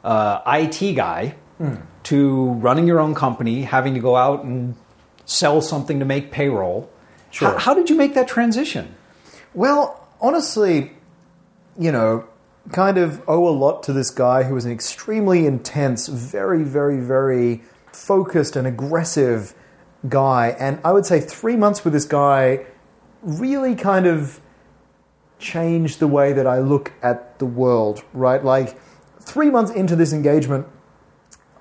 uh, 0.04 0.42
IT 0.48 0.94
guy 0.96 1.36
Hmm. 1.58 1.76
to 2.04 2.52
running 2.52 2.86
your 2.86 3.00
own 3.00 3.16
company, 3.16 3.64
having 3.64 3.96
to 3.96 4.00
go 4.00 4.16
out 4.16 4.44
and 4.44 4.76
sell 5.26 5.60
something 5.60 5.98
to 5.98 6.06
make 6.06 6.32
payroll. 6.32 6.88
Sure. 7.32 7.50
How, 7.54 7.58
how 7.58 7.74
did 7.74 7.90
you 7.90 7.96
make 7.96 8.14
that 8.14 8.28
transition? 8.28 8.94
Well, 9.56 10.08
honestly, 10.22 10.92
you 11.80 11.92
know, 11.92 12.26
kind 12.72 13.00
of 13.00 13.24
owe 13.28 13.48
a 13.48 13.56
lot 13.58 13.82
to 13.84 13.94
this 13.94 14.12
guy 14.12 14.44
who 14.44 14.54
was 14.54 14.66
an 14.66 14.72
extremely 14.72 15.48
intense, 15.48 16.08
very, 16.08 16.62
very, 16.64 17.00
very 17.00 17.64
focused 17.92 18.56
and 18.56 18.68
aggressive 18.68 19.56
guy. 20.08 20.56
And 20.60 20.80
I 20.86 20.92
would 20.92 21.08
say 21.08 21.20
three 21.20 21.56
months 21.56 21.84
with 21.84 21.94
this 21.94 22.06
guy 22.06 22.68
really 23.24 23.74
kind 23.74 24.06
of 24.06 24.40
changed 25.40 26.00
the 26.00 26.08
way 26.08 26.34
that 26.34 26.48
I 26.48 26.60
look 26.60 26.94
at 27.02 27.40
the 27.40 27.46
world, 27.46 28.04
right? 28.14 28.44
Like, 28.44 28.78
three 29.20 29.50
months 29.50 29.72
into 29.72 29.96
this 29.96 30.14
engagement, 30.14 30.68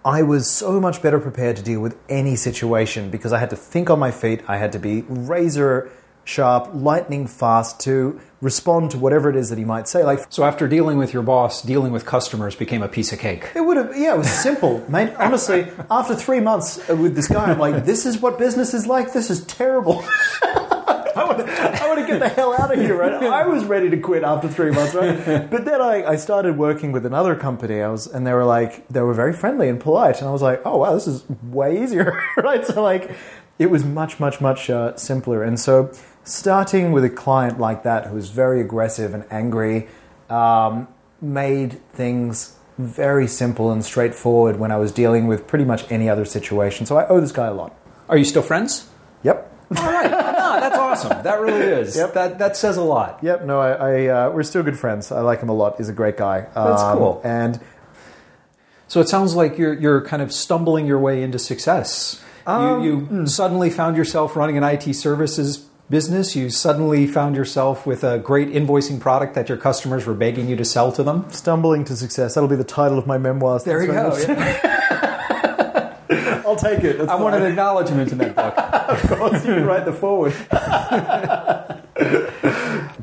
I 0.04 0.22
was 0.22 0.48
so 0.48 0.80
much 0.80 1.02
better 1.02 1.18
prepared 1.18 1.56
to 1.56 1.62
deal 1.62 1.80
with 1.80 1.98
any 2.08 2.36
situation 2.36 3.10
because 3.10 3.32
I 3.32 3.38
had 3.38 3.50
to 3.50 3.56
think 3.56 3.90
on 3.90 3.98
my 3.98 4.12
feet. 4.12 4.40
I 4.46 4.56
had 4.56 4.70
to 4.72 4.78
be 4.78 5.02
razor 5.08 5.90
sharp, 6.22 6.70
lightning 6.74 7.26
fast 7.26 7.80
to 7.80 8.20
respond 8.40 8.90
to 8.90 8.98
whatever 8.98 9.30
it 9.30 9.36
is 9.36 9.48
that 9.48 9.58
he 9.58 9.64
might 9.64 9.88
say. 9.88 10.04
Like, 10.04 10.26
So 10.28 10.44
after 10.44 10.68
dealing 10.68 10.98
with 10.98 11.12
your 11.12 11.22
boss, 11.22 11.62
dealing 11.62 11.92
with 11.92 12.04
customers 12.04 12.54
became 12.54 12.82
a 12.82 12.88
piece 12.88 13.12
of 13.12 13.18
cake. 13.18 13.50
it 13.54 13.60
would 13.60 13.76
have, 13.76 13.96
yeah, 13.96 14.14
it 14.14 14.18
was 14.18 14.30
simple, 14.30 14.84
mate. 14.90 15.14
Honestly, 15.18 15.68
after 15.90 16.14
three 16.14 16.40
months 16.40 16.78
uh, 16.90 16.96
with 16.96 17.14
this 17.14 17.28
guy, 17.28 17.50
I'm 17.50 17.58
like, 17.58 17.84
this 17.84 18.06
is 18.06 18.20
what 18.20 18.38
business 18.38 18.74
is 18.74 18.86
like. 18.86 19.12
This 19.12 19.30
is 19.30 19.44
terrible. 19.46 20.04
I 21.16 21.24
want, 21.24 21.38
to, 21.38 21.52
I 21.52 21.88
want 21.88 22.00
to 22.00 22.06
get 22.06 22.20
the 22.20 22.28
hell 22.28 22.52
out 22.52 22.72
of 22.72 22.78
here, 22.78 22.96
right? 22.96 23.12
I 23.14 23.46
was 23.46 23.64
ready 23.64 23.88
to 23.90 23.96
quit 23.96 24.22
after 24.22 24.48
three 24.48 24.70
months, 24.70 24.94
right? 24.94 25.50
But 25.50 25.64
then 25.64 25.80
I, 25.80 26.04
I 26.04 26.16
started 26.16 26.58
working 26.58 26.92
with 26.92 27.06
another 27.06 27.34
company. 27.34 27.80
I 27.80 27.88
was, 27.88 28.06
and 28.06 28.26
they 28.26 28.32
were 28.32 28.44
like, 28.44 28.86
they 28.88 29.00
were 29.00 29.14
very 29.14 29.32
friendly 29.32 29.68
and 29.68 29.80
polite, 29.80 30.18
and 30.18 30.28
I 30.28 30.32
was 30.32 30.42
like, 30.42 30.60
oh 30.64 30.78
wow, 30.78 30.94
this 30.94 31.06
is 31.06 31.24
way 31.42 31.82
easier, 31.82 32.22
right? 32.36 32.64
So 32.66 32.82
like, 32.82 33.10
it 33.58 33.70
was 33.70 33.84
much, 33.84 34.20
much, 34.20 34.40
much 34.40 34.68
uh, 34.68 34.94
simpler. 34.96 35.42
And 35.42 35.58
so, 35.58 35.90
starting 36.24 36.92
with 36.92 37.04
a 37.04 37.10
client 37.10 37.58
like 37.58 37.82
that 37.84 38.06
who 38.06 38.16
was 38.16 38.28
very 38.28 38.60
aggressive 38.60 39.14
and 39.14 39.24
angry, 39.30 39.88
um, 40.28 40.88
made 41.20 41.80
things 41.92 42.56
very 42.78 43.26
simple 43.26 43.72
and 43.72 43.84
straightforward 43.84 44.58
when 44.58 44.70
I 44.70 44.76
was 44.76 44.92
dealing 44.92 45.26
with 45.26 45.46
pretty 45.46 45.64
much 45.64 45.90
any 45.90 46.08
other 46.08 46.24
situation. 46.24 46.84
So 46.84 46.98
I 46.98 47.08
owe 47.08 47.20
this 47.20 47.32
guy 47.32 47.46
a 47.46 47.54
lot. 47.54 47.74
Are 48.08 48.18
you 48.18 48.24
still 48.24 48.42
friends? 48.42 48.88
Yep. 49.22 49.55
All 49.76 49.84
right. 49.84 50.10
no, 50.10 50.60
that's 50.60 50.76
awesome. 50.76 51.22
That 51.24 51.40
really 51.40 51.60
is. 51.60 51.96
Yep. 51.96 52.14
That 52.14 52.38
that 52.38 52.56
says 52.56 52.76
a 52.76 52.82
lot. 52.82 53.18
Yep. 53.22 53.44
No, 53.44 53.58
I, 53.60 53.70
I 53.72 54.06
uh, 54.26 54.30
we're 54.30 54.42
still 54.44 54.62
good 54.62 54.78
friends. 54.78 55.10
I 55.10 55.20
like 55.20 55.40
him 55.40 55.48
a 55.48 55.54
lot. 55.54 55.76
He's 55.78 55.88
a 55.88 55.92
great 55.92 56.16
guy. 56.16 56.42
That's 56.54 56.82
Um, 56.82 56.98
cool. 56.98 57.20
And 57.24 57.60
So 58.88 59.00
it 59.00 59.08
sounds 59.08 59.34
like 59.34 59.58
you're 59.58 59.74
you're 59.74 60.02
kind 60.02 60.22
of 60.22 60.32
stumbling 60.32 60.86
your 60.86 60.98
way 60.98 61.22
into 61.22 61.38
success. 61.38 62.22
you 62.46 63.08
you 63.10 63.26
suddenly 63.26 63.70
found 63.70 63.96
yourself 63.96 64.36
running 64.36 64.56
an 64.56 64.62
IT 64.62 64.94
services 64.94 65.58
business. 65.90 66.36
You 66.36 66.50
suddenly 66.50 67.06
found 67.08 67.34
yourself 67.36 67.86
with 67.86 68.04
a 68.04 68.18
great 68.18 68.48
invoicing 68.50 69.00
product 69.00 69.34
that 69.34 69.48
your 69.48 69.58
customers 69.58 70.06
were 70.06 70.14
begging 70.14 70.48
you 70.48 70.54
to 70.56 70.64
sell 70.64 70.92
to 70.92 71.02
them. 71.02 71.24
stumbling 71.30 71.84
to 71.86 71.96
success. 71.96 72.34
That'll 72.34 72.48
be 72.48 72.56
the 72.56 72.64
title 72.64 72.98
of 72.98 73.06
my 73.06 73.18
memoirs. 73.18 73.64
There 73.64 73.82
you 73.82 73.92
go. 73.92 74.10
I'll 76.46 76.56
take 76.56 76.84
it. 76.84 76.98
That's 76.98 77.10
I 77.10 77.16
want 77.16 77.34
an 77.34 77.42
acknowledgement 77.42 78.12
in 78.12 78.18
that 78.18 78.36
book. 78.36 78.54
of 78.56 79.18
course, 79.18 79.44
you 79.44 79.54
can 79.54 79.66
write 79.66 79.84
the 79.84 79.92
forward. 79.92 80.32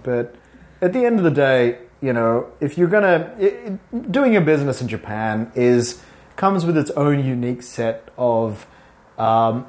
but 0.04 0.36
at 0.82 0.94
the 0.94 1.06
end 1.06 1.18
of 1.18 1.24
the 1.24 1.32
day, 1.32 1.80
you 2.02 2.14
know, 2.14 2.48
if 2.60 2.78
you're 2.78 2.88
gonna 2.88 3.34
i 3.39 3.46
i- 3.46 3.98
doing 3.98 4.36
a 4.36 4.41
business 4.41 4.82
in 4.82 4.88
Japan 4.88 5.52
is 5.56 6.02
comes 6.36 6.66
with 6.66 6.78
its 6.78 6.91
own 6.91 7.24
unique 7.24 7.62
set 7.62 8.10
of 8.18 8.66
um, 9.18 9.66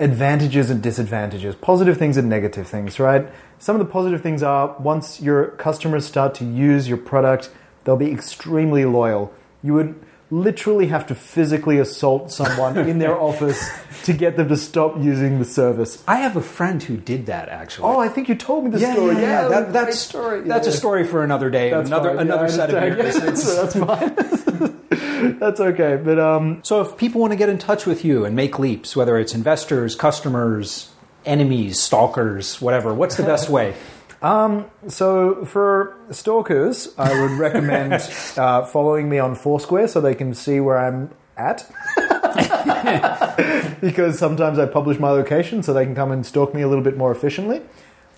advantages 0.00 0.70
and 0.70 0.82
disadvantages, 0.82 1.54
positive 1.54 1.96
things 1.96 2.16
and 2.16 2.28
negative 2.28 2.66
things, 2.66 2.98
right? 2.98 3.26
Some 3.58 3.76
of 3.76 3.86
the 3.86 3.92
positive 3.92 4.22
things 4.22 4.42
are 4.42 4.76
once 4.78 5.20
your 5.20 5.48
customers 5.52 6.04
start 6.04 6.34
to 6.36 6.44
use 6.44 6.88
your 6.88 6.98
product, 6.98 7.50
they'll 7.84 7.96
be 7.96 8.10
extremely 8.10 8.84
loyal. 8.84 9.32
You 9.62 9.74
would 9.74 9.94
literally 10.32 10.86
have 10.86 11.06
to 11.08 11.14
physically 11.14 11.78
assault 11.78 12.32
someone 12.32 12.78
in 12.78 12.98
their 12.98 13.20
office 13.20 13.70
to 14.04 14.14
get 14.14 14.36
them 14.38 14.48
to 14.48 14.56
stop 14.56 14.96
using 14.98 15.38
the 15.38 15.44
service. 15.44 16.02
I 16.08 16.16
have 16.16 16.36
a 16.36 16.42
friend 16.42 16.82
who 16.82 16.96
did 16.96 17.26
that 17.26 17.50
actually. 17.50 17.90
Oh, 17.90 18.00
I 18.00 18.08
think 18.08 18.30
you 18.30 18.34
told 18.34 18.64
me 18.64 18.70
the 18.70 18.78
yeah, 18.80 18.94
story. 18.94 19.16
yeah, 19.16 19.20
yeah. 19.20 19.48
that 19.48 19.50
That, 19.50 19.58
was 19.58 19.68
a 19.68 19.72
great 19.72 19.84
that's 19.84 19.98
story. 19.98 20.40
That's 20.48 20.66
a 20.66 20.72
story 20.72 21.06
for 21.06 21.22
another 21.22 21.50
day. 21.50 21.70
That's 21.70 21.86
another 21.86 22.08
fine. 22.16 22.18
Another 22.20 22.48
set 22.48 22.70
of. 22.70 22.82
Yeah, 22.82 22.94
that's 23.12 23.76
fine. 23.76 25.38
that's 25.38 25.60
okay. 25.60 26.00
But 26.02 26.18
um, 26.18 26.60
So 26.64 26.80
if 26.80 26.96
people 26.96 27.20
want 27.20 27.32
to 27.32 27.36
get 27.36 27.50
in 27.50 27.58
touch 27.58 27.84
with 27.84 28.02
you 28.02 28.24
and 28.24 28.36
MakeLeaps, 28.36 28.96
whether 28.96 29.18
it's 29.18 29.34
investors, 29.34 29.94
customers, 29.94 30.90
enemies, 31.26 31.78
stalkers, 31.78 32.58
whatever, 32.60 32.94
what's 32.94 33.16
the 33.16 33.22
best 33.22 33.50
way? 33.50 33.74
So 34.22 35.44
for 35.44 35.96
stalkers, 36.10 36.94
I 36.96 37.20
would 37.20 37.32
recommend 37.32 37.94
uh, 38.36 38.64
following 38.64 39.08
me 39.08 39.18
on 39.18 39.34
Foursquare 39.34 39.88
so 39.88 40.00
they 40.00 40.14
can 40.14 40.34
see 40.34 40.60
where 40.60 40.78
I'm 40.78 41.10
at. 41.36 41.68
because 43.80 44.18
sometimes 44.18 44.58
I 44.58 44.66
publish 44.66 44.98
my 44.98 45.10
location 45.10 45.62
so 45.62 45.72
they 45.72 45.84
can 45.84 45.94
come 45.94 46.12
and 46.12 46.24
stalk 46.24 46.54
me 46.54 46.62
a 46.62 46.68
little 46.68 46.84
bit 46.84 46.96
more 46.96 47.12
efficiently. 47.12 47.62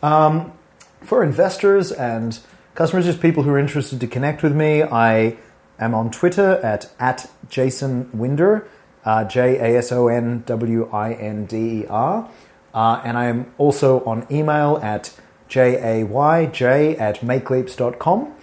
Um, 0.02 0.52
for 1.00 1.22
investors 1.22 1.90
and 1.92 2.38
customers, 2.74 3.06
just 3.06 3.20
people 3.20 3.42
who 3.42 3.50
are 3.50 3.58
interested 3.58 4.00
to 4.00 4.06
connect 4.06 4.42
with 4.42 4.54
me, 4.54 4.82
I 4.82 5.36
am 5.78 5.94
on 5.94 6.10
Twitter 6.10 6.56
at, 6.62 6.90
at 6.98 7.30
Jason 7.48 8.10
Winder, 8.12 8.68
uh, 9.04 9.24
J 9.24 9.56
A 9.56 9.78
S 9.78 9.92
O 9.92 10.08
N 10.08 10.42
W 10.46 10.88
I 10.92 11.12
N 11.14 11.46
D 11.46 11.56
E 11.56 11.86
R. 11.88 12.28
Uh, 12.72 13.00
and 13.04 13.16
I 13.16 13.26
am 13.26 13.52
also 13.56 14.04
on 14.04 14.26
email 14.30 14.78
at 14.82 15.18
jayj 15.48 17.00
at 17.00 17.20
makeleaps.com. 17.20 18.34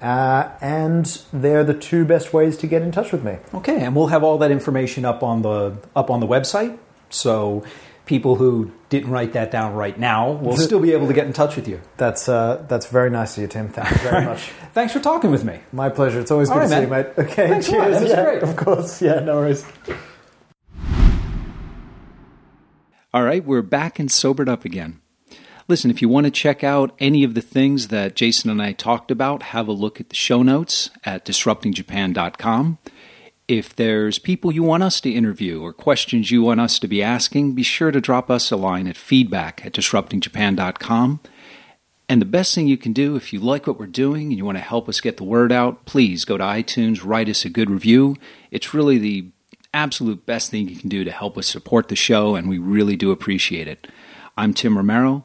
Uh, 0.00 0.50
and 0.60 1.22
they're 1.32 1.62
the 1.62 1.74
two 1.74 2.04
best 2.04 2.32
ways 2.32 2.56
to 2.56 2.66
get 2.66 2.82
in 2.82 2.90
touch 2.90 3.12
with 3.12 3.22
me. 3.22 3.36
Okay, 3.54 3.84
and 3.84 3.94
we'll 3.94 4.08
have 4.08 4.24
all 4.24 4.36
that 4.38 4.50
information 4.50 5.04
up 5.04 5.22
on 5.22 5.42
the 5.42 5.76
up 5.94 6.10
on 6.10 6.18
the 6.18 6.26
website. 6.26 6.76
So 7.08 7.64
people 8.06 8.36
who 8.36 8.72
didn't 8.88 9.10
write 9.10 9.32
that 9.34 9.50
down 9.50 9.74
right 9.74 9.98
now 9.98 10.32
will 10.32 10.56
still 10.68 10.80
be 10.80 10.92
able 10.92 11.06
to 11.06 11.12
get 11.12 11.26
in 11.26 11.32
touch 11.32 11.56
with 11.56 11.68
you. 11.68 11.80
That's, 11.96 12.28
uh, 12.28 12.64
that's 12.68 12.86
very 12.86 13.10
nice 13.10 13.36
of 13.36 13.42
you, 13.42 13.48
Tim. 13.48 13.68
Thank 13.68 13.90
you 13.90 13.96
very 13.98 14.24
much. 14.32 14.50
Thanks 14.74 14.92
for 14.92 15.00
talking 15.00 15.30
with 15.30 15.44
me. 15.44 15.60
My 15.72 15.88
pleasure. 15.88 16.20
It's 16.20 16.30
always 16.30 16.50
All 16.50 16.56
good 16.56 16.62
right, 16.62 16.68
to 16.68 16.74
see 16.74 16.80
you, 16.82 16.88
mate. 16.88 17.06
Okay, 17.18 17.48
Thanks 17.48 17.68
a 17.68 17.70
cheers. 17.70 17.94
That 17.94 18.02
was 18.02 18.10
yeah, 18.10 18.24
great. 18.24 18.42
Of 18.42 18.56
course. 18.56 19.02
Yeah, 19.02 19.20
no 19.20 19.36
worries. 19.36 19.64
All 23.14 23.22
right, 23.22 23.44
we're 23.44 23.62
back 23.62 23.98
and 23.98 24.10
sobered 24.10 24.48
up 24.48 24.64
again. 24.64 25.01
Listen, 25.68 25.90
if 25.90 26.02
you 26.02 26.08
want 26.08 26.24
to 26.24 26.30
check 26.30 26.64
out 26.64 26.94
any 26.98 27.24
of 27.24 27.34
the 27.34 27.40
things 27.40 27.88
that 27.88 28.16
Jason 28.16 28.50
and 28.50 28.60
I 28.60 28.72
talked 28.72 29.10
about, 29.10 29.42
have 29.44 29.68
a 29.68 29.72
look 29.72 30.00
at 30.00 30.08
the 30.08 30.14
show 30.14 30.42
notes 30.42 30.90
at 31.04 31.24
disruptingjapan.com. 31.24 32.78
If 33.48 33.74
there's 33.76 34.18
people 34.18 34.52
you 34.52 34.62
want 34.62 34.82
us 34.82 35.00
to 35.02 35.10
interview 35.10 35.60
or 35.62 35.72
questions 35.72 36.30
you 36.30 36.42
want 36.42 36.60
us 36.60 36.78
to 36.78 36.88
be 36.88 37.02
asking, 37.02 37.54
be 37.54 37.62
sure 37.62 37.90
to 37.90 38.00
drop 38.00 38.30
us 38.30 38.50
a 38.50 38.56
line 38.56 38.86
at 38.86 38.96
feedback 38.96 39.64
at 39.66 39.72
disruptingjapan.com. 39.74 41.20
And 42.08 42.20
the 42.20 42.26
best 42.26 42.54
thing 42.54 42.66
you 42.66 42.76
can 42.76 42.92
do 42.92 43.16
if 43.16 43.32
you 43.32 43.40
like 43.40 43.66
what 43.66 43.78
we're 43.78 43.86
doing 43.86 44.28
and 44.28 44.36
you 44.36 44.44
want 44.44 44.58
to 44.58 44.64
help 44.64 44.88
us 44.88 45.00
get 45.00 45.16
the 45.16 45.24
word 45.24 45.52
out, 45.52 45.86
please 45.86 46.24
go 46.24 46.36
to 46.36 46.44
iTunes, 46.44 47.04
write 47.04 47.28
us 47.28 47.44
a 47.44 47.50
good 47.50 47.70
review. 47.70 48.16
It's 48.50 48.74
really 48.74 48.98
the 48.98 49.28
absolute 49.72 50.26
best 50.26 50.50
thing 50.50 50.68
you 50.68 50.76
can 50.76 50.88
do 50.88 51.04
to 51.04 51.10
help 51.10 51.38
us 51.38 51.46
support 51.46 51.88
the 51.88 51.96
show, 51.96 52.34
and 52.34 52.48
we 52.48 52.58
really 52.58 52.96
do 52.96 53.10
appreciate 53.10 53.66
it. 53.68 53.86
I'm 54.36 54.52
Tim 54.52 54.76
Romero. 54.76 55.24